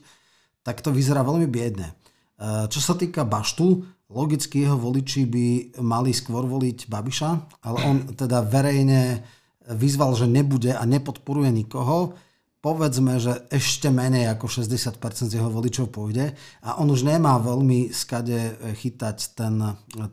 tak 0.62 0.86
to 0.86 0.94
vyzerá 0.94 1.26
veľmi 1.26 1.50
biedne. 1.50 1.98
Čo 2.42 2.82
sa 2.82 2.98
týka 2.98 3.22
Baštu, 3.22 3.86
logicky 4.10 4.66
jeho 4.66 4.74
voliči 4.74 5.30
by 5.30 5.46
mali 5.86 6.10
skôr 6.10 6.50
voliť 6.50 6.90
Babiša, 6.90 7.30
ale 7.62 7.78
on 7.86 7.98
teda 8.18 8.42
verejne 8.42 9.22
vyzval, 9.70 10.18
že 10.18 10.26
nebude 10.26 10.74
a 10.74 10.82
nepodporuje 10.82 11.54
nikoho. 11.54 12.18
Povedzme, 12.62 13.18
že 13.18 13.46
ešte 13.50 13.90
menej 13.90 14.30
ako 14.34 14.46
60% 14.46 14.98
z 15.30 15.34
jeho 15.38 15.50
voličov 15.50 15.90
pôjde 15.90 16.34
a 16.62 16.78
on 16.78 16.94
už 16.94 17.10
nemá 17.10 17.42
veľmi 17.42 17.90
skade 17.90 18.58
chytať 18.78 19.18
ten, 19.34 19.58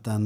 ten 0.01 0.23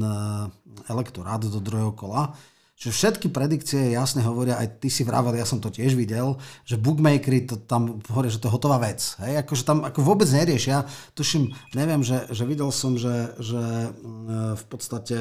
elektorát 0.87 1.43
do 1.43 1.59
druhého 1.59 1.91
kola 1.91 2.31
že 2.73 2.89
všetky 2.89 3.29
predikcie 3.29 3.93
jasne 3.93 4.25
hovoria, 4.25 4.59
aj 4.59 4.81
ty 4.81 4.89
si 4.89 5.05
vravel, 5.05 5.37
ja 5.37 5.45
som 5.45 5.61
to 5.61 5.69
tiež 5.69 5.93
videl, 5.93 6.41
že 6.65 6.75
bookmakery 6.75 7.45
to 7.45 7.55
tam 7.63 8.01
hovoria, 8.11 8.33
že 8.33 8.41
to 8.41 8.49
je 8.49 8.55
hotová 8.55 8.81
vec. 8.81 8.99
Hej? 9.23 9.45
Akože 9.45 9.63
tam 9.63 9.85
ako 9.85 9.99
vôbec 10.03 10.27
neriešia. 10.27 10.83
Tuším, 11.13 11.53
neviem, 11.77 12.01
že, 12.01 12.27
že 12.33 12.43
videl 12.43 12.73
som, 12.73 12.97
že, 12.97 13.37
že 13.39 13.61
mm, 13.93 14.57
v 14.57 14.63
podstate 14.67 15.17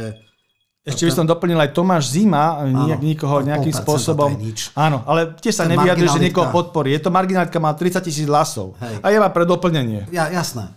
ešte 0.83 1.07
by 1.07 1.15
som 1.15 1.31
doplnil 1.31 1.63
aj 1.63 1.79
Tomáš 1.79 2.11
Zima, 2.11 2.67
nejak, 2.67 2.99
nikoho 2.99 3.39
nejakým 3.47 3.71
spôsobom. 3.71 4.35
Áno, 4.75 5.07
ale 5.07 5.39
tiež 5.39 5.63
sa 5.63 5.71
nevyjadruje, 5.71 6.11
že 6.11 6.19
niekoho 6.27 6.51
podporí. 6.51 6.91
Je 6.91 6.99
to 6.99 7.15
marginálka, 7.15 7.55
má 7.63 7.71
30 7.71 8.03
tisíc 8.03 8.27
hlasov. 8.27 8.75
Hej. 8.83 8.99
A 8.99 9.07
je 9.15 9.23
má 9.23 9.31
pre 9.31 9.47
doplnenie. 9.47 10.11
Ja, 10.11 10.27
jasné. 10.27 10.75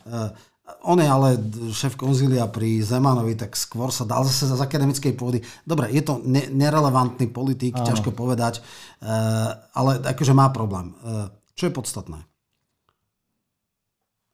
On 0.82 0.98
je 0.98 1.06
ale 1.06 1.38
šéf 1.74 1.94
konzília 1.94 2.50
pri 2.50 2.82
Zemanovi, 2.82 3.38
tak 3.38 3.54
skôr 3.54 3.94
sa 3.94 4.02
dal 4.02 4.26
zase 4.26 4.50
z 4.50 4.58
akademickej 4.58 5.14
pôdy. 5.14 5.42
Dobre, 5.62 5.94
je 5.94 6.02
to 6.02 6.22
ne- 6.26 6.50
nerelevantný 6.50 7.30
politik, 7.30 7.78
Áno. 7.78 7.86
ťažko 7.86 8.10
povedať, 8.14 8.66
uh, 9.06 9.54
ale 9.78 10.02
akože 10.02 10.34
má 10.34 10.50
problém. 10.50 10.98
Uh, 11.06 11.30
čo 11.54 11.70
je 11.70 11.74
podstatné? 11.74 12.26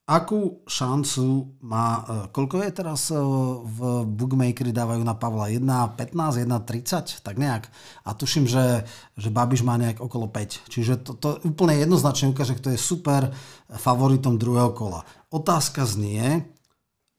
Akú 0.10 0.66
šancu 0.68 1.56
má, 1.62 1.88
uh, 2.02 2.04
koľko 2.34 2.66
je 2.66 2.72
teraz 2.74 3.14
uh, 3.14 3.22
v 3.64 4.04
bookmakeri 4.06 4.74
dávajú 4.74 5.02
na 5.06 5.16
Pavla? 5.16 5.48
1,15, 5.54 6.46
1,30, 6.46 7.24
tak 7.24 7.36
nejak. 7.38 7.70
A 8.04 8.10
tuším, 8.18 8.50
že, 8.50 8.84
že 9.16 9.30
Babiš 9.30 9.62
má 9.64 9.78
nejak 9.80 10.02
okolo 10.04 10.28
5. 10.28 10.68
Čiže 10.68 10.94
to, 11.06 11.12
to 11.16 11.30
úplne 11.48 11.80
jednoznačne 11.80 12.34
ukáže, 12.34 12.60
kto 12.60 12.76
je 12.76 12.80
super 12.82 13.32
favoritom 13.72 14.36
druhého 14.36 14.74
kola 14.76 15.06
otázka 15.32 15.88
znie, 15.88 16.44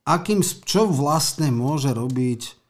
akým, 0.05 0.45
čo 0.45 0.85
vlastne 0.87 1.49
môže 1.49 1.91
robiť 1.91 2.61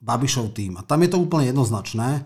Babišov 0.00 0.56
tým. 0.56 0.80
A 0.80 0.82
tam 0.82 1.04
je 1.04 1.12
to 1.12 1.20
úplne 1.20 1.52
jednoznačné. 1.52 2.24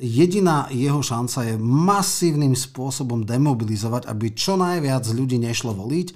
Jediná 0.00 0.70
jeho 0.72 1.04
šanca 1.04 1.44
je 1.44 1.54
masívnym 1.60 2.56
spôsobom 2.56 3.26
demobilizovať, 3.26 4.08
aby 4.08 4.32
čo 4.32 4.56
najviac 4.56 5.04
ľudí 5.12 5.36
nešlo 5.36 5.76
voliť 5.76 6.08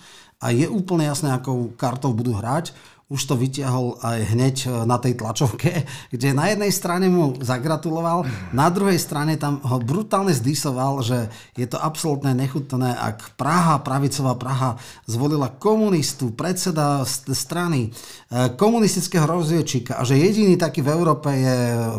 a 0.45 0.53
je 0.53 0.69
úplne 0.69 1.09
jasné, 1.09 1.33
akou 1.33 1.73
kartou 1.81 2.13
budú 2.13 2.37
hrať 2.37 2.77
už 3.05 3.21
to 3.29 3.37
vytiahol 3.37 4.01
aj 4.01 4.19
hneď 4.33 4.57
e, 4.65 4.69
na 4.89 4.97
tej 4.97 5.21
tlačovke, 5.21 5.85
kde 6.15 6.33
na 6.33 6.49
jednej 6.49 6.73
strane 6.73 7.13
mu 7.13 7.37
zagratuloval, 7.37 8.25
na 8.57 8.73
druhej 8.73 8.97
strane 8.97 9.37
tam 9.37 9.61
ho 9.61 9.77
brutálne 9.77 10.33
zdisoval, 10.33 11.05
že 11.05 11.29
je 11.53 11.69
to 11.69 11.77
absolútne 11.77 12.33
nechutné, 12.33 12.97
ak 12.97 13.37
Praha, 13.37 13.85
pravicová 13.85 14.35
Praha 14.41 14.81
zvolila 15.05 15.53
komunistu, 15.53 16.33
predseda 16.33 17.05
strany, 17.07 17.93
e, 18.33 18.51
komunistického 18.57 19.29
rozviečika 19.29 20.01
a 20.01 20.03
že 20.03 20.17
jediný 20.17 20.57
taký 20.57 20.81
v 20.81 20.93
Európe 20.97 21.29
je 21.29 21.57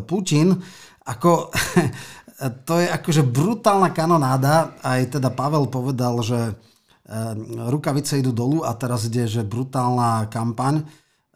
Putin, 0.09 0.57
ako 1.05 1.53
to 2.67 2.81
je 2.81 2.87
akože 2.89 3.23
brutálna 3.23 3.93
kanonáda. 3.93 4.75
Aj 4.81 4.99
teda 5.05 5.29
Pavel 5.31 5.69
povedal, 5.69 6.19
že 6.25 6.57
rukavice 7.69 8.17
idú 8.17 8.33
dolu 8.33 8.65
a 8.65 8.73
teraz 8.73 9.05
ide, 9.05 9.29
že 9.29 9.45
brutálna 9.45 10.25
kampaň. 10.33 10.81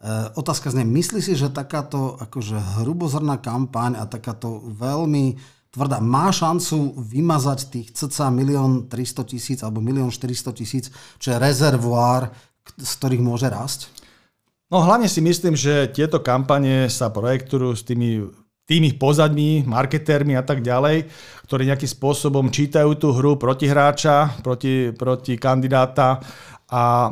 Ehm, 0.00 0.32
otázka 0.34 0.72
znie, 0.74 0.82
myslí 0.82 1.20
si, 1.22 1.38
že 1.38 1.52
takáto 1.52 2.18
akože 2.18 2.82
hrubozrná 2.82 3.38
kampaň 3.38 4.00
a 4.00 4.08
takáto 4.08 4.64
veľmi 4.66 5.38
tvrdá 5.70 6.02
má 6.02 6.34
šancu 6.34 6.98
vymazať 6.98 7.58
tých 7.70 7.88
cca 7.94 8.26
1 8.32 8.90
300 8.90 9.30
tisíc 9.30 9.58
alebo 9.62 9.78
1 9.78 10.10
400 10.10 10.58
tisíc, 10.58 10.90
čo 11.22 11.30
je 11.30 11.38
rezervoár, 11.38 12.34
z 12.74 12.92
ktorých 12.98 13.22
môže 13.22 13.46
rásť? 13.46 13.86
No 14.70 14.82
hlavne 14.82 15.10
si 15.10 15.18
myslím, 15.18 15.58
že 15.58 15.90
tieto 15.90 16.22
kampane 16.22 16.86
sa 16.90 17.10
projektujú 17.10 17.74
s 17.74 17.82
tými 17.82 18.26
tými 18.70 18.94
pozadmi, 18.94 19.66
marketérmi 19.66 20.38
a 20.38 20.46
tak 20.46 20.62
ďalej, 20.62 21.10
ktorí 21.50 21.66
nejakým 21.66 21.90
spôsobom 21.90 22.54
čítajú 22.54 22.94
tú 22.94 23.10
hru 23.10 23.34
proti 23.34 23.66
hráča, 23.66 24.38
proti, 24.46 24.94
proti 24.94 25.34
kandidáta 25.34 26.22
a, 26.70 27.10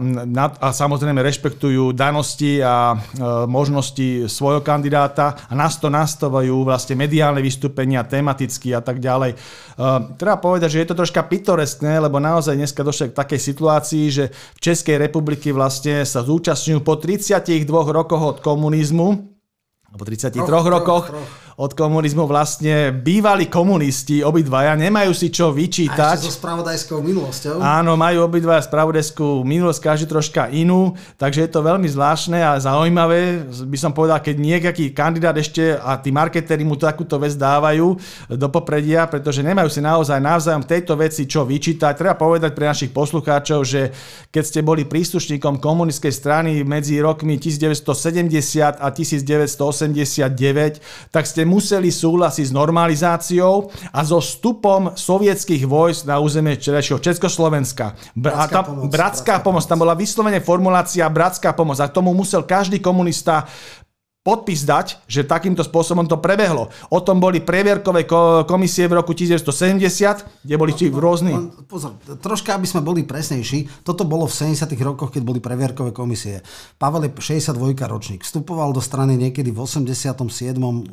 a 0.62 0.68
samozrejme 0.70 1.18
rešpektujú 1.18 1.90
danosti 1.90 2.62
a 2.62 2.94
e, 2.94 2.96
možnosti 3.50 4.30
svojho 4.30 4.62
kandidáta 4.62 5.34
a 5.50 5.52
nás 5.58 5.82
to 5.82 5.90
nastavujú 5.90 6.62
vlastne 6.62 6.94
mediálne 6.94 7.42
vystúpenia, 7.42 8.06
tematicky 8.06 8.70
a 8.70 8.78
tak 8.78 9.02
ďalej. 9.02 9.34
E, 9.34 9.36
treba 10.14 10.38
povedať, 10.38 10.78
že 10.78 10.80
je 10.86 10.88
to 10.94 10.98
troška 11.02 11.26
pitoreskné, 11.26 11.98
lebo 11.98 12.22
naozaj 12.22 12.54
dneska 12.54 12.86
došlo 12.86 13.10
k 13.10 13.18
takej 13.18 13.40
situácii, 13.42 14.04
že 14.14 14.24
v 14.30 14.58
Českej 14.62 14.94
republiky 14.94 15.50
vlastne 15.50 16.06
sa 16.06 16.22
zúčastňujú 16.22 16.78
po 16.86 16.94
32 16.94 17.66
rokoch 17.66 18.22
od 18.22 18.38
komunizmu, 18.38 19.08
po 19.90 20.04
33 20.06 20.38
troch, 20.38 20.66
rokoch, 20.70 21.10
troch 21.10 21.47
od 21.58 21.74
komunizmu 21.74 22.22
vlastne 22.22 22.94
bývali 22.94 23.50
komunisti, 23.50 24.22
obidvaja, 24.22 24.78
nemajú 24.78 25.10
si 25.10 25.26
čo 25.26 25.50
vyčítať. 25.50 25.98
A 25.98 26.14
ešte 26.14 26.30
so 26.30 26.38
spravodajskou 26.38 27.02
minulosťou. 27.02 27.58
Áno, 27.58 27.98
majú 27.98 28.30
obidvaja 28.30 28.62
spravodajskú 28.62 29.42
minulosť, 29.42 29.82
každý 29.82 30.06
troška 30.06 30.54
inú, 30.54 30.94
takže 31.18 31.42
je 31.42 31.50
to 31.50 31.66
veľmi 31.66 31.90
zvláštne 31.90 32.38
a 32.38 32.62
zaujímavé, 32.62 33.42
by 33.50 33.74
som 33.74 33.90
povedal, 33.90 34.22
keď 34.22 34.38
nejaký 34.38 34.94
kandidát 34.94 35.34
ešte 35.34 35.74
a 35.74 35.98
tí 35.98 36.14
marketéri 36.14 36.62
mu 36.62 36.78
takúto 36.78 37.18
vec 37.18 37.34
dávajú 37.34 37.98
do 38.38 38.48
popredia, 38.54 39.10
pretože 39.10 39.42
nemajú 39.42 39.66
si 39.66 39.82
naozaj 39.82 40.22
navzájom 40.22 40.62
tejto 40.62 40.94
veci 40.94 41.26
čo 41.26 41.42
vyčítať. 41.42 41.98
Treba 41.98 42.14
povedať 42.14 42.54
pre 42.54 42.70
našich 42.70 42.94
poslucháčov, 42.94 43.66
že 43.66 43.90
keď 44.30 44.44
ste 44.46 44.62
boli 44.62 44.86
príslušníkom 44.86 45.58
komunistickej 45.58 46.14
strany 46.14 46.62
medzi 46.62 47.02
rokmi 47.02 47.34
1970 47.34 48.78
a 48.78 48.94
1989, 48.94 51.10
tak 51.10 51.26
ste 51.26 51.47
museli 51.48 51.88
súhlasiť 51.88 52.52
s 52.52 52.52
normalizáciou 52.52 53.72
a 53.88 54.00
so 54.04 54.20
vstupom 54.20 54.92
sovietských 54.92 55.64
vojsk 55.64 56.04
na 56.04 56.20
územie 56.20 56.60
včerajšieho 56.60 57.00
Československa. 57.00 57.96
Bratská, 58.12 58.44
a 58.44 58.44
tam, 58.52 58.64
pomoc, 58.68 58.92
bratská, 58.92 58.98
bratská 59.08 59.34
pomoc, 59.40 59.64
tam 59.64 59.78
bola 59.80 59.96
vyslovene 59.96 60.44
formulácia 60.44 61.08
bratská 61.08 61.56
pomoc 61.56 61.80
a 61.80 61.88
k 61.88 61.96
tomu 61.96 62.12
musel 62.12 62.44
každý 62.44 62.78
komunista 62.84 63.48
podpis 64.28 64.68
dať, 64.68 65.08
že 65.08 65.24
takýmto 65.24 65.64
spôsobom 65.64 66.04
to 66.04 66.20
prebehlo. 66.20 66.68
O 66.92 67.00
tom 67.00 67.16
boli 67.16 67.40
previerkové 67.40 68.04
komisie 68.44 68.84
v 68.84 69.00
roku 69.00 69.16
1970, 69.16 70.44
kde 70.44 70.54
boli 70.60 70.76
či 70.76 70.92
rôzni... 70.92 71.32
Pozor, 71.64 71.96
troška, 72.20 72.52
aby 72.52 72.68
sme 72.68 72.84
boli 72.84 73.08
presnejší, 73.08 73.88
toto 73.88 74.04
bolo 74.04 74.28
v 74.28 74.52
70 74.52 74.68
rokoch, 74.84 75.08
keď 75.08 75.22
boli 75.24 75.40
previerkové 75.40 75.96
komisie. 75.96 76.44
Pavel 76.76 77.08
je 77.08 77.16
62 77.16 77.56
ročník, 77.88 78.20
vstupoval 78.20 78.76
do 78.76 78.84
strany 78.84 79.16
niekedy 79.16 79.48
v 79.48 79.64
87. 79.64 80.12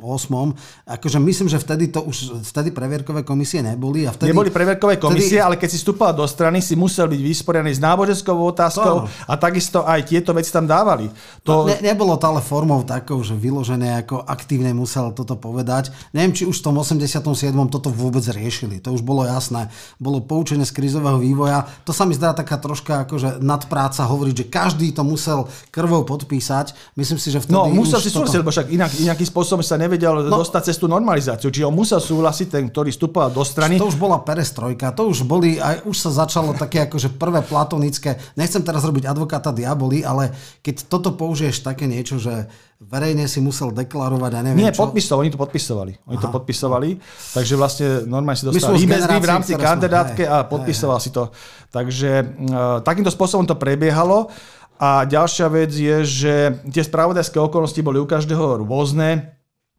Akože 0.96 1.18
myslím, 1.20 1.52
že 1.52 1.60
vtedy 1.60 1.92
to 1.92 2.00
už, 2.08 2.40
vtedy 2.40 2.72
previerkové 2.72 3.20
komisie 3.20 3.60
neboli. 3.60 4.08
A 4.08 4.16
vtedy, 4.16 4.32
neboli 4.32 4.48
previerkové 4.48 4.96
komisie, 4.96 5.36
vtedy... 5.36 5.44
ale 5.44 5.60
keď 5.60 5.68
si 5.76 5.78
vstupoval 5.84 6.16
do 6.16 6.24
strany, 6.24 6.64
si 6.64 6.72
musel 6.72 7.04
byť 7.04 7.20
vysporianý 7.20 7.76
s 7.76 7.80
náboženskou 7.84 8.32
otázkou 8.32 9.04
a 9.04 9.32
takisto 9.36 9.84
aj 9.84 10.08
tieto 10.08 10.32
veci 10.32 10.48
tam 10.48 10.64
dávali. 10.64 11.12
To... 11.44 11.66
No, 11.66 11.68
ne, 11.68 11.76
nebolo 11.84 12.16
to 12.16 12.24
ale 12.30 12.40
formou 12.40 12.86
takou, 12.86 13.25
že 13.26 13.34
vyložené 13.34 14.06
ako 14.06 14.22
aktívne 14.22 14.70
musel 14.70 15.10
toto 15.10 15.34
povedať. 15.34 15.90
Neviem, 16.14 16.30
či 16.30 16.46
už 16.46 16.62
v 16.62 16.70
tom 16.70 16.78
87. 16.78 17.26
toto 17.66 17.90
vôbec 17.90 18.22
riešili. 18.22 18.78
To 18.86 18.94
už 18.94 19.02
bolo 19.02 19.26
jasné. 19.26 19.66
Bolo 19.98 20.22
poučené 20.22 20.62
z 20.62 20.70
krizového 20.70 21.18
vývoja. 21.18 21.66
To 21.82 21.90
sa 21.90 22.06
mi 22.06 22.14
zdá 22.14 22.30
taká 22.30 22.54
troška 22.62 23.02
akože 23.10 23.42
nadpráca 23.42 24.06
hovoriť, 24.06 24.34
že 24.34 24.46
každý 24.46 24.94
to 24.94 25.02
musel 25.02 25.50
krvou 25.74 26.06
podpísať. 26.06 26.94
Myslím 26.94 27.18
si, 27.18 27.34
že 27.34 27.42
vtedy 27.42 27.58
No, 27.58 27.66
musel 27.74 27.98
si 27.98 28.14
toto... 28.14 28.30
súhlasiť, 28.30 28.38
lebo 28.38 28.52
však 28.54 28.68
inak, 28.70 28.90
inakým 29.02 29.26
spôsobom 29.26 29.64
sa 29.66 29.74
nevedel 29.74 30.30
no, 30.30 30.38
dostať 30.38 30.70
cez 30.70 30.76
tú 30.78 30.86
normalizáciu. 30.86 31.50
Čiže 31.50 31.66
on 31.66 31.74
musel 31.74 31.98
súhlasiť 31.98 32.46
ten, 32.46 32.64
ktorý 32.70 32.94
vstupoval 32.94 33.34
do 33.34 33.42
strany. 33.42 33.80
To 33.80 33.90
už 33.90 33.98
bola 33.98 34.22
perestrojka, 34.22 34.94
to 34.94 35.10
už 35.10 35.26
boli, 35.26 35.58
aj 35.58 35.82
už 35.88 35.96
sa 35.96 36.10
začalo 36.12 36.52
také 36.52 36.84
akože 36.86 37.16
prvé 37.16 37.40
platonické, 37.40 38.20
nechcem 38.36 38.60
teraz 38.60 38.84
robiť 38.84 39.08
advokáta 39.08 39.50
diaboli, 39.50 40.04
ale 40.04 40.30
keď 40.60 40.86
toto 40.92 41.16
použiješ 41.16 41.64
také 41.64 41.88
niečo, 41.88 42.20
že 42.20 42.46
verejne 42.76 43.24
si 43.24 43.40
musel 43.40 43.72
deklarovať 43.72 44.32
a 44.36 44.40
neviem 44.44 44.68
Nie, 44.68 44.72
čo. 44.72 44.84
podpisovali, 44.84 45.28
oni 45.28 45.32
to 45.32 45.40
podpisovali. 45.40 45.92
Oni 46.12 46.16
Aha. 46.20 46.24
to 46.24 46.28
podpisovali, 46.28 46.88
takže 47.32 47.54
vlastne 47.56 47.86
normálne 48.04 48.36
si 48.36 48.44
dostal 48.44 48.76
e 48.76 49.20
v 49.20 49.28
rámci 49.28 49.52
kandidátke 49.56 50.28
a 50.28 50.44
podpisoval 50.44 51.00
hej, 51.00 51.04
si 51.08 51.10
to. 51.12 51.32
Takže 51.72 52.10
uh, 52.20 52.84
takýmto 52.84 53.08
spôsobom 53.08 53.48
to 53.48 53.56
prebiehalo. 53.56 54.28
A 54.76 55.08
ďalšia 55.08 55.48
vec 55.48 55.72
je, 55.72 56.04
že 56.04 56.34
tie 56.68 56.84
spravodajské 56.84 57.40
okolnosti 57.40 57.80
boli 57.80 57.96
u 57.96 58.04
každého 58.04 58.60
rôzne. 58.60 59.35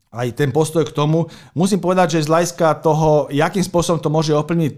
Aj 0.08 0.40
ten 0.40 0.56
postoj 0.56 0.88
k 0.88 0.96
tomu. 0.96 1.28
Musím 1.52 1.84
povedať, 1.84 2.16
že 2.16 2.24
z 2.24 2.32
hľadiska 2.32 2.80
toho, 2.80 3.28
jakým 3.28 3.60
spôsobom 3.60 4.00
to 4.00 4.08
môže 4.08 4.32
ovplyvniť 4.32 4.72
e, 4.72 4.76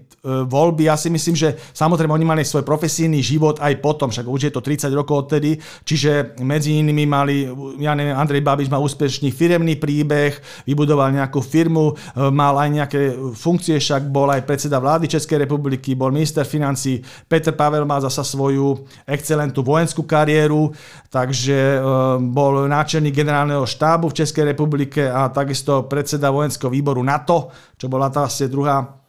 voľby, 0.50 0.90
ja 0.90 0.98
si 0.98 1.14
myslím, 1.14 1.38
že 1.38 1.54
samozrejme 1.70 2.10
oni 2.10 2.26
mali 2.26 2.42
svoj 2.42 2.66
profesijný 2.66 3.22
život 3.22 3.62
aj 3.62 3.78
potom, 3.78 4.10
však 4.10 4.26
už 4.26 4.50
je 4.50 4.52
to 4.52 4.66
30 4.66 4.90
rokov 4.98 5.30
odtedy, 5.30 5.62
čiže 5.86 6.42
medzi 6.42 6.82
inými 6.82 7.06
mali, 7.06 7.46
ja 7.78 7.94
neviem, 7.94 8.18
Andrej 8.18 8.42
Babiš 8.42 8.74
mal 8.74 8.82
úspešný 8.82 9.30
firemný 9.30 9.78
príbeh, 9.78 10.34
vybudoval 10.66 11.14
nejakú 11.14 11.46
firmu, 11.46 11.94
e, 11.94 12.26
mal 12.34 12.58
aj 12.58 12.70
nejaké 12.74 13.00
funkcie, 13.38 13.78
však 13.78 14.10
bol 14.10 14.34
aj 14.34 14.50
predseda 14.50 14.82
vlády 14.82 15.14
Českej 15.14 15.46
republiky, 15.46 15.94
bol 15.94 16.10
minister 16.10 16.42
financí, 16.42 17.06
Peter 17.30 17.54
Pavel 17.54 17.86
má 17.86 18.02
zasa 18.02 18.26
svoju 18.26 18.82
excelentnú 19.06 19.62
vojenskú 19.62 20.10
kariéru, 20.10 20.74
takže 21.14 21.78
e, 21.78 21.80
bol 22.18 22.66
náčelník 22.66 23.14
generálneho 23.14 23.62
štábu 23.70 24.10
v 24.10 24.26
Českej 24.26 24.58
republike 24.58 25.19
a 25.20 25.28
takisto 25.28 25.84
predseda 25.92 26.32
vojenského 26.32 26.72
výboru 26.72 27.04
NATO, 27.04 27.52
čo 27.76 27.92
bola 27.92 28.08
tá 28.08 28.24
vlastne 28.24 28.48
druhá 28.48 29.00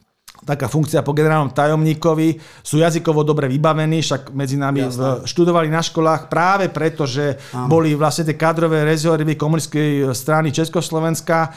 taká 0.41 0.65
funkcia 0.65 1.05
po 1.05 1.13
generálnom 1.13 1.53
tajomníkovi, 1.53 2.41
sú 2.65 2.81
jazykovo 2.81 3.21
dobre 3.21 3.45
vybavení, 3.45 4.01
však 4.01 4.33
medzi 4.33 4.57
nami 4.57 4.89
v, 4.89 5.21
študovali 5.21 5.69
na 5.69 5.85
školách 5.85 6.33
práve 6.33 6.65
preto, 6.73 7.05
že 7.05 7.37
Aha. 7.53 7.69
boli 7.69 7.93
vlastne 7.93 8.25
tie 8.25 8.39
kádrové 8.39 8.81
rezervy 8.81 9.37
komunistickej 9.37 10.09
strany 10.17 10.49
Československa 10.49 11.53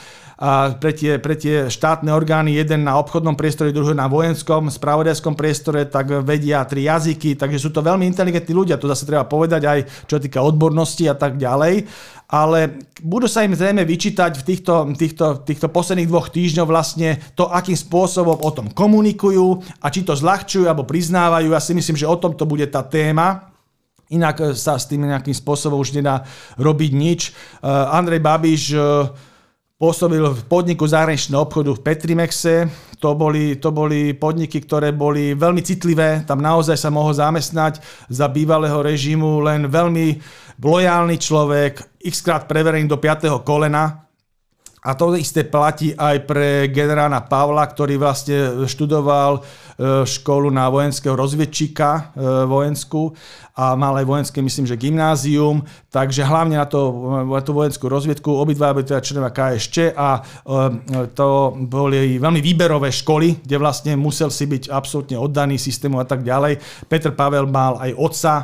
pre 0.82 0.92
tie, 0.92 1.22
pre 1.22 1.38
tie 1.38 1.70
štátne 1.70 2.10
orgány, 2.10 2.58
jeden 2.58 2.84
na 2.86 2.98
obchodnom 2.98 3.38
priestore, 3.38 3.70
druhý 3.70 3.94
na 3.94 4.10
vojenskom, 4.10 4.66
spravodajskom 4.68 5.38
priestore, 5.38 5.86
tak 5.86 6.10
vedia 6.26 6.66
tri 6.66 6.90
jazyky, 6.90 7.38
takže 7.38 7.62
sú 7.62 7.70
to 7.70 7.84
veľmi 7.84 8.02
inteligentní 8.08 8.52
ľudia, 8.54 8.80
to 8.80 8.90
zase 8.90 9.06
treba 9.06 9.24
povedať 9.26 9.62
aj 9.62 9.78
čo 10.10 10.18
týka 10.18 10.42
odbornosti 10.42 11.06
a 11.06 11.14
tak 11.14 11.38
ďalej 11.38 11.86
ale 12.34 12.80
budú 13.04 13.28
sa 13.28 13.44
im 13.44 13.52
zrejme 13.52 13.84
vyčítať 13.84 14.40
v 14.40 14.42
týchto, 14.42 14.74
týchto, 14.96 15.26
týchto 15.44 15.68
posledných 15.68 16.10
dvoch 16.10 16.32
týždňoch 16.32 16.66
vlastne 16.66 17.20
to, 17.36 17.46
akým 17.46 17.76
spôsobom 17.76 18.40
o 18.40 18.50
tom 18.50 18.72
komunikujú 18.74 19.60
a 19.78 19.86
či 19.92 20.02
to 20.02 20.16
zľahčujú 20.16 20.64
alebo 20.64 20.88
priznávajú. 20.88 21.52
Ja 21.52 21.62
si 21.62 21.76
myslím, 21.76 21.94
že 21.94 22.08
o 22.08 22.16
tom 22.16 22.32
to 22.32 22.48
bude 22.48 22.64
tá 22.72 22.80
téma. 22.80 23.52
Inak 24.10 24.56
sa 24.56 24.80
s 24.80 24.88
tým 24.88 25.04
nejakým 25.04 25.36
spôsobom 25.36 25.80
už 25.80 25.96
nedá 25.96 26.24
robiť 26.56 26.90
nič. 26.92 27.20
Uh, 27.60 27.92
Andrej 27.92 28.20
Babiš 28.20 28.62
uh, 28.74 29.14
pôsobil 29.74 30.22
v 30.22 30.40
podniku 30.46 30.86
zahraničného 30.86 31.42
obchodu 31.42 31.74
v 31.74 31.82
Petrimexe. 31.82 32.70
To 33.02 33.18
boli, 33.18 33.58
to 33.58 33.74
boli 33.74 34.14
podniky, 34.14 34.62
ktoré 34.62 34.94
boli 34.94 35.34
veľmi 35.34 35.60
citlivé. 35.66 36.22
Tam 36.22 36.38
naozaj 36.38 36.78
sa 36.78 36.94
mohol 36.94 37.10
zamestnať 37.10 37.82
za 38.06 38.30
bývalého 38.30 38.78
režimu 38.80 39.42
len 39.42 39.66
veľmi 39.66 40.22
lojálny 40.62 41.18
človek, 41.18 42.00
x 42.06 42.22
krát 42.22 42.46
preverený 42.46 42.86
do 42.86 43.02
5. 43.02 43.42
kolena. 43.42 44.06
A 44.84 44.92
to 44.94 45.16
isté 45.16 45.48
platí 45.48 45.96
aj 45.96 46.28
pre 46.28 46.68
generána 46.68 47.24
Pavla, 47.24 47.64
ktorý 47.64 47.96
vlastne 47.96 48.68
študoval 48.68 49.40
E, 49.74 50.06
školu 50.06 50.54
na 50.54 50.70
vojenského 50.70 51.18
rozvedčíka 51.18 52.14
e, 52.14 52.22
vojenskú 52.46 53.10
a 53.54 53.74
mal 53.74 53.94
aj 53.98 54.06
vojenské, 54.06 54.38
myslím, 54.42 54.66
že 54.66 54.78
gymnázium, 54.78 55.62
takže 55.90 56.26
hlavne 56.26 56.58
na, 56.58 56.66
to, 56.66 56.90
na 57.26 57.42
tú 57.42 57.54
vojenskú 57.54 57.86
rozviedku 57.90 58.30
obidva 58.30 58.74
boli 58.74 58.86
teda 58.86 59.02
členovia 59.02 59.30
KSČ 59.34 59.76
a 59.94 60.08
e, 60.18 61.10
to 61.14 61.54
boli 61.66 62.18
veľmi 62.18 62.40
výberové 62.42 62.90
školy, 62.90 63.42
kde 63.42 63.56
vlastne 63.58 63.92
musel 63.98 64.30
si 64.30 64.46
byť 64.46 64.70
absolútne 64.70 65.18
oddaný 65.18 65.58
systému 65.58 65.98
a 65.98 66.06
tak 66.06 66.22
ďalej. 66.26 66.58
Peter 66.86 67.14
Pavel 67.14 67.46
mal 67.46 67.78
aj 67.78 67.90
otca, 67.94 68.34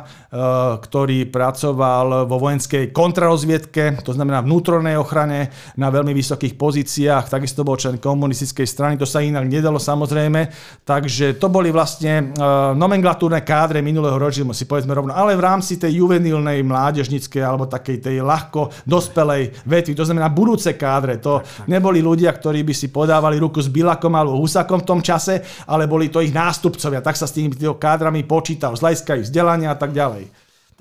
ktorý 0.79 1.27
pracoval 1.27 2.23
vo 2.23 2.37
vojenskej 2.39 2.95
kontrarozviedke, 2.95 3.99
to 3.99 4.15
znamená 4.15 4.39
vnútornej 4.39 4.95
ochrane 4.95 5.51
na 5.75 5.91
veľmi 5.91 6.15
vysokých 6.15 6.55
pozíciách, 6.55 7.27
takisto 7.27 7.67
bol 7.67 7.75
člen 7.75 7.99
komunistickej 7.99 8.63
strany, 8.63 8.93
to 8.95 9.03
sa 9.03 9.19
inak 9.19 9.43
nedalo 9.43 9.75
samozrejme, 9.75 10.47
takže 10.87 11.21
že 11.21 11.37
to 11.37 11.53
boli 11.53 11.69
vlastne 11.69 12.33
uh, 12.33 12.73
nomenklatúrne 12.73 13.45
kádre 13.45 13.83
minulého 13.85 14.17
režimu, 14.17 14.57
si 14.57 14.65
povedzme 14.65 14.95
rovno, 15.01 15.17
ale 15.17 15.33
v 15.33 15.41
rámci 15.41 15.81
tej 15.81 16.05
juvenilnej 16.05 16.61
mládežnickej 16.61 17.41
alebo 17.41 17.65
takej 17.65 17.97
tej 18.05 18.21
ľahko 18.21 18.85
dospelej 18.85 19.65
vetvy, 19.65 19.97
to 19.97 20.05
znamená 20.05 20.29
budúce 20.29 20.69
kádre, 20.77 21.17
to 21.17 21.41
tak, 21.41 21.49
tak. 21.49 21.65
neboli 21.65 22.05
ľudia, 22.05 22.29
ktorí 22.29 22.61
by 22.61 22.73
si 22.77 22.93
podávali 22.93 23.41
ruku 23.41 23.57
s 23.57 23.67
Bilakom 23.67 24.13
alebo 24.13 24.37
Husakom 24.37 24.85
v 24.85 24.87
tom 24.87 25.01
čase, 25.01 25.41
ale 25.65 25.89
boli 25.89 26.13
to 26.13 26.21
ich 26.21 26.31
nástupcovia, 26.31 27.01
tak 27.01 27.17
sa 27.17 27.25
s 27.25 27.33
tými 27.33 27.49
kádrami 27.57 28.21
počítal, 28.23 28.77
z 28.77 28.85
hľadiska 28.85 29.17
ich 29.17 29.25
vzdelania 29.27 29.73
a 29.73 29.77
tak 29.77 29.91
ďalej. 29.91 30.29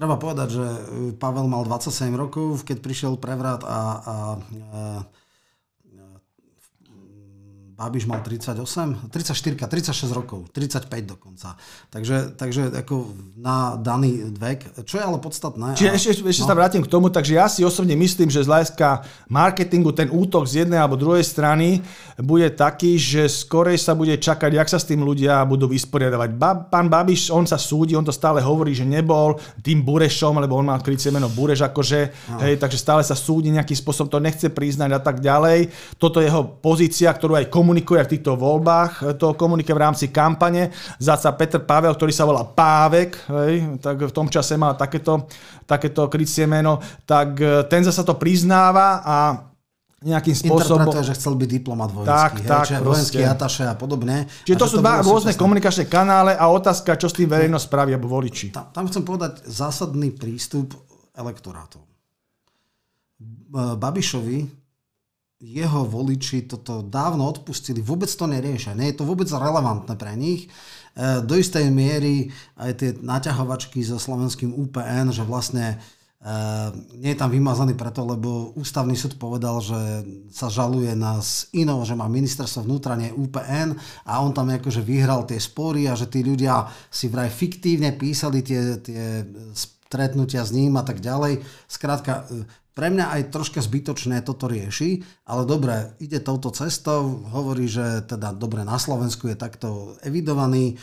Treba 0.00 0.16
povedať, 0.16 0.48
že 0.56 0.66
Pavel 1.20 1.44
mal 1.44 1.60
27 1.68 2.08
rokov, 2.16 2.64
keď 2.64 2.80
prišiel 2.80 3.12
prevrat 3.20 3.60
a, 3.64 3.68
a, 3.68 3.76
a 3.76 4.16
Babiš 7.80 8.04
mal 8.04 8.20
38, 8.20 9.08
34, 9.08 9.56
36 9.56 10.12
rokov, 10.12 10.52
35 10.52 10.84
dokonca. 11.00 11.56
Takže, 11.88 12.36
takže 12.36 12.68
ako 12.76 13.08
na 13.40 13.80
daný 13.80 14.28
vek, 14.36 14.84
čo 14.84 15.00
je 15.00 15.04
ale 15.08 15.16
podstatné. 15.16 15.80
Čiže 15.80 15.88
a, 15.88 15.96
ešte, 15.96 16.10
ešte 16.28 16.44
no. 16.44 16.48
sa 16.52 16.58
vrátim 16.60 16.84
k 16.84 16.92
tomu, 16.92 17.08
takže 17.08 17.32
ja 17.40 17.48
si 17.48 17.64
osobne 17.64 17.96
myslím, 17.96 18.28
že 18.28 18.44
z 18.44 18.52
hľadiska 18.52 19.08
marketingu 19.32 19.96
ten 19.96 20.12
útok 20.12 20.44
z 20.44 20.68
jednej 20.68 20.76
alebo 20.76 21.00
druhej 21.00 21.24
strany 21.24 21.80
bude 22.20 22.52
taký, 22.52 23.00
že 23.00 23.32
skorej 23.32 23.80
sa 23.80 23.96
bude 23.96 24.12
čakať, 24.12 24.60
jak 24.60 24.68
sa 24.68 24.76
s 24.76 24.84
tým 24.84 25.00
ľudia 25.00 25.40
budú 25.48 25.64
vysporiadavať. 25.64 26.36
Ba, 26.36 26.60
pán 26.60 26.92
Babiš, 26.92 27.32
on 27.32 27.48
sa 27.48 27.56
súdi, 27.56 27.96
on 27.96 28.04
to 28.04 28.12
stále 28.12 28.44
hovorí, 28.44 28.76
že 28.76 28.84
nebol 28.84 29.40
tým 29.64 29.80
Burešom, 29.80 30.36
lebo 30.36 30.60
on 30.60 30.68
má 30.68 30.76
krycie 30.84 31.08
meno 31.08 31.32
Bureš, 31.32 31.64
akože, 31.64 32.28
no. 32.28 32.44
hej, 32.44 32.60
takže 32.60 32.76
stále 32.76 33.00
sa 33.00 33.16
súdi 33.16 33.48
nejakým 33.48 33.80
spôsobom, 33.80 34.12
to 34.12 34.20
nechce 34.20 34.52
priznať 34.52 34.90
a 34.92 35.00
tak 35.00 35.24
ďalej. 35.24 35.72
Toto 35.96 36.20
je 36.20 36.28
jeho 36.28 36.44
pozícia, 36.60 37.08
ktorú 37.08 37.40
aj 37.40 37.48
komunikuje 37.48 37.69
komunikuje 37.70 38.02
v 38.02 38.12
týchto 38.18 38.34
voľbách, 38.34 39.14
to 39.14 39.38
komunikuje 39.38 39.70
v 39.78 39.84
rámci 39.86 40.10
kampane. 40.10 40.74
Záca 40.98 41.30
Peter 41.38 41.62
Pavel, 41.62 41.94
ktorý 41.94 42.10
sa 42.10 42.26
volá 42.26 42.42
Pávek, 42.42 43.30
hej, 43.30 43.78
tak 43.78 44.10
v 44.10 44.10
tom 44.10 44.26
čase 44.26 44.58
má 44.58 44.74
takéto, 44.74 45.30
takéto 45.70 46.10
krycie 46.10 46.50
meno, 46.50 46.82
tak 47.06 47.38
e, 47.38 47.62
ten 47.70 47.86
zasa 47.86 48.02
to 48.02 48.18
priznáva 48.18 49.06
a 49.06 49.16
nejakým 50.02 50.34
spôsobom... 50.34 50.82
Interpretuje, 50.82 51.14
že 51.14 51.14
chcel 51.14 51.38
byť 51.38 51.48
diplomat 51.62 51.94
vojenský. 51.94 52.10
Tak, 52.10 52.32
hej, 52.42 52.50
tak, 52.50 52.64
čiže 52.66 52.82
vojenský 52.82 53.22
ataše 53.22 53.64
a 53.70 53.74
podobne. 53.78 54.26
Čiže 54.42 54.58
to 54.58 54.66
sú 54.66 54.76
dva 54.82 54.98
rôzne 55.06 55.30
komunikačné 55.38 55.86
kanále 55.86 56.34
a 56.34 56.50
otázka, 56.50 56.98
čo 56.98 57.06
s 57.06 57.14
tým 57.14 57.30
verejnosť 57.30 57.70
spraví, 57.70 57.94
alebo 57.94 58.10
voliči. 58.10 58.50
Tam, 58.50 58.74
tam 58.74 58.90
chcem 58.90 59.06
povedať 59.06 59.46
zásadný 59.46 60.10
prístup 60.10 60.74
elektorátov. 61.14 61.86
Babišovi 63.78 64.59
jeho 65.40 65.88
voliči 65.88 66.44
toto 66.44 66.84
dávno 66.84 67.24
odpustili, 67.24 67.80
vôbec 67.80 68.12
to 68.12 68.28
neriešia, 68.28 68.76
nie 68.76 68.92
je 68.92 69.00
to 69.00 69.08
vôbec 69.08 69.24
relevantné 69.24 69.96
pre 69.96 70.12
nich. 70.12 70.52
E, 70.92 71.24
do 71.24 71.32
istej 71.32 71.72
miery 71.72 72.28
aj 72.60 72.72
tie 72.76 72.90
naťahovačky 73.00 73.80
so 73.80 73.96
slovenským 73.96 74.52
UPN, 74.52 75.08
že 75.08 75.24
vlastne 75.24 75.80
e, 76.20 76.36
nie 77.00 77.16
je 77.16 77.20
tam 77.24 77.32
vymazaný 77.32 77.72
preto, 77.72 78.04
lebo 78.04 78.52
ústavný 78.52 78.92
súd 78.92 79.16
povedal, 79.16 79.64
že 79.64 79.80
sa 80.28 80.52
žaluje 80.52 80.92
na 80.92 81.24
inou, 81.56 81.88
že 81.88 81.96
má 81.96 82.04
ministerstvo 82.04 82.68
vnútra, 82.68 83.00
nie 83.00 83.08
UPN 83.08 83.80
a 84.04 84.20
on 84.20 84.36
tam 84.36 84.52
akože 84.52 84.84
vyhral 84.84 85.24
tie 85.24 85.40
spory 85.40 85.88
a 85.88 85.96
že 85.96 86.04
tí 86.04 86.20
ľudia 86.20 86.68
si 86.92 87.08
vraj 87.08 87.32
fiktívne 87.32 87.96
písali 87.96 88.44
tie, 88.44 88.76
tie 88.76 89.24
stretnutia 89.90 90.46
s 90.46 90.54
ním 90.54 90.78
a 90.78 90.86
tak 90.86 91.02
ďalej. 91.02 91.42
Skrátka, 91.66 92.28
pre 92.74 92.88
mňa 92.88 93.18
aj 93.18 93.22
troška 93.34 93.60
zbytočné 93.60 94.22
toto 94.22 94.46
rieši, 94.46 95.02
ale 95.26 95.42
dobre, 95.44 95.98
ide 95.98 96.22
touto 96.22 96.54
cestou, 96.54 97.26
hovorí, 97.34 97.66
že 97.66 98.06
teda 98.06 98.30
dobre 98.32 98.62
na 98.62 98.78
Slovensku 98.78 99.26
je 99.26 99.36
takto 99.36 99.98
evidovaný, 100.06 100.78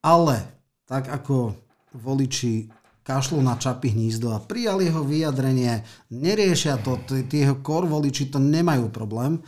ale 0.00 0.42
tak 0.88 1.10
ako 1.12 1.54
voliči 1.96 2.70
kašľú 3.06 3.38
na 3.38 3.54
čapy 3.54 3.94
hnízdo 3.94 4.34
a 4.34 4.42
prijali 4.42 4.90
jeho 4.90 5.06
vyjadrenie, 5.06 5.86
neriešia 6.10 6.82
to, 6.82 6.98
tí 7.06 7.46
jeho 7.46 7.62
kor 7.62 7.86
voliči 7.86 8.34
to 8.34 8.42
nemajú 8.42 8.90
problém. 8.90 9.38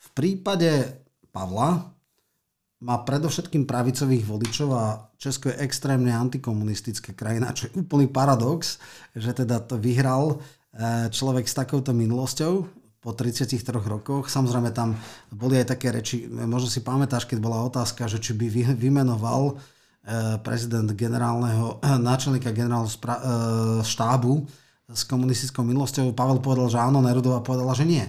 V 0.00 0.08
prípade 0.16 0.96
Pavla 1.28 1.92
má 2.80 2.96
predovšetkým 3.04 3.68
pravicových 3.68 4.24
voličov 4.24 4.68
a 4.72 4.84
Česko 5.16 5.52
je 5.52 5.60
extrémne 5.64 6.12
antikomunistická 6.12 7.12
krajina, 7.12 7.52
čo 7.52 7.68
je 7.68 7.76
úplný 7.76 8.08
paradox, 8.08 8.80
že 9.16 9.32
teda 9.32 9.64
to 9.64 9.80
vyhral 9.80 10.40
človek 11.10 11.48
s 11.48 11.56
takouto 11.56 11.96
minulosťou 11.96 12.52
po 13.06 13.14
33 13.14 13.62
rokoch. 13.86 14.26
Samozrejme 14.26 14.74
tam 14.74 14.98
boli 15.30 15.62
aj 15.62 15.78
také 15.78 15.94
reči, 15.94 16.26
možno 16.26 16.66
si 16.66 16.82
pamätáš, 16.82 17.30
keď 17.30 17.38
bola 17.38 17.62
otázka, 17.62 18.10
že 18.10 18.18
či 18.18 18.34
by 18.34 18.74
vymenoval 18.74 19.54
e, 19.54 19.54
prezident 20.42 20.90
generálneho, 20.90 21.78
náčelníka 22.02 22.50
generálneho 22.50 22.90
štábu 23.86 24.42
s 24.90 25.06
komunistickou 25.06 25.62
minulosťou. 25.62 26.14
Pavel 26.18 26.42
povedal, 26.42 26.66
že 26.66 26.82
áno, 26.82 26.98
Nerudová 26.98 27.46
povedala, 27.46 27.78
že 27.78 27.86
nie. 27.86 28.02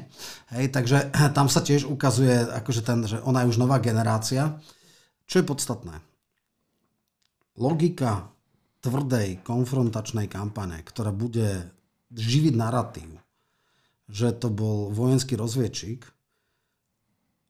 Hej, 0.50 0.74
takže 0.74 1.14
tam 1.38 1.46
sa 1.46 1.62
tiež 1.62 1.86
ukazuje, 1.86 2.34
akože 2.34 2.82
ten, 2.82 3.06
že 3.06 3.22
ona 3.22 3.46
je 3.46 3.54
už 3.54 3.62
nová 3.62 3.78
generácia. 3.78 4.58
Čo 5.30 5.46
je 5.46 5.46
podstatné? 5.46 5.94
Logika 7.58 8.34
tvrdej 8.82 9.46
konfrontačnej 9.46 10.26
kampane, 10.26 10.82
ktorá 10.86 11.14
bude 11.14 11.77
živiť 12.14 12.54
narratív, 12.56 13.20
že 14.08 14.32
to 14.36 14.48
bol 14.48 14.92
vojenský 14.92 15.36
rozviečík, 15.36 16.08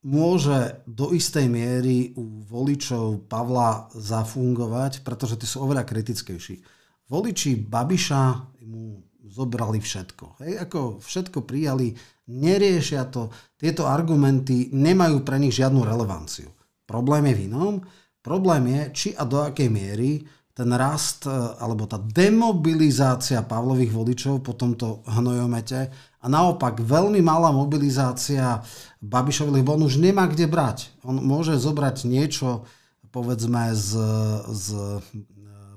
môže 0.08 0.82
do 0.88 1.12
istej 1.12 1.52
miery 1.52 2.16
u 2.16 2.42
voličov 2.46 3.28
Pavla 3.28 3.92
zafungovať, 3.92 5.04
pretože 5.04 5.36
tí 5.36 5.46
sú 5.50 5.68
oveľa 5.68 5.84
kritickejší. 5.84 6.64
Voliči 7.12 7.60
Babiša 7.60 8.24
mu 8.68 9.04
zobrali 9.28 9.84
všetko. 9.84 10.40
Hej, 10.44 10.54
ako 10.64 10.80
všetko 11.04 11.44
prijali, 11.44 11.92
neriešia 12.32 13.12
to, 13.12 13.28
tieto 13.60 13.84
argumenty 13.88 14.72
nemajú 14.72 15.28
pre 15.28 15.40
nich 15.40 15.56
žiadnu 15.56 15.84
relevanciu. 15.84 16.48
Problém 16.88 17.28
je 17.32 17.36
v 17.36 17.44
inom. 17.52 17.74
Problém 18.24 18.64
je, 18.72 18.82
či 18.96 19.10
a 19.16 19.28
do 19.28 19.44
akej 19.44 19.68
miery 19.68 20.24
ten 20.58 20.70
rast 20.74 21.30
e, 21.30 21.32
alebo 21.62 21.86
tá 21.86 22.02
demobilizácia 22.02 23.46
Pavlových 23.46 23.94
voličov 23.94 24.42
po 24.42 24.58
tomto 24.58 25.06
hnojomete 25.06 25.94
a 25.94 26.26
naopak 26.26 26.82
veľmi 26.82 27.22
malá 27.22 27.54
mobilizácia 27.54 28.66
Babišových, 28.98 29.62
on 29.62 29.86
už 29.86 30.02
nemá 30.02 30.26
kde 30.26 30.50
brať. 30.50 30.90
On 31.06 31.14
môže 31.14 31.54
zobrať 31.62 32.10
niečo 32.10 32.66
povedzme 33.14 33.72
z, 33.78 33.96
z 34.50 34.66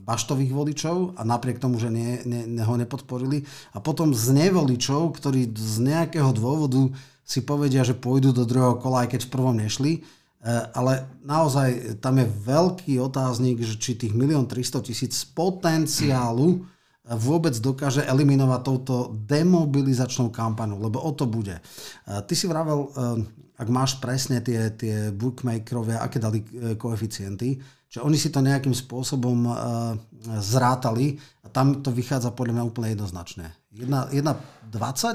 baštových 0.01 0.51
voličov 0.51 1.15
a 1.15 1.23
napriek 1.23 1.63
tomu, 1.63 1.79
že 1.79 1.93
ne, 1.93 2.19
ne, 2.27 2.63
ho 2.65 2.75
nepodporili 2.75 3.47
a 3.71 3.79
potom 3.79 4.11
z 4.11 4.35
nevoličov, 4.35 5.15
ktorí 5.15 5.53
z 5.55 5.77
nejakého 5.87 6.35
dôvodu 6.35 6.91
si 7.23 7.47
povedia, 7.47 7.87
že 7.87 7.95
pôjdu 7.95 8.35
do 8.35 8.43
druhého 8.43 8.81
kola, 8.83 9.07
aj 9.07 9.15
keď 9.15 9.21
v 9.29 9.33
prvom 9.33 9.55
nešli. 9.55 10.03
E, 10.41 10.49
ale 10.73 11.21
naozaj 11.21 12.01
tam 12.01 12.17
je 12.17 12.27
veľký 12.27 12.97
otáznik, 12.97 13.61
že 13.61 13.77
či 13.77 14.01
tých 14.01 14.17
1 14.17 14.49
300 14.49 14.81
tisíc 14.89 15.15
potenciálu 15.29 16.65
vôbec 17.11 17.53
dokáže 17.61 18.07
eliminovať 18.07 18.61
touto 18.65 19.13
demobilizačnou 19.29 20.33
kampanou, 20.33 20.81
lebo 20.81 20.97
o 21.03 21.13
to 21.13 21.29
bude. 21.29 21.61
E, 21.61 21.63
ty 22.25 22.33
si 22.33 22.49
vravel, 22.49 22.89
ak 23.61 23.69
máš 23.69 24.01
presne 24.01 24.41
tie, 24.41 24.73
tie 24.73 25.13
bookmakerovia, 25.13 26.01
aké 26.01 26.17
dali 26.17 26.41
koeficienty, 26.81 27.61
že 27.91 28.01
oni 28.01 28.17
si 28.17 28.33
to 28.33 28.41
nejakým 28.41 28.73
spôsobom 28.73 29.51
zrátali 30.39 31.19
a 31.41 31.49
tam 31.49 31.81
to 31.81 31.89
vychádza 31.89 32.37
podľa 32.37 32.61
mňa 32.61 32.65
úplne 32.69 32.89
jednoznačne. 32.93 33.57
1,20 33.71 34.13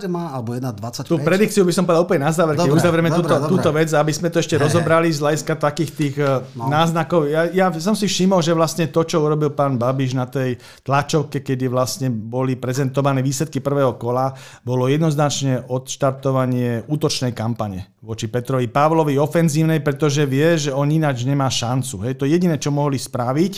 má, 0.07 0.31
alebo 0.31 0.55
1,25? 0.55 1.11
Tú 1.11 1.19
predikciu 1.19 1.67
by 1.67 1.73
som 1.75 1.83
povedal 1.83 2.07
úplne 2.07 2.23
na 2.23 2.31
záver, 2.31 2.55
keď 2.55 2.71
uzavrieme 2.71 3.11
dobre, 3.11 3.19
túto, 3.21 3.35
dobre. 3.35 3.51
túto 3.51 3.69
vec, 3.75 3.89
aby 3.91 4.11
sme 4.15 4.31
to 4.31 4.39
ešte 4.39 4.55
hey, 4.55 4.63
rozobrali 4.63 5.11
z 5.11 5.19
hľadiska 5.21 5.53
takých 5.59 5.91
tých 5.91 6.15
eh, 6.23 6.39
no. 6.55 6.71
náznakov. 6.71 7.27
Ja, 7.27 7.51
ja 7.51 7.67
som 7.77 7.99
si 7.99 8.07
všimol, 8.07 8.39
že 8.39 8.55
vlastne 8.55 8.87
to, 8.87 9.03
čo 9.03 9.21
urobil 9.21 9.51
pán 9.51 9.75
Babiš 9.75 10.15
na 10.15 10.25
tej 10.25 10.55
tlačovke, 10.87 11.43
kedy 11.43 11.67
vlastne 11.67 12.07
boli 12.07 12.55
prezentované 12.55 13.19
výsledky 13.19 13.59
prvého 13.59 13.99
kola, 13.99 14.31
bolo 14.63 14.87
jednoznačne 14.87 15.67
odštartovanie 15.67 16.87
útočnej 16.87 17.35
kampane 17.35 17.91
voči 18.05 18.29
Petrovi 18.29 18.69
Pavlovi, 18.69 19.17
ofenzívnej, 19.17 19.81
pretože 19.81 20.23
vie, 20.29 20.55
že 20.55 20.71
on 20.71 20.87
ináč 20.87 21.25
nemá 21.25 21.49
šancu. 21.49 22.05
Hej, 22.05 22.21
to 22.21 22.29
jediné, 22.29 22.61
čo 22.61 22.69
mohli 22.69 23.01
spraviť. 23.01 23.53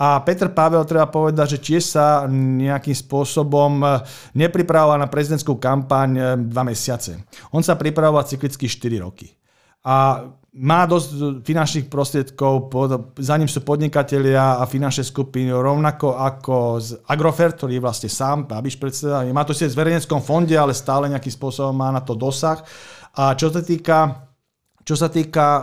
A 0.00 0.24
Petr 0.24 0.48
Pavel, 0.48 0.88
treba 0.88 1.12
povedať, 1.12 1.60
že 1.60 1.76
tiež 1.76 1.84
sa 1.84 2.24
nejakým 2.32 2.96
spôsobom 2.96 3.84
eh, 3.84 4.00
nepripravoval 4.32 4.96
na 4.96 5.12
prezidentskú 5.12 5.60
kampaň 5.60 6.10
eh, 6.16 6.24
dva 6.40 6.64
mesiace. 6.64 7.20
On 7.52 7.60
sa 7.60 7.76
pripravoval 7.76 8.24
cyklicky 8.24 8.64
4 8.64 9.04
roky. 9.04 9.28
A 9.84 10.24
má 10.50 10.82
dosť 10.82 11.40
finančných 11.46 11.86
prostriedkov, 11.86 12.74
za 13.22 13.38
ním 13.38 13.46
sú 13.46 13.62
podnikatelia 13.62 14.58
a 14.58 14.66
finančné 14.66 15.06
skupiny 15.06 15.54
rovnako 15.54 16.18
ako 16.18 16.56
z 16.82 16.88
Agrofert, 17.06 17.54
ktorý 17.54 17.78
je 17.78 17.84
vlastne 17.84 18.10
sám, 18.10 18.50
Babiš 18.50 18.74
predseda, 18.74 19.22
má 19.30 19.46
to 19.46 19.54
si 19.54 19.62
v 19.62 19.74
zverejneckom 19.78 20.18
fonde, 20.18 20.58
ale 20.58 20.74
stále 20.74 21.06
nejakým 21.06 21.30
spôsobom 21.30 21.70
má 21.70 21.94
na 21.94 22.02
to 22.02 22.18
dosah. 22.18 22.58
A 23.14 23.38
čo 23.38 23.52
sa 23.54 23.62
týka 23.62 24.26
čo 24.80 24.96
sa 24.98 25.06
týka 25.06 25.46
uh, 25.46 25.62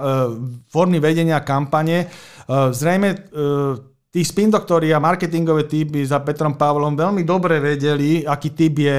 formy 0.72 1.04
vedenia 1.04 1.44
kampane, 1.44 2.08
uh, 2.08 2.72
zrejme 2.72 3.10
uh, 3.12 3.97
tí 4.18 4.26
spin 4.26 4.49
doktori 4.49 4.89
a 4.89 4.97
marketingové 4.97 5.70
typy 5.70 6.01
za 6.01 6.18
Petrom 6.26 6.57
Pavlom 6.57 6.97
veľmi 6.97 7.22
dobre 7.22 7.61
vedeli, 7.61 8.26
aký 8.26 8.49
typ 8.49 8.74
je 8.82 8.97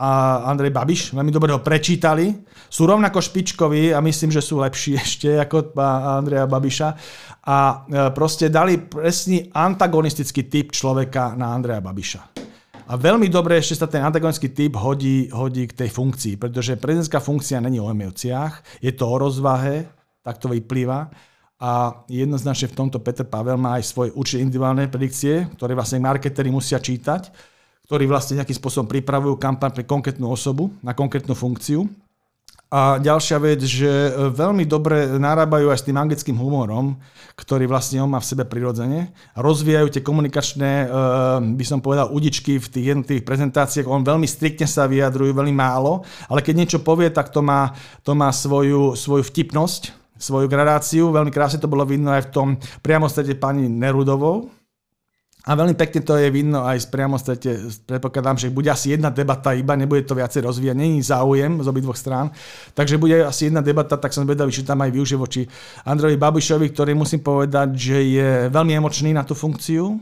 a 0.00 0.40
Andrej 0.48 0.72
Babiš, 0.72 1.12
veľmi 1.12 1.28
dobre 1.28 1.52
ho 1.52 1.60
prečítali. 1.60 2.32
Sú 2.72 2.88
rovnako 2.88 3.20
špičkoví 3.20 3.92
a 3.92 4.00
myslím, 4.00 4.32
že 4.32 4.40
sú 4.40 4.64
lepší 4.64 4.96
ešte 5.04 5.36
ako 5.36 5.76
Andreja 6.16 6.48
Babiša. 6.48 6.88
A 7.44 7.56
e, 7.60 8.08
proste 8.16 8.48
dali 8.48 8.80
presný 8.80 9.52
antagonistický 9.52 10.48
typ 10.48 10.72
človeka 10.72 11.36
na 11.36 11.52
Andreja 11.52 11.84
Babiša. 11.84 12.22
A 12.88 12.96
veľmi 12.96 13.28
dobre 13.28 13.60
ešte 13.60 13.84
sa 13.84 13.86
ten 13.86 14.00
antagonistický 14.00 14.48
typ 14.48 14.80
hodí, 14.80 15.28
hodí 15.28 15.68
k 15.68 15.76
tej 15.76 15.92
funkcii, 15.92 16.40
pretože 16.40 16.80
prezidentská 16.80 17.20
funkcia 17.20 17.60
není 17.60 17.76
o 17.84 17.92
emóciách, 17.92 18.80
je 18.80 18.92
to 18.96 19.04
o 19.04 19.20
rozvahe, 19.20 19.84
tak 20.24 20.40
to 20.40 20.48
vyplýva 20.48 21.12
a 21.62 22.02
jednoznačne 22.10 22.66
v 22.70 22.78
tomto 22.78 22.98
Peter 22.98 23.22
Pavel 23.22 23.54
má 23.54 23.78
aj 23.78 23.86
svoje 23.86 24.10
určite 24.12 24.42
individuálne 24.42 24.90
predikcie, 24.90 25.46
ktoré 25.54 25.72
vlastne 25.78 26.02
marketeri 26.02 26.50
musia 26.50 26.82
čítať, 26.82 27.30
ktorí 27.86 28.10
vlastne 28.10 28.40
nejakým 28.40 28.58
spôsobom 28.58 28.90
pripravujú 28.90 29.38
kampaň 29.38 29.70
pre 29.70 29.84
konkrétnu 29.86 30.26
osobu, 30.26 30.74
na 30.82 30.96
konkrétnu 30.96 31.36
funkciu. 31.36 31.86
A 32.74 32.98
ďalšia 32.98 33.38
vec, 33.38 33.62
že 33.62 34.10
veľmi 34.34 34.66
dobre 34.66 35.06
narábajú 35.14 35.70
aj 35.70 35.78
s 35.78 35.86
tým 35.86 35.94
anglickým 35.94 36.34
humorom, 36.34 36.98
ktorý 37.38 37.70
vlastne 37.70 38.02
on 38.02 38.10
má 38.10 38.18
v 38.18 38.26
sebe 38.34 38.42
prirodzene. 38.42 39.14
Rozvíjajú 39.38 39.94
tie 39.94 40.02
komunikačné, 40.02 40.72
eh, 40.82 40.88
by 41.54 41.64
som 41.64 41.78
povedal, 41.78 42.10
udičky 42.10 42.58
v 42.58 42.66
tých 42.66 42.86
jednotlivých 42.90 43.28
prezentáciách. 43.30 43.86
On 43.86 44.02
veľmi 44.02 44.26
striktne 44.26 44.66
sa 44.66 44.90
vyjadrujú, 44.90 45.30
veľmi 45.30 45.54
málo, 45.54 46.02
ale 46.26 46.42
keď 46.42 46.54
niečo 46.66 46.78
povie, 46.82 47.14
tak 47.14 47.30
to 47.30 47.46
má, 47.46 47.78
to 48.02 48.18
má 48.18 48.34
svoju, 48.34 48.98
svoju 48.98 49.22
vtipnosť 49.22 50.03
svoju 50.18 50.46
gradáciu. 50.46 51.10
Veľmi 51.10 51.34
krásne 51.34 51.58
to 51.60 51.70
bolo 51.70 51.82
vidno 51.86 52.14
aj 52.14 52.28
v 52.28 52.32
tom 52.32 52.48
priamo 52.80 53.10
strete 53.10 53.34
pani 53.38 53.66
Nerudovou. 53.66 54.50
A 55.44 55.52
veľmi 55.52 55.76
pekne 55.76 56.00
to 56.00 56.16
je 56.16 56.32
vidno 56.32 56.64
aj 56.64 56.80
z 56.80 56.86
priamo. 56.88 57.20
Predpokladám, 57.84 58.40
že 58.40 58.48
bude 58.48 58.72
asi 58.72 58.96
jedna 58.96 59.12
debata 59.12 59.52
iba, 59.52 59.76
nebude 59.76 60.08
to 60.08 60.16
viacej 60.16 60.40
rozvíjať. 60.40 60.72
Není 60.72 61.04
záujem 61.04 61.60
z 61.60 61.68
obidvoch 61.68 62.00
strán. 62.00 62.32
Takže 62.72 62.96
bude 62.96 63.20
asi 63.20 63.52
jedna 63.52 63.60
debata, 63.60 64.00
tak 64.00 64.16
som 64.16 64.24
zvedavý, 64.24 64.48
či 64.48 64.64
tam 64.64 64.80
aj 64.80 64.96
využije 64.96 65.20
voči 65.20 65.42
Androvi 65.84 66.16
Babišovi, 66.16 66.72
ktorý 66.72 66.96
musím 66.96 67.20
povedať, 67.20 67.76
že 67.76 67.98
je 68.00 68.28
veľmi 68.48 68.72
emočný 68.72 69.12
na 69.12 69.20
tú 69.20 69.36
funkciu 69.36 70.00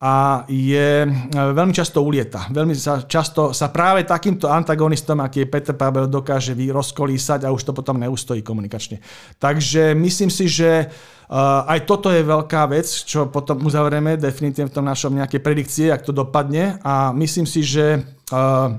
a 0.00 0.48
je 0.48 1.04
e, 1.04 1.08
veľmi 1.36 1.76
často 1.76 2.00
ulieta. 2.00 2.48
Veľmi 2.48 2.72
sa, 2.72 3.04
často 3.04 3.52
sa 3.52 3.68
práve 3.68 4.08
takýmto 4.08 4.48
antagonistom, 4.48 5.20
aký 5.20 5.44
je 5.44 5.52
Peter 5.52 5.76
Pavel, 5.76 6.08
dokáže 6.08 6.56
rozkolísať 6.56 7.44
a 7.44 7.52
už 7.52 7.68
to 7.68 7.76
potom 7.76 8.00
neustojí 8.00 8.40
komunikačne. 8.40 9.04
Takže 9.36 9.92
myslím 9.92 10.32
si, 10.32 10.48
že 10.48 10.88
uh, 10.88 11.68
aj 11.68 11.84
toto 11.84 12.08
je 12.08 12.24
veľká 12.24 12.64
vec, 12.72 12.88
čo 12.88 13.28
potom 13.28 13.60
uzavrieme 13.60 14.16
definitívne 14.16 14.72
v 14.72 14.76
tom 14.80 14.88
našom 14.88 15.12
nejaké 15.12 15.36
predikcie, 15.36 15.92
ak 15.92 16.08
to 16.08 16.16
dopadne 16.16 16.80
a 16.80 17.12
myslím 17.12 17.44
si, 17.44 17.60
že 17.60 18.00
uh, 18.32 18.72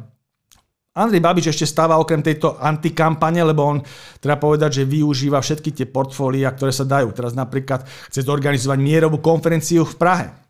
Andrej 0.92 1.22
Babič 1.22 1.46
ešte 1.54 1.70
stáva 1.70 2.02
okrem 2.02 2.26
tejto 2.26 2.58
antikampane, 2.58 3.46
lebo 3.46 3.62
on 3.62 3.78
treba 4.18 4.42
povedať, 4.42 4.82
že 4.82 4.90
využíva 4.90 5.38
všetky 5.38 5.70
tie 5.70 5.86
portfólia, 5.86 6.50
ktoré 6.50 6.74
sa 6.74 6.84
dajú. 6.84 7.14
Teraz 7.14 7.38
napríklad 7.38 7.86
chce 8.10 8.26
zorganizovať 8.26 8.80
mierovú 8.82 9.22
konferenciu 9.22 9.86
v 9.86 9.96
Prahe 10.02 10.41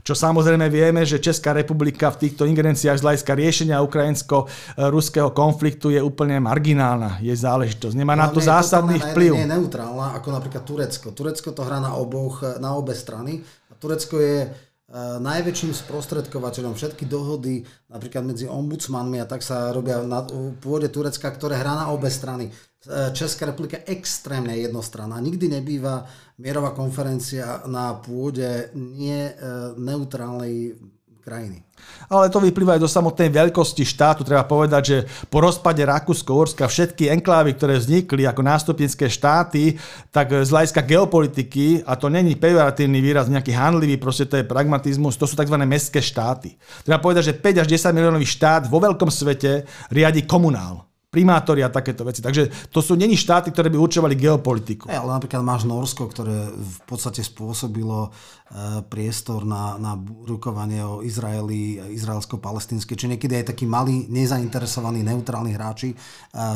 čo 0.00 0.14
samozrejme 0.16 0.66
vieme, 0.72 1.02
že 1.04 1.20
Česká 1.20 1.52
republika 1.52 2.08
v 2.10 2.28
týchto 2.28 2.48
ingerenciách 2.48 2.98
z 3.00 3.04
hľadiska 3.04 3.32
riešenia 3.36 3.84
ukrajinsko-ruského 3.84 5.30
konfliktu 5.32 5.92
je 5.92 6.00
úplne 6.00 6.40
marginálna, 6.40 7.20
je 7.20 7.32
záležitosť. 7.32 7.94
Nemá 7.96 8.16
na 8.16 8.28
to 8.32 8.40
zásadný 8.40 8.98
vplyv. 9.00 9.36
Nie 9.36 9.44
je 9.46 9.54
neutrálna, 9.56 10.16
ako 10.16 10.28
napríklad 10.32 10.62
Turecko. 10.64 11.12
Turecko 11.12 11.52
to 11.52 11.62
hrá 11.66 11.78
na, 11.78 11.96
oboch, 11.96 12.42
na 12.58 12.72
obe 12.76 12.96
strany. 12.96 13.44
A 13.70 13.72
Turecko 13.76 14.16
je 14.18 14.69
najväčším 14.98 15.70
sprostredkovateľom 15.70 16.74
všetky 16.74 17.06
dohody 17.06 17.62
napríklad 17.86 18.26
medzi 18.26 18.50
ombudsmanmi 18.50 19.22
a 19.22 19.30
tak 19.30 19.38
sa 19.46 19.70
robia 19.70 20.02
na 20.02 20.26
pôde 20.58 20.90
Turecka, 20.90 21.30
ktoré 21.30 21.62
hrá 21.62 21.78
na 21.78 21.94
obe 21.94 22.10
strany. 22.10 22.50
E, 22.50 22.52
Česká 23.14 23.46
republika 23.46 23.78
extrémne 23.86 24.58
jednostranná. 24.58 25.22
Nikdy 25.22 25.46
nebýva 25.46 26.10
mierová 26.42 26.74
konferencia 26.74 27.62
na 27.70 27.94
pôde 28.02 28.74
nie 28.74 29.30
e, 29.30 29.34
neutrálnej 29.78 30.74
krajiny. 31.30 31.62
Ale 32.10 32.26
to 32.26 32.42
vyplýva 32.42 32.74
aj 32.74 32.82
do 32.82 32.90
samotnej 32.90 33.30
veľkosti 33.30 33.86
štátu. 33.86 34.26
Treba 34.26 34.42
povedať, 34.42 34.82
že 34.82 34.98
po 35.30 35.38
rozpade 35.38 35.78
Rakúsko-Urska 35.86 36.66
všetky 36.66 37.06
enklávy, 37.06 37.54
ktoré 37.54 37.78
vznikli 37.78 38.26
ako 38.26 38.42
nástupnické 38.42 39.06
štáty, 39.06 39.78
tak 40.10 40.34
z 40.34 40.50
hľadiska 40.50 40.82
geopolitiky, 40.82 41.86
a 41.86 41.94
to 41.94 42.10
není 42.10 42.34
pejoratívny 42.34 42.98
výraz, 42.98 43.30
nejaký 43.30 43.54
handlivý, 43.54 43.94
proste 43.94 44.26
to 44.26 44.42
je 44.42 44.44
pragmatizmus, 44.44 45.14
to 45.14 45.30
sú 45.30 45.38
tzv. 45.38 45.54
mestské 45.62 46.02
štáty. 46.02 46.58
Treba 46.82 46.98
povedať, 46.98 47.30
že 47.30 47.38
5 47.38 47.62
až 47.62 47.66
10 47.70 47.94
miliónový 47.94 48.26
štát 48.26 48.66
vo 48.66 48.82
veľkom 48.82 49.06
svete 49.06 49.70
riadi 49.94 50.26
komunál 50.26 50.90
primátori 51.10 51.66
a 51.66 51.74
takéto 51.74 52.06
veci. 52.06 52.22
Takže 52.22 52.70
to 52.70 52.78
sú 52.78 52.94
není 52.94 53.18
štáty, 53.18 53.50
ktoré 53.50 53.66
by 53.66 53.82
určovali 53.82 54.14
geopolitiku. 54.14 54.86
Hey, 54.86 55.02
ale 55.02 55.18
napríklad 55.18 55.42
máš 55.42 55.66
Norsko, 55.66 56.06
ktoré 56.06 56.54
v 56.54 56.78
podstate 56.86 57.26
spôsobilo 57.26 58.14
priestor 58.90 59.46
na, 59.46 59.78
na 59.78 59.94
rukovanie 60.26 60.82
o 60.82 61.06
Izraeli, 61.06 61.78
izraelsko-palestinské, 61.94 62.98
či 62.98 63.06
niekedy 63.06 63.38
aj 63.38 63.54
takí 63.54 63.62
malí, 63.62 64.10
nezainteresovaní, 64.10 65.06
neutrálni 65.06 65.54
hráči 65.54 65.94
e, 65.94 65.96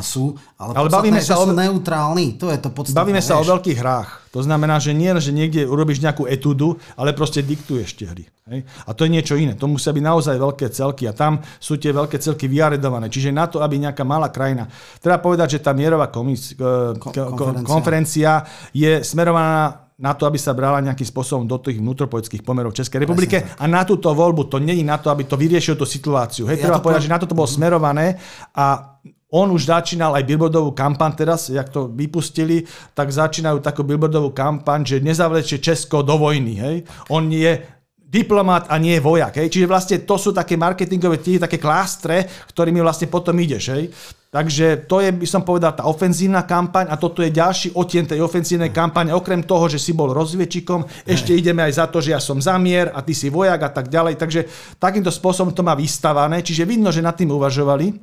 sú, 0.03 0.35
ale, 0.59 0.75
ale 0.75 0.91
bavíme 0.91 1.23
sa 1.23 1.39
o... 1.39 1.47
neutrálni, 1.47 2.35
to 2.35 2.51
je 2.51 2.59
to 2.59 2.75
podstatné. 2.75 2.99
Bavíme 2.99 3.23
vieš. 3.23 3.31
sa 3.31 3.39
o 3.39 3.47
veľkých 3.47 3.79
hrách. 3.79 4.11
To 4.35 4.43
znamená, 4.43 4.83
že 4.83 4.91
nie, 4.91 5.15
že 5.23 5.31
niekde 5.31 5.63
urobíš 5.63 6.03
nejakú 6.03 6.27
etudu, 6.27 6.75
ale 6.99 7.15
proste 7.15 7.47
diktuješ 7.47 7.95
tie 7.95 8.11
hry. 8.11 8.27
Hej? 8.51 8.67
A 8.67 8.91
to 8.91 9.07
je 9.07 9.15
niečo 9.15 9.39
iné. 9.39 9.55
To 9.55 9.71
musia 9.71 9.95
byť 9.95 10.03
naozaj 10.03 10.35
veľké 10.35 10.67
celky 10.75 11.07
a 11.07 11.15
tam 11.15 11.39
sú 11.63 11.79
tie 11.79 11.95
veľké 11.95 12.19
celky 12.19 12.51
vyaredované. 12.51 13.07
Čiže 13.07 13.31
na 13.31 13.47
to, 13.47 13.63
aby 13.63 13.79
nejaká 13.79 14.03
malá 14.03 14.35
krajina... 14.35 14.67
Treba 14.99 15.23
povedať, 15.23 15.63
že 15.63 15.63
tá 15.63 15.71
mierová 15.71 16.11
komis, 16.11 16.59
e, 16.59 16.99
konferencia. 16.99 17.63
konferencia 17.63 18.33
je 18.75 19.07
smerovaná 19.07 19.84
na 20.05 20.13
to, 20.13 20.29
aby 20.29 20.37
sa 20.37 20.53
brala 20.53 20.85
nejakým 20.85 21.09
spôsobom 21.09 21.49
do 21.49 21.57
tých 21.57 21.81
vnútropolitických 21.81 22.45
pomerov 22.45 22.77
v 22.77 22.85
Českej 22.85 23.09
republike 23.09 23.41
a 23.41 23.65
na 23.65 23.89
túto 23.89 24.13
voľbu 24.13 24.53
to 24.53 24.61
není 24.61 24.85
na 24.85 25.01
to, 25.01 25.09
aby 25.09 25.25
to 25.25 25.41
vyriešilo 25.41 25.81
tú 25.81 25.89
situáciu. 25.89 26.45
Hej, 26.45 26.61
ja 26.61 26.69
treba 26.69 26.85
povedať, 26.85 27.01
po... 27.01 27.07
že 27.09 27.15
na 27.17 27.21
toto 27.25 27.33
bolo 27.33 27.49
smerované 27.49 28.21
a 28.53 29.01
on 29.35 29.51
už 29.51 29.67
začínal 29.67 30.15
aj 30.15 30.29
billboardovú 30.31 30.77
kampaň 30.77 31.11
teraz, 31.19 31.51
jak 31.51 31.67
to 31.73 31.91
vypustili, 31.91 32.63
tak 32.95 33.11
začínajú 33.11 33.59
takú 33.65 33.83
billboardovú 33.83 34.31
kampaň, 34.31 34.87
že 34.87 35.03
nezavlečie 35.03 35.59
Česko 35.59 36.07
do 36.07 36.15
vojny. 36.21 36.55
Hej. 36.55 36.77
On 37.11 37.27
je 37.27 37.59
diplomat 37.99 38.71
a 38.71 38.79
nie 38.79 38.95
vojak. 39.03 39.43
Hej. 39.43 39.51
Čiže 39.51 39.67
vlastne 39.67 39.97
to 40.07 40.15
sú 40.15 40.31
také 40.31 40.55
marketingové 40.55 41.19
tie, 41.19 41.43
také 41.43 41.59
klástre, 41.59 42.31
ktorými 42.55 42.79
vlastne 42.79 43.11
potom 43.11 43.35
ideš. 43.35 43.75
Hej. 43.75 43.91
Takže 44.35 44.91
to 44.91 44.99
je, 44.99 45.15
by 45.15 45.27
som 45.31 45.47
povedal, 45.47 45.79
tá 45.79 45.87
ofenzívna 45.87 46.43
kampaň 46.43 46.91
a 46.91 46.99
toto 46.99 47.23
je 47.23 47.31
ďalší 47.31 47.79
odtien 47.79 48.03
tej 48.03 48.19
ofenzívnej 48.19 48.75
kampane. 48.75 49.15
Okrem 49.15 49.47
toho, 49.47 49.71
že 49.71 49.79
si 49.79 49.95
bol 49.95 50.11
rozviečikom, 50.11 50.83
ešte 51.07 51.31
ideme 51.39 51.63
aj 51.63 51.79
za 51.79 51.87
to, 51.87 52.03
že 52.03 52.11
ja 52.11 52.19
som 52.19 52.43
zamier 52.43 52.91
a 52.91 52.99
ty 52.99 53.15
si 53.15 53.31
vojak 53.31 53.63
a 53.63 53.71
tak 53.71 53.87
ďalej. 53.87 54.19
Takže 54.19 54.41
takýmto 54.83 55.15
spôsobom 55.15 55.55
to 55.55 55.63
má 55.63 55.79
vystavané. 55.79 56.43
Čiže 56.43 56.67
vidno, 56.67 56.91
že 56.91 56.99
nad 56.99 57.15
tým 57.15 57.31
uvažovali. 57.31 57.95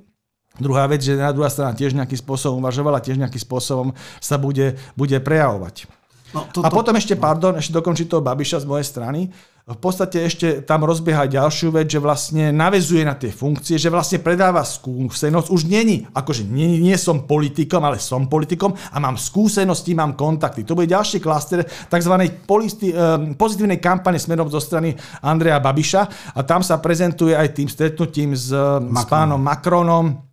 Druhá 0.56 0.88
vec, 0.88 1.04
že 1.04 1.20
na 1.20 1.36
druhá 1.36 1.52
strana 1.52 1.76
tiež 1.76 2.00
nejakým 2.00 2.24
spôsobom 2.24 2.64
uvažovala, 2.64 3.04
tiež 3.04 3.20
nejakým 3.20 3.44
spôsobom 3.44 3.92
sa 4.24 4.40
bude, 4.40 4.80
bude 4.96 5.20
prejavovať. 5.20 5.92
No, 6.32 6.48
to, 6.48 6.64
to, 6.64 6.68
a 6.68 6.72
potom 6.72 6.96
ešte, 6.96 7.20
no. 7.20 7.28
pardon, 7.28 7.60
ešte 7.60 7.76
dokončiť 7.76 8.08
toho 8.08 8.24
Babiša 8.24 8.64
z 8.64 8.70
mojej 8.72 8.88
strany. 8.88 9.28
V 9.72 9.80
podstate 9.80 10.28
ešte 10.28 10.68
tam 10.68 10.84
rozbieha 10.84 11.32
ďalšiu 11.32 11.72
vec, 11.72 11.88
že 11.88 12.04
vlastne 12.04 12.52
navezuje 12.52 13.08
na 13.08 13.16
tie 13.16 13.32
funkcie, 13.32 13.80
že 13.80 13.88
vlastne 13.88 14.20
predáva 14.20 14.68
skúsenosť. 14.68 15.48
Už 15.48 15.64
není, 15.64 16.04
akože 16.12 16.44
nie, 16.44 16.84
nie 16.84 16.98
som 17.00 17.24
politikom, 17.24 17.80
ale 17.80 17.96
som 17.96 18.28
politikom 18.28 18.76
a 18.76 18.98
mám 19.00 19.16
skúsenosti, 19.16 19.96
mám 19.96 20.20
kontakty. 20.20 20.68
To 20.68 20.76
bude 20.76 20.92
ďalší 20.92 21.24
klaster 21.24 21.64
tzv. 21.64 22.14
Um, 22.18 23.40
pozitívnej 23.40 23.80
kampane 23.80 24.20
smerom 24.20 24.52
zo 24.52 24.60
strany 24.60 24.92
Andreja 25.24 25.64
Babiša 25.64 26.36
a 26.36 26.40
tam 26.44 26.60
sa 26.60 26.84
prezentuje 26.84 27.32
aj 27.32 27.56
tým 27.56 27.70
stretnutím 27.72 28.36
s, 28.36 28.52
s 28.82 29.04
pánom 29.08 29.40
Macronom, 29.40 30.31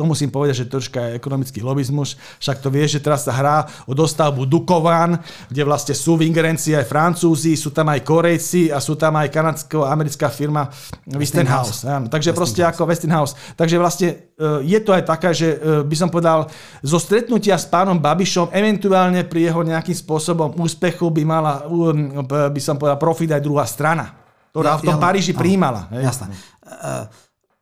to 0.00 0.08
musím 0.08 0.32
povedať, 0.32 0.64
že 0.64 0.72
troška 0.72 1.12
je 1.12 1.20
ekonomický 1.20 1.60
lobizmus. 1.60 2.16
Však 2.40 2.64
to 2.64 2.72
vieš, 2.72 2.96
že 2.96 3.04
teraz 3.04 3.28
sa 3.28 3.36
hrá 3.36 3.68
o 3.84 3.92
dostavbu 3.92 4.48
Dukovan, 4.48 5.20
kde 5.52 5.60
vlastne 5.68 5.92
sú 5.92 6.16
v 6.16 6.24
ingerencii 6.24 6.72
aj 6.72 6.88
Francúzi, 6.88 7.52
sú 7.52 7.68
tam 7.68 7.92
aj 7.92 8.00
Korejci 8.00 8.72
a 8.72 8.80
sú 8.80 8.96
tam 8.96 9.20
aj 9.20 9.28
kanadsko-americká 9.28 10.32
firma 10.32 10.72
Westinghouse. 11.04 11.84
Westinghouse. 11.84 12.08
Takže 12.08 12.32
proste 12.32 12.64
ako 12.64 12.88
Westinghouse. 12.88 13.36
Takže 13.60 13.76
vlastne 13.76 14.08
e, 14.08 14.64
je 14.64 14.80
to 14.80 14.96
aj 14.96 15.04
taká, 15.04 15.36
že 15.36 15.60
e, 15.60 15.84
by 15.84 15.96
som 16.00 16.08
povedal, 16.08 16.48
zo 16.80 16.96
stretnutia 16.96 17.60
s 17.60 17.68
pánom 17.68 18.00
Babišom, 18.00 18.56
eventuálne 18.56 19.28
pri 19.28 19.52
jeho 19.52 19.60
nejakým 19.60 20.00
spôsobom 20.00 20.56
úspechu 20.56 21.12
by 21.12 21.22
mala, 21.28 21.68
by 22.48 22.60
som 22.64 22.80
povedal, 22.80 22.96
profit 22.96 23.36
aj 23.36 23.44
druhá 23.44 23.68
strana, 23.68 24.16
ktorá 24.48 24.74
ja, 24.74 24.78
v 24.80 24.82
tom 24.88 24.96
ja, 24.96 25.02
Paríži 25.04 25.36
príjmala. 25.36 25.92
Jasné. 25.92 26.32
Uh, 26.64 27.04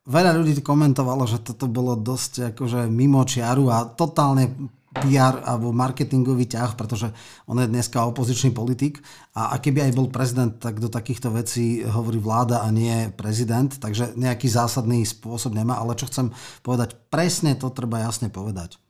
veľa 0.09 0.32
ľudí 0.40 0.64
komentovalo, 0.64 1.28
že 1.28 1.44
toto 1.44 1.68
bolo 1.68 1.94
dosť 1.94 2.56
akože 2.56 2.88
mimo 2.88 3.22
čiaru 3.22 3.68
a 3.68 3.84
totálne 3.84 4.72
PR 4.88 5.44
alebo 5.44 5.70
marketingový 5.70 6.48
ťah, 6.48 6.74
pretože 6.74 7.12
on 7.44 7.61
je 7.61 7.68
dneska 7.68 8.02
opozičný 8.09 8.50
politik 8.56 9.04
a, 9.36 9.54
a 9.54 9.61
keby 9.61 9.84
aj 9.84 9.92
bol 9.92 10.09
prezident, 10.09 10.56
tak 10.56 10.80
do 10.80 10.88
takýchto 10.88 11.28
vecí 11.30 11.84
hovorí 11.84 12.18
vláda 12.18 12.64
a 12.64 12.68
nie 12.72 13.12
prezident, 13.12 13.68
takže 13.68 14.16
nejaký 14.16 14.48
zásadný 14.48 15.04
spôsob 15.04 15.54
nemá, 15.54 15.78
ale 15.78 15.94
čo 15.94 16.09
chcem 16.09 16.32
povedať, 16.64 16.96
presne 17.12 17.54
to 17.54 17.68
treba 17.70 18.00
jasne 18.02 18.32
povedať. 18.32 18.80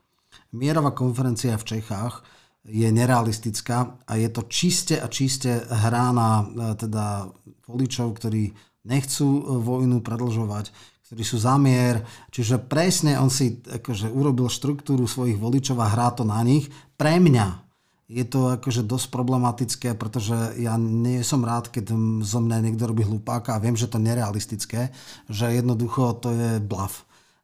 Mierová 0.54 0.96
konferencia 0.96 1.58
v 1.60 1.66
Čechách 1.76 2.24
je 2.64 2.88
nerealistická 2.88 4.00
a 4.06 4.12
je 4.16 4.28
to 4.32 4.46
čiste 4.48 4.96
a 4.96 5.06
čiste 5.08 5.66
hrá 5.68 6.12
na 6.12 6.40
e, 6.40 6.44
teda 6.76 7.28
voličov, 7.68 8.16
ktorí 8.16 8.52
nechcú 8.88 9.28
e, 9.28 9.42
vojnu 9.60 10.00
predlžovať, 10.00 10.72
ktorí 11.08 11.24
sú 11.24 11.40
zamier. 11.40 12.04
Čiže 12.28 12.60
presne 12.60 13.16
on 13.16 13.32
si 13.32 13.64
akože 13.64 14.12
urobil 14.12 14.52
štruktúru 14.52 15.08
svojich 15.08 15.40
voličov 15.40 15.80
a 15.80 15.88
hrá 15.88 16.12
to 16.12 16.28
na 16.28 16.36
nich. 16.44 16.68
Pre 17.00 17.16
mňa 17.16 17.64
je 18.12 18.24
to 18.28 18.60
akože 18.60 18.84
dosť 18.84 19.08
problematické, 19.08 19.88
pretože 19.96 20.36
ja 20.60 20.76
nie 20.76 21.24
som 21.24 21.40
rád, 21.40 21.72
keď 21.72 21.96
zo 22.24 22.40
mňa 22.44 22.60
niekto 22.60 22.84
robí 22.88 23.08
hlupáka 23.08 23.56
a 23.56 23.60
viem, 23.60 23.76
že 23.76 23.88
to 23.88 23.96
nerealistické, 23.96 24.92
že 25.32 25.48
jednoducho 25.48 26.16
to 26.20 26.28
je 26.32 26.50
blav. 26.60 26.92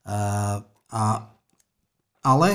Uh, 0.05 0.61
a, 0.93 1.33
ale 2.21 2.49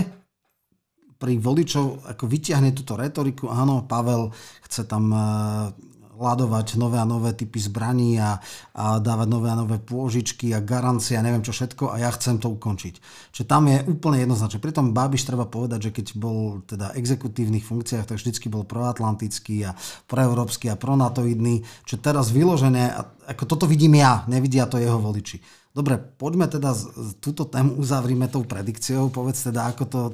pri 1.17 1.41
voličov 1.41 2.05
ako 2.05 2.25
vyťahne 2.29 2.69
túto 2.73 2.93
retoriku, 2.97 3.49
áno, 3.49 3.85
Pavel 3.85 4.29
chce 4.65 4.85
tam 4.85 5.09
uh, 5.09 5.73
ladovať 6.19 6.75
nové 6.75 6.99
a 6.99 7.07
nové 7.07 7.31
typy 7.31 7.57
zbraní 7.57 8.19
a, 8.19 8.37
a 8.75 8.99
dávať 8.99 9.27
nové 9.31 9.47
a 9.47 9.55
nové 9.55 9.79
pôžičky 9.79 10.51
a 10.51 10.59
garancie 10.59 11.15
a 11.15 11.23
neviem 11.23 11.41
čo 11.41 11.55
všetko 11.55 11.95
a 11.95 12.03
ja 12.03 12.11
chcem 12.11 12.37
to 12.37 12.51
ukončiť. 12.51 12.93
Čiže 13.31 13.45
tam 13.47 13.71
je 13.71 13.79
úplne 13.87 14.19
jednoznačné. 14.27 14.59
Pritom 14.59 14.91
Babiš 14.91 15.23
treba 15.23 15.47
povedať, 15.47 15.89
že 15.89 15.95
keď 15.95 16.07
bol 16.19 16.61
teda 16.67 16.91
exekutívnych 16.99 17.63
funkciách, 17.63 18.03
tak 18.03 18.19
vždycky 18.19 18.51
bol 18.51 18.67
proatlantický 18.67 19.63
a 19.63 19.73
proeurópsky 20.05 20.67
a 20.67 20.75
pronatoidný, 20.75 21.63
čo 21.87 21.95
teraz 21.97 22.35
vyložené, 22.35 22.91
ako 23.31 23.43
toto 23.47 23.65
vidím 23.65 23.95
ja, 23.95 24.27
nevidia 24.27 24.67
to 24.67 24.75
jeho 24.75 24.99
voliči. 24.99 25.39
Dobre, 25.69 26.01
poďme 26.01 26.49
teda 26.49 26.73
túto 27.21 27.45
tému 27.45 27.77
uzavrime 27.77 28.25
tou 28.25 28.41
predikciou. 28.41 29.13
Povedz 29.13 29.53
teda, 29.53 29.69
ako 29.69 29.83
to 29.85 30.01
e, 30.09 30.13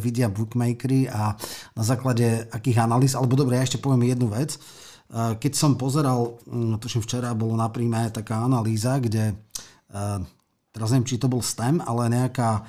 vidia 0.00 0.32
bookmakery 0.32 1.04
a 1.04 1.36
na 1.76 1.82
základe 1.84 2.48
akých 2.48 2.80
analýz, 2.80 3.12
alebo 3.12 3.36
dobre, 3.36 3.60
ja 3.60 3.68
ešte 3.68 3.76
poviem 3.76 4.08
jednu 4.08 4.32
vec. 4.32 4.56
Keď 5.12 5.52
som 5.54 5.78
pozeral, 5.78 6.42
mm, 6.46 6.82
tuším 6.82 7.02
včera 7.06 7.30
bolo 7.32 7.54
na 7.54 7.70
príjme 7.70 8.10
taká 8.10 8.42
analýza, 8.42 8.98
kde, 8.98 9.38
teraz 10.74 10.88
neviem, 10.90 11.06
či 11.06 11.22
to 11.22 11.30
bol 11.30 11.40
STEM, 11.40 11.78
ale 11.78 12.10
nejaká 12.10 12.66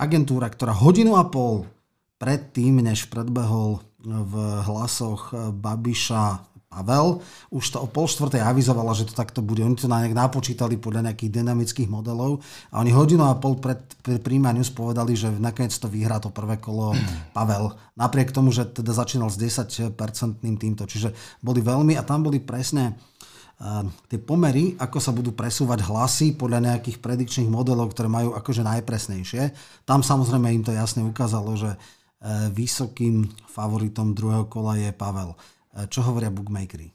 agentúra, 0.00 0.48
ktorá 0.48 0.72
hodinu 0.72 1.20
a 1.20 1.28
pol 1.28 1.68
predtým, 2.16 2.80
než 2.80 3.12
predbehol 3.12 3.84
v 4.00 4.34
hlasoch 4.64 5.36
Babiša 5.52 6.49
Pavel 6.70 7.18
už 7.50 7.74
to 7.74 7.82
o 7.82 7.90
pol 7.90 8.06
štvrtej 8.06 8.46
avizovala, 8.46 8.94
že 8.94 9.10
to 9.10 9.14
takto 9.18 9.42
bude. 9.42 9.58
Oni 9.58 9.74
to 9.74 9.90
nejak 9.90 10.14
napočítali 10.14 10.78
podľa 10.78 11.10
nejakých 11.10 11.42
dynamických 11.42 11.90
modelov 11.90 12.46
a 12.70 12.78
oni 12.78 12.94
hodinu 12.94 13.26
a 13.26 13.34
pol 13.34 13.58
pred, 13.58 13.82
pred 14.06 14.22
príjmaním 14.22 14.62
povedali, 14.70 15.18
že 15.18 15.34
nakoniec 15.34 15.74
to 15.74 15.90
vyhrá 15.90 16.22
to 16.22 16.30
prvé 16.30 16.62
kolo 16.62 16.94
Pavel. 17.36 17.74
Napriek 17.98 18.30
tomu, 18.30 18.54
že 18.54 18.70
teda 18.70 18.94
začínal 18.94 19.34
s 19.34 19.42
10-percentným 19.42 20.62
týmto. 20.62 20.86
Čiže 20.86 21.10
boli 21.42 21.58
veľmi 21.58 21.98
a 21.98 22.06
tam 22.06 22.22
boli 22.22 22.38
presne 22.38 22.94
uh, 22.94 23.82
tie 24.06 24.22
pomery, 24.22 24.78
ako 24.78 24.98
sa 25.02 25.10
budú 25.10 25.34
presúvať 25.34 25.82
hlasy 25.90 26.38
podľa 26.38 26.70
nejakých 26.70 27.02
predikčných 27.02 27.50
modelov, 27.50 27.90
ktoré 27.90 28.06
majú 28.06 28.38
akože 28.38 28.62
najpresnejšie. 28.62 29.42
Tam 29.90 30.06
samozrejme 30.06 30.46
im 30.54 30.62
to 30.62 30.70
jasne 30.70 31.02
ukázalo, 31.02 31.50
že 31.58 31.74
uh, 31.74 32.46
vysokým 32.54 33.26
favoritom 33.50 34.14
druhého 34.14 34.46
kola 34.46 34.78
je 34.78 34.94
Pavel. 34.94 35.34
Čo 35.70 36.02
hovoria 36.02 36.34
bookmakery? 36.34 36.90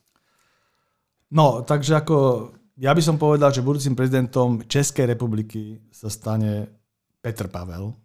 No, 1.31 1.63
takže 1.63 1.99
ako 1.99 2.15
ja 2.75 2.91
by 2.91 3.01
som 3.01 3.15
povedal, 3.15 3.55
že 3.55 3.63
budúcim 3.63 3.95
prezidentom 3.95 4.67
Českej 4.67 5.15
republiky 5.15 5.79
sa 5.95 6.11
stane 6.11 6.67
Petr 7.23 7.47
Pavel 7.47 7.95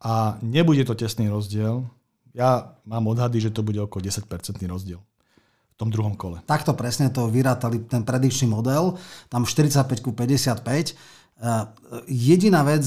a 0.00 0.40
nebude 0.40 0.82
to 0.88 0.96
tesný 0.96 1.28
rozdiel. 1.28 1.84
Ja 2.32 2.76
mám 2.88 3.04
odhady, 3.12 3.40
že 3.44 3.52
to 3.52 3.60
bude 3.60 3.78
okolo 3.78 4.00
10% 4.00 4.24
rozdiel 4.64 5.00
v 5.00 5.76
tom 5.76 5.92
druhom 5.92 6.16
kole. 6.16 6.40
Takto 6.48 6.72
presne 6.72 7.12
to 7.12 7.28
vyrátali 7.28 7.84
ten 7.86 8.02
predikčný 8.02 8.50
model, 8.50 8.96
tam 9.30 9.44
45 9.44 10.00
ku 10.00 10.10
55. 10.16 10.64
Eh, 10.64 11.64
jediná 12.08 12.66
vec, 12.66 12.82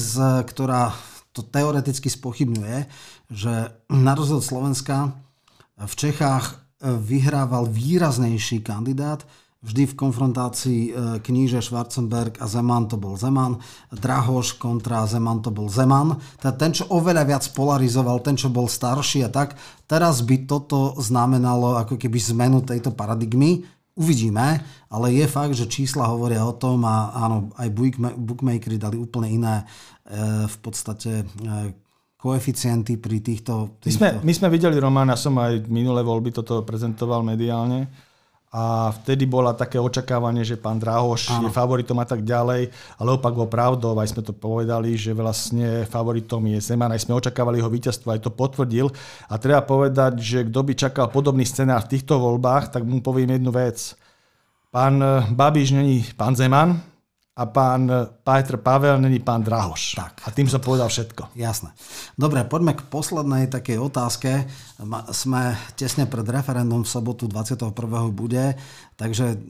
ktorá 0.52 0.92
to 1.32 1.40
teoreticky 1.40 2.12
spochybňuje, 2.12 2.78
že 3.32 3.72
na 3.88 4.12
rozdiel 4.12 4.44
Slovenska 4.44 5.16
v 5.80 5.94
Čechách 5.96 6.61
vyhrával 6.82 7.70
výraznejší 7.70 8.60
kandidát, 8.66 9.22
vždy 9.62 9.94
v 9.94 9.94
konfrontácii 9.94 10.82
e, 10.90 10.92
kníže 11.22 11.62
Schwarzenberg 11.62 12.42
a 12.42 12.50
Zeman 12.50 12.90
to 12.90 12.98
bol 12.98 13.14
Zeman, 13.14 13.62
Drahoš 13.94 14.58
kontra 14.58 15.06
Zeman 15.06 15.38
to 15.38 15.54
bol 15.54 15.70
Zeman. 15.70 16.18
Teda 16.42 16.52
ten, 16.58 16.74
čo 16.74 16.90
oveľa 16.90 17.22
viac 17.22 17.44
polarizoval, 17.54 18.18
ten, 18.26 18.34
čo 18.34 18.50
bol 18.50 18.66
starší 18.66 19.22
a 19.22 19.30
tak, 19.30 19.54
teraz 19.86 20.26
by 20.26 20.50
toto 20.50 20.98
znamenalo 20.98 21.78
ako 21.78 21.94
keby 21.94 22.18
zmenu 22.34 22.66
tejto 22.66 22.90
paradigmy. 22.90 23.62
Uvidíme, 23.92 24.64
ale 24.88 25.06
je 25.14 25.26
fakt, 25.28 25.52
že 25.54 25.68
čísla 25.68 26.08
hovoria 26.08 26.42
o 26.42 26.56
tom 26.56 26.82
a 26.88 27.12
áno, 27.12 27.52
aj 27.60 27.68
bookmakery 28.18 28.80
dali 28.80 28.96
úplne 28.98 29.28
iné 29.30 29.54
e, 29.62 29.64
v 30.48 30.56
podstate 30.58 31.22
e, 31.22 31.24
koeficienty 32.22 33.02
pri 33.02 33.18
týchto... 33.18 33.82
týchto... 33.82 33.90
My, 33.90 33.92
sme, 33.98 34.08
my 34.22 34.32
sme 34.38 34.48
videli, 34.54 34.78
Roman, 34.78 35.10
ja 35.10 35.18
som 35.18 35.34
aj 35.42 35.66
minulé 35.66 36.06
voľby 36.06 36.30
toto 36.30 36.62
prezentoval 36.62 37.26
mediálne, 37.26 37.90
a 38.52 38.92
vtedy 38.92 39.24
bola 39.24 39.56
také 39.56 39.80
očakávanie, 39.80 40.44
že 40.44 40.60
pán 40.60 40.76
Drahoš 40.76 41.32
Áno. 41.32 41.48
je 41.48 41.56
favoritom 41.56 41.96
a 41.96 42.04
tak 42.04 42.20
ďalej, 42.20 42.68
ale 43.00 43.08
opak 43.16 43.32
bol 43.32 43.48
pravdou, 43.48 43.96
aj 43.96 44.12
sme 44.12 44.20
to 44.20 44.36
povedali, 44.36 44.92
že 44.92 45.16
vlastne 45.16 45.88
favoritom 45.88 46.44
je 46.52 46.60
Zeman, 46.60 46.92
aj 46.92 47.08
sme 47.08 47.16
očakávali 47.16 47.64
jeho 47.64 47.72
víťazstvo, 47.72 48.12
aj 48.12 48.28
to 48.28 48.28
potvrdil. 48.28 48.92
A 49.32 49.40
treba 49.40 49.64
povedať, 49.64 50.20
že 50.20 50.44
kto 50.44 50.68
by 50.68 50.72
čakal 50.76 51.08
podobný 51.08 51.48
scenár 51.48 51.88
v 51.88 51.96
týchto 51.96 52.20
voľbách, 52.20 52.76
tak 52.76 52.84
mu 52.84 53.00
poviem 53.00 53.40
jednu 53.40 53.56
vec. 53.56 53.96
Pán 54.68 55.00
Babiš 55.32 55.72
není 55.72 56.04
pán 56.12 56.36
Zeman, 56.36 56.76
a 57.32 57.48
pán 57.48 57.88
Petr 58.20 58.60
Pavel 58.60 59.00
není 59.00 59.16
pán 59.16 59.40
Drahoš. 59.40 59.96
Tak. 59.96 60.28
A 60.28 60.36
tým 60.36 60.52
som 60.52 60.60
povedal 60.60 60.92
všetko. 60.92 61.32
Jasné. 61.32 61.72
Dobre, 62.12 62.44
poďme 62.44 62.76
k 62.76 62.84
poslednej 62.92 63.48
takej 63.48 63.80
otázke. 63.80 64.44
Sme 65.16 65.56
tesne 65.72 66.04
pred 66.04 66.28
referendum 66.28 66.84
v 66.84 66.92
sobotu 66.92 67.24
21. 67.24 67.72
bude, 68.12 68.52
takže 69.00 69.40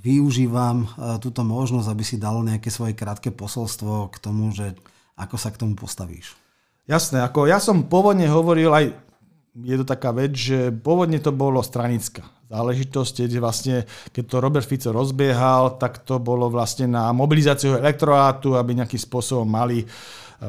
využívam 0.00 0.86
e, 0.86 1.18
túto 1.20 1.44
možnosť, 1.44 1.88
aby 1.92 2.04
si 2.06 2.16
dal 2.16 2.40
nejaké 2.40 2.72
svoje 2.72 2.96
krátke 2.96 3.28
posolstvo 3.34 4.08
k 4.08 4.16
tomu, 4.16 4.54
že 4.54 4.72
ako 5.18 5.36
sa 5.36 5.52
k 5.52 5.60
tomu 5.60 5.76
postavíš. 5.76 6.38
Jasné, 6.86 7.20
ako 7.20 7.50
ja 7.50 7.58
som 7.58 7.84
pôvodne 7.84 8.30
hovoril 8.30 8.70
aj 8.70 8.94
je 9.56 9.76
to 9.80 9.84
taká 9.88 10.12
vec, 10.12 10.36
že 10.36 10.68
pôvodne 10.72 11.16
to 11.16 11.32
bolo 11.32 11.64
stranická 11.64 12.28
záležitosť, 12.46 13.26
kde 13.26 13.42
vlastne, 13.42 13.76
keď 14.14 14.24
to 14.30 14.36
Robert 14.38 14.66
Fico 14.66 14.94
rozbiehal, 14.94 15.82
tak 15.82 16.06
to 16.06 16.22
bolo 16.22 16.46
vlastne 16.46 16.86
na 16.86 17.10
mobilizáciu 17.10 17.74
elektorátu, 17.74 18.54
aby 18.54 18.78
nejakým 18.78 19.02
spôsobom 19.02 19.46
mali 19.46 19.82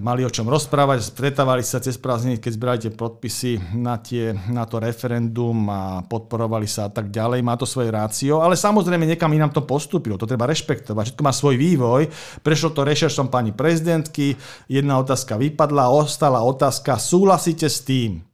mali 0.03 0.27
o 0.27 0.31
čom 0.31 0.51
rozprávať, 0.51 1.15
stretávali 1.15 1.63
sa 1.63 1.79
cez 1.79 1.95
prázdniny, 1.95 2.43
keď 2.43 2.51
zbrali 2.51 2.79
tie 2.83 2.91
podpisy 2.91 3.79
na, 3.79 3.95
tie, 3.95 4.35
na 4.51 4.67
to 4.67 4.83
referendum 4.83 5.55
a 5.71 6.03
podporovali 6.03 6.67
sa 6.67 6.91
a 6.91 6.91
tak 6.91 7.07
ďalej. 7.07 7.39
Má 7.39 7.55
to 7.55 7.63
svoje 7.63 7.87
rácio, 7.87 8.43
ale 8.43 8.59
samozrejme 8.59 9.07
niekam 9.07 9.31
inám 9.31 9.55
to 9.55 9.63
postúpilo, 9.63 10.19
to 10.19 10.27
treba 10.27 10.43
rešpektovať. 10.43 11.15
Všetko 11.15 11.23
má 11.23 11.31
svoj 11.31 11.55
vývoj. 11.55 12.11
Prešlo 12.43 12.75
to 12.75 12.83
rešeršom 12.83 13.31
pani 13.31 13.55
prezidentky, 13.55 14.35
jedna 14.67 14.99
otázka 14.99 15.39
vypadla, 15.39 15.87
ostala 15.87 16.43
otázka, 16.43 16.99
súhlasíte 16.99 17.71
s 17.71 17.79
tým, 17.87 18.26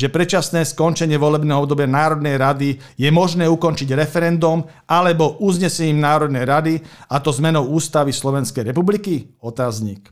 že 0.00 0.08
predčasné 0.08 0.64
skončenie 0.64 1.20
volebného 1.20 1.68
obdobia 1.68 1.84
Národnej 1.84 2.40
rady 2.40 2.80
je 2.96 3.10
možné 3.12 3.44
ukončiť 3.44 3.92
referendum 3.92 4.64
alebo 4.88 5.36
uznesením 5.44 6.00
Národnej 6.00 6.48
rady, 6.48 6.74
a 7.12 7.20
to 7.20 7.28
zmenou 7.28 7.68
ústavy 7.68 8.08
Slovenskej 8.08 8.72
republiky? 8.72 9.36
Otáznik. 9.44 10.08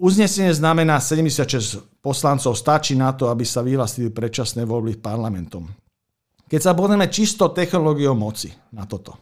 Uznesenie 0.00 0.56
znamená 0.56 0.96
76 0.96 2.00
poslancov, 2.00 2.56
stačí 2.56 2.96
na 2.96 3.12
to, 3.12 3.28
aby 3.28 3.44
sa 3.44 3.60
vyhlasili 3.60 4.08
predčasné 4.08 4.64
voľby 4.64 4.96
parlamentom. 4.98 5.68
Keď 6.48 6.60
sa 6.60 6.72
budeme 6.72 7.04
čisto 7.12 7.52
technológiou 7.52 8.16
moci 8.16 8.48
na 8.72 8.88
toto, 8.88 9.20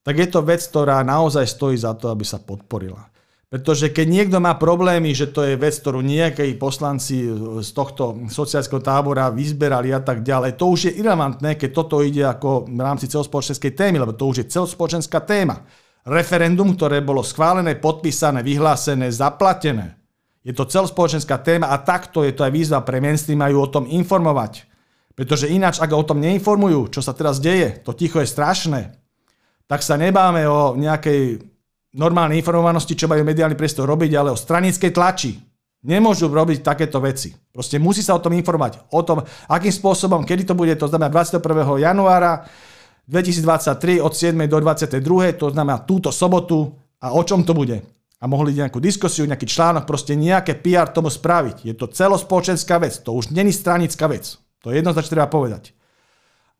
tak 0.00 0.14
je 0.16 0.28
to 0.30 0.40
vec, 0.46 0.62
ktorá 0.62 1.04
naozaj 1.04 1.44
stojí 1.44 1.76
za 1.76 1.92
to, 1.98 2.08
aby 2.08 2.24
sa 2.24 2.40
podporila. 2.40 3.10
Pretože 3.50 3.90
keď 3.90 4.06
niekto 4.06 4.38
má 4.38 4.54
problémy, 4.54 5.10
že 5.10 5.26
to 5.26 5.42
je 5.42 5.58
vec, 5.58 5.74
ktorú 5.74 6.06
nejakí 6.06 6.54
poslanci 6.54 7.26
z 7.58 7.70
tohto 7.74 8.14
sociálneho 8.30 8.78
tábora 8.78 9.26
vyzberali 9.34 9.90
a 9.90 9.98
tak 9.98 10.22
ďalej, 10.22 10.54
to 10.54 10.70
už 10.70 10.80
je 10.86 10.92
irrelevantné, 11.02 11.58
keď 11.58 11.70
toto 11.74 11.98
ide 11.98 12.22
ako 12.30 12.70
v 12.70 12.78
rámci 12.78 13.10
celospoločenskej 13.10 13.74
témy, 13.74 13.98
lebo 13.98 14.14
to 14.14 14.30
už 14.30 14.46
je 14.46 14.50
celospoločenská 14.54 15.26
téma. 15.26 15.66
Referendum, 16.06 16.78
ktoré 16.78 17.02
bolo 17.02 17.26
schválené, 17.26 17.74
podpísané, 17.74 18.46
vyhlásené, 18.46 19.10
zaplatené. 19.10 19.98
Je 20.46 20.54
to 20.54 20.70
celospoločenská 20.70 21.42
téma 21.42 21.74
a 21.74 21.82
takto 21.82 22.22
je 22.22 22.30
to 22.30 22.46
aj 22.46 22.54
výzva 22.54 22.86
pre 22.86 23.02
mainstream, 23.02 23.42
majú 23.42 23.66
o 23.66 23.72
tom 23.72 23.90
informovať. 23.90 24.62
Pretože 25.18 25.50
ináč, 25.50 25.82
ak 25.82 25.90
o 25.90 26.06
tom 26.06 26.22
neinformujú, 26.22 26.94
čo 26.94 27.02
sa 27.02 27.18
teraz 27.18 27.42
deje, 27.42 27.82
to 27.82 27.98
ticho 27.98 28.22
je 28.22 28.30
strašné, 28.30 28.94
tak 29.66 29.82
sa 29.82 29.98
nebáme 29.98 30.46
o 30.46 30.78
nejakej 30.78 31.49
normálnej 31.94 32.38
informovanosti, 32.38 32.94
čo 32.94 33.10
majú 33.10 33.26
mediálny 33.26 33.58
priestor 33.58 33.86
robiť, 33.90 34.10
ale 34.14 34.30
o 34.30 34.38
stranickej 34.38 34.90
tlači. 34.94 35.32
Nemôžu 35.80 36.28
robiť 36.28 36.60
takéto 36.60 37.00
veci. 37.00 37.32
Proste 37.32 37.80
musí 37.80 38.04
sa 38.04 38.12
o 38.12 38.20
tom 38.20 38.36
informovať. 38.36 38.92
O 38.92 39.00
tom, 39.00 39.24
akým 39.48 39.72
spôsobom, 39.72 40.28
kedy 40.28 40.44
to 40.44 40.54
bude, 40.54 40.76
to 40.76 40.84
znamená 40.84 41.08
21. 41.08 41.40
januára 41.80 42.44
2023 43.08 43.98
od 44.04 44.12
7. 44.12 44.36
do 44.44 44.60
22. 44.60 45.00
to 45.40 45.48
znamená 45.50 45.80
túto 45.82 46.12
sobotu 46.12 46.76
a 47.00 47.16
o 47.16 47.24
čom 47.24 47.42
to 47.42 47.56
bude. 47.56 47.80
A 48.20 48.28
mohli 48.28 48.52
nejakú 48.52 48.76
diskusiu, 48.76 49.24
nejaký 49.24 49.48
článok, 49.48 49.88
proste 49.88 50.12
nejaké 50.12 50.60
PR 50.60 50.92
tomu 50.92 51.08
spraviť. 51.08 51.64
Je 51.64 51.72
to 51.72 51.88
celospoločenská 51.88 52.76
vec, 52.76 53.00
to 53.00 53.16
už 53.16 53.32
není 53.32 53.48
stranická 53.48 54.04
vec. 54.04 54.36
To 54.60 54.68
jednoznačne 54.68 55.16
treba 55.16 55.32
povedať. 55.32 55.72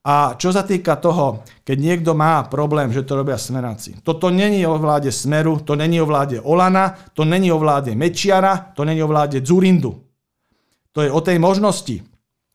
A 0.01 0.33
čo 0.41 0.49
sa 0.49 0.65
týka 0.65 0.97
toho, 0.97 1.45
keď 1.61 1.77
niekto 1.77 2.17
má 2.17 2.41
problém, 2.49 2.89
že 2.89 3.05
to 3.05 3.21
robia 3.21 3.37
smeráci. 3.37 4.01
Toto 4.01 4.33
není 4.33 4.65
o 4.65 4.81
vláde 4.81 5.13
Smeru, 5.13 5.61
to 5.61 5.77
není 5.77 6.01
o 6.01 6.09
vláde 6.09 6.41
Olana, 6.41 6.97
to 7.13 7.29
není 7.29 7.53
o 7.53 7.61
vláde 7.61 7.93
Mečiara, 7.93 8.73
to 8.73 8.89
není 8.89 9.05
o 9.05 9.11
vláde 9.13 9.45
Zurindu. 9.45 10.01
To 10.97 11.05
je 11.05 11.13
o 11.13 11.21
tej 11.21 11.37
možnosti, 11.37 12.01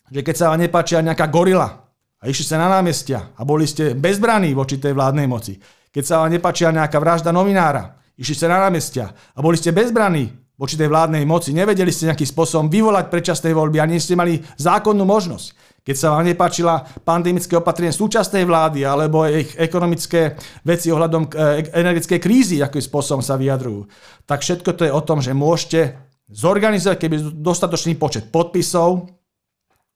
že 0.09 0.21
keď 0.25 0.35
sa 0.35 0.49
vám 0.49 0.65
nepáčia 0.65 1.05
nejaká 1.05 1.29
gorila 1.29 1.85
a 2.17 2.23
išli 2.25 2.49
ste 2.49 2.57
na 2.57 2.65
námestia 2.65 3.37
a 3.37 3.45
boli 3.45 3.69
ste 3.69 3.93
bezbraní 3.93 4.57
voči 4.57 4.81
tej 4.81 4.97
vládnej 4.97 5.29
moci, 5.29 5.61
keď 5.93 6.03
sa 6.03 6.15
vám 6.25 6.33
nepáčia 6.33 6.73
nejaká 6.73 6.97
vražda 6.97 7.29
novinára, 7.29 7.93
išli 8.17 8.41
ste 8.41 8.49
na 8.49 8.57
námestia 8.57 9.13
a 9.13 9.39
boli 9.45 9.53
ste 9.53 9.69
bezbraní 9.69 10.33
voči 10.57 10.81
tej 10.81 10.89
vládnej 10.89 11.21
moci, 11.29 11.53
nevedeli 11.53 11.93
ste 11.93 12.09
nejakým 12.09 12.25
spôsobom 12.25 12.73
vyvolať 12.73 13.05
predčasné 13.13 13.53
voľby 13.53 13.77
a 13.77 13.85
nie 13.85 14.01
ste 14.01 14.17
mali 14.17 14.41
zákonnú 14.57 15.05
možnosť 15.05 15.74
keď 15.85 15.95
sa 15.95 16.17
vám 16.17 16.25
nepáčila 16.25 16.81
pandemické 17.05 17.53
opatrenie 17.53 17.93
súčasnej 17.93 18.41
vlády 18.41 18.81
alebo 18.81 19.21
ich 19.29 19.53
ekonomické 19.53 20.33
veci 20.65 20.89
ohľadom 20.89 21.29
e, 21.29 21.69
energetickej 21.69 22.19
krízy, 22.19 22.57
akým 22.57 22.81
spôsobom 22.81 23.21
sa 23.21 23.37
vyjadrujú, 23.37 23.85
tak 24.25 24.41
všetko 24.41 24.73
to 24.73 24.89
je 24.89 24.91
o 24.91 25.01
tom, 25.05 25.21
že 25.21 25.37
môžete 25.37 25.93
zorganizovať, 26.25 26.97
keby 26.97 27.15
dostatočný 27.37 27.93
počet 28.01 28.33
podpisov, 28.33 29.13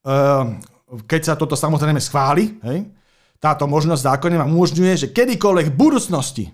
e, 0.06 0.14
keď 1.10 1.20
sa 1.26 1.34
toto 1.34 1.58
samozrejme 1.58 1.98
schváli, 1.98 2.54
hej, 2.62 2.86
táto 3.42 3.66
možnosť 3.66 4.14
zákonne 4.14 4.38
vám 4.38 4.54
umožňuje, 4.54 4.94
že 4.94 5.10
kedykoľvek 5.10 5.74
v 5.74 5.78
budúcnosti 5.78 6.44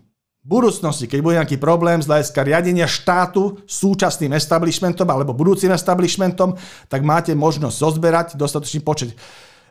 budúcnosti, 0.47 1.11
keď 1.11 1.19
bude 1.21 1.39
nejaký 1.43 1.59
problém 1.59 1.99
z 1.99 2.07
hľadiska 2.07 2.41
riadenia 2.47 2.87
štátu 2.87 3.59
súčasným 3.67 4.31
establishmentom 4.39 5.07
alebo 5.11 5.35
budúcim 5.35 5.75
establishmentom, 5.75 6.55
tak 6.87 7.03
máte 7.03 7.35
možnosť 7.35 7.77
zozberať 7.77 8.27
dostatočný 8.39 8.87
počet 8.87 9.11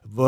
v, 0.04 0.20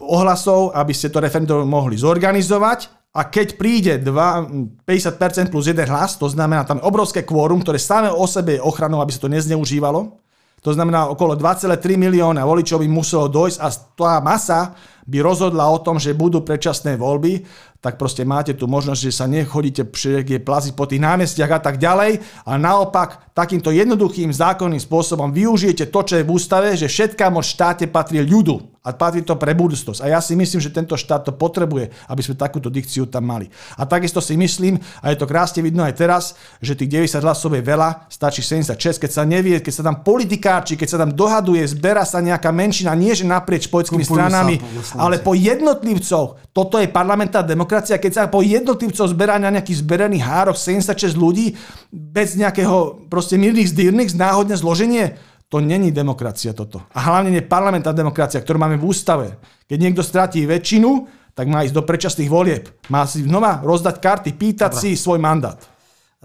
ohlasov, 0.00 0.72
aby 0.72 0.96
ste 0.96 1.12
to 1.12 1.20
referendum 1.20 1.68
mohli 1.68 2.00
zorganizovať. 2.00 2.88
A 3.14 3.30
keď 3.30 3.54
príde 3.54 3.94
2, 4.02 4.82
50% 4.82 5.52
plus 5.52 5.70
jeden 5.70 5.86
hlas, 5.86 6.18
to 6.18 6.26
znamená 6.26 6.66
tam 6.66 6.82
obrovské 6.82 7.22
kvórum, 7.22 7.62
ktoré 7.62 7.78
samé 7.78 8.10
o 8.10 8.26
sebe 8.26 8.58
je 8.58 8.64
ochranou, 8.64 8.98
aby 8.98 9.14
sa 9.14 9.22
to 9.22 9.30
nezneužívalo, 9.30 10.18
to 10.64 10.72
znamená 10.72 11.12
okolo 11.12 11.36
2,3 11.36 11.76
milióna 12.00 12.40
voličov 12.40 12.80
by 12.80 12.88
muselo 12.88 13.28
dojsť 13.28 13.58
a 13.60 13.68
tá 13.68 14.14
masa 14.24 14.72
by 15.04 15.20
rozhodla 15.20 15.68
o 15.68 15.76
tom, 15.84 16.00
že 16.00 16.16
budú 16.16 16.40
predčasné 16.40 16.96
voľby, 16.96 17.44
tak 17.84 18.00
proste 18.00 18.24
máte 18.24 18.56
tu 18.56 18.64
možnosť, 18.64 19.00
že 19.04 19.12
sa 19.12 19.28
nechodíte 19.28 19.92
všelijaké 19.92 20.40
plaziť 20.40 20.72
po 20.72 20.88
tých 20.88 21.04
námestiach 21.04 21.52
a 21.52 21.60
tak 21.60 21.76
ďalej. 21.76 22.24
A 22.48 22.56
naopak, 22.56 23.36
takýmto 23.36 23.68
jednoduchým 23.68 24.32
zákonným 24.32 24.80
spôsobom 24.80 25.28
využijete 25.28 25.92
to, 25.92 26.00
čo 26.00 26.14
je 26.16 26.24
v 26.24 26.32
ústave, 26.32 26.72
že 26.80 26.88
všetká 26.88 27.28
moc 27.28 27.44
štáte 27.44 27.84
patrí 27.92 28.24
ľudu 28.24 28.73
a 28.84 28.92
patrí 28.92 29.24
to 29.24 29.40
pre 29.40 29.56
budúcnosť. 29.56 30.04
A 30.04 30.12
ja 30.12 30.20
si 30.20 30.36
myslím, 30.36 30.60
že 30.60 30.68
tento 30.68 30.92
štát 30.92 31.24
to 31.24 31.32
potrebuje, 31.32 31.88
aby 32.04 32.20
sme 32.20 32.36
takúto 32.36 32.68
dikciu 32.68 33.08
tam 33.08 33.24
mali. 33.24 33.48
A 33.80 33.88
takisto 33.88 34.20
si 34.20 34.36
myslím, 34.36 34.76
a 35.00 35.08
je 35.08 35.16
to 35.16 35.24
krásne 35.24 35.64
vidno 35.64 35.80
aj 35.80 35.96
teraz, 35.96 36.36
že 36.60 36.76
tých 36.76 37.08
90 37.08 37.24
hlasov 37.24 37.56
je 37.56 37.64
veľa, 37.64 38.12
stačí 38.12 38.44
76, 38.44 39.00
keď 39.00 39.10
sa 39.10 39.24
nevie, 39.24 39.56
keď 39.64 39.72
sa 39.72 39.82
tam 39.88 40.04
politikáči, 40.04 40.76
keď 40.76 40.88
sa 40.92 40.98
tam 41.00 41.16
dohaduje, 41.16 41.64
zbera 41.64 42.04
sa 42.04 42.20
nejaká 42.20 42.52
menšina, 42.52 42.92
nie 42.92 43.16
že 43.16 43.24
naprieč 43.24 43.72
politickými 43.72 44.04
stranami, 44.04 44.60
ale 45.00 45.16
po 45.24 45.32
jednotlivcoch. 45.32 46.52
Toto 46.52 46.76
je 46.76 46.86
parlamentná 46.86 47.40
demokracia, 47.40 47.96
keď 47.96 48.12
sa 48.12 48.22
po 48.28 48.44
jednotlivcoch 48.44 49.10
zberá 49.10 49.40
na 49.40 49.48
nejaký 49.48 49.80
zberený 49.80 50.20
hárok 50.20 50.60
76 50.60 51.16
ľudí 51.16 51.56
bez 51.88 52.36
nejakého 52.36 53.08
proste 53.08 53.40
mírnych 53.40 53.72
zdírnych, 53.72 54.12
náhodne 54.12 54.54
zloženie, 54.54 55.16
to 55.54 55.62
není 55.62 55.94
demokracia 55.94 56.50
toto. 56.50 56.82
A 56.90 56.98
hlavne 56.98 57.30
nie 57.30 57.38
parlamentná 57.38 57.94
demokracia, 57.94 58.42
ktorú 58.42 58.58
máme 58.58 58.74
v 58.74 58.90
ústave. 58.90 59.38
Keď 59.70 59.78
niekto 59.78 60.02
stratí 60.02 60.42
väčšinu, 60.42 61.06
tak 61.30 61.46
má 61.46 61.62
ísť 61.62 61.78
do 61.78 61.86
predčasných 61.86 62.26
volieb. 62.26 62.74
Má 62.90 63.06
si 63.06 63.22
znova 63.22 63.62
rozdať 63.62 64.02
karty, 64.02 64.34
pýtať 64.34 64.74
Dobre. 64.74 64.82
si 64.82 64.98
svoj 64.98 65.22
mandát. 65.22 65.62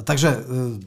Takže, 0.02 0.30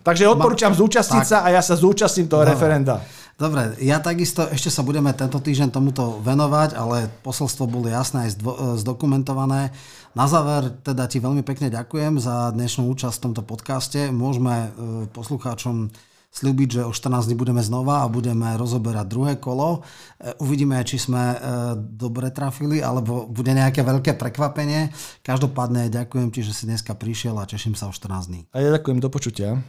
Takže 0.02 0.26
odporúčam 0.26 0.74
ma... 0.74 0.78
zúčastniť 0.82 1.22
tak. 1.22 1.30
sa 1.30 1.38
a 1.46 1.54
ja 1.54 1.62
sa 1.62 1.78
zúčastním 1.78 2.26
toho 2.26 2.42
Dobre. 2.42 2.58
referenda. 2.58 2.98
Dobre, 3.38 3.78
ja 3.78 4.02
takisto 4.02 4.42
ešte 4.50 4.74
sa 4.74 4.82
budeme 4.82 5.14
tento 5.14 5.38
týždeň 5.38 5.70
tomuto 5.70 6.18
venovať, 6.26 6.74
ale 6.74 7.14
posolstvo 7.22 7.70
bolo 7.70 7.86
jasné 7.86 8.26
aj 8.26 8.42
zdokumentované. 8.82 9.70
Na 10.18 10.26
záver 10.26 10.74
teda 10.82 11.06
ti 11.06 11.22
veľmi 11.22 11.46
pekne 11.46 11.70
ďakujem 11.70 12.18
za 12.18 12.50
dnešnú 12.50 12.90
účasť 12.90 13.22
v 13.22 13.24
tomto 13.30 13.42
podcaste. 13.46 14.10
Môžeme 14.10 14.74
poslucháčom 15.14 15.94
slúbiť, 16.32 16.80
že 16.80 16.82
o 16.88 16.92
14 16.96 17.28
dní 17.28 17.36
budeme 17.36 17.60
znova 17.60 18.02
a 18.02 18.10
budeme 18.10 18.56
rozoberať 18.56 19.06
druhé 19.06 19.32
kolo. 19.36 19.84
E, 20.16 20.32
uvidíme, 20.40 20.80
či 20.80 20.96
sme 20.96 21.36
e, 21.36 21.36
dobre 21.76 22.32
trafili, 22.32 22.80
alebo 22.80 23.28
bude 23.28 23.52
nejaké 23.52 23.84
veľké 23.84 24.16
prekvapenie. 24.16 24.88
Každopádne 25.20 25.92
ďakujem 25.92 26.32
ti, 26.32 26.40
že 26.40 26.56
si 26.56 26.64
dneska 26.64 26.96
prišiel 26.96 27.36
a 27.36 27.44
teším 27.44 27.76
sa 27.76 27.86
o 27.86 27.92
14 27.92 28.32
dní. 28.32 28.40
A 28.56 28.64
ja 28.64 28.72
ďakujem, 28.72 28.98
do 29.04 29.12
počutia. 29.12 29.60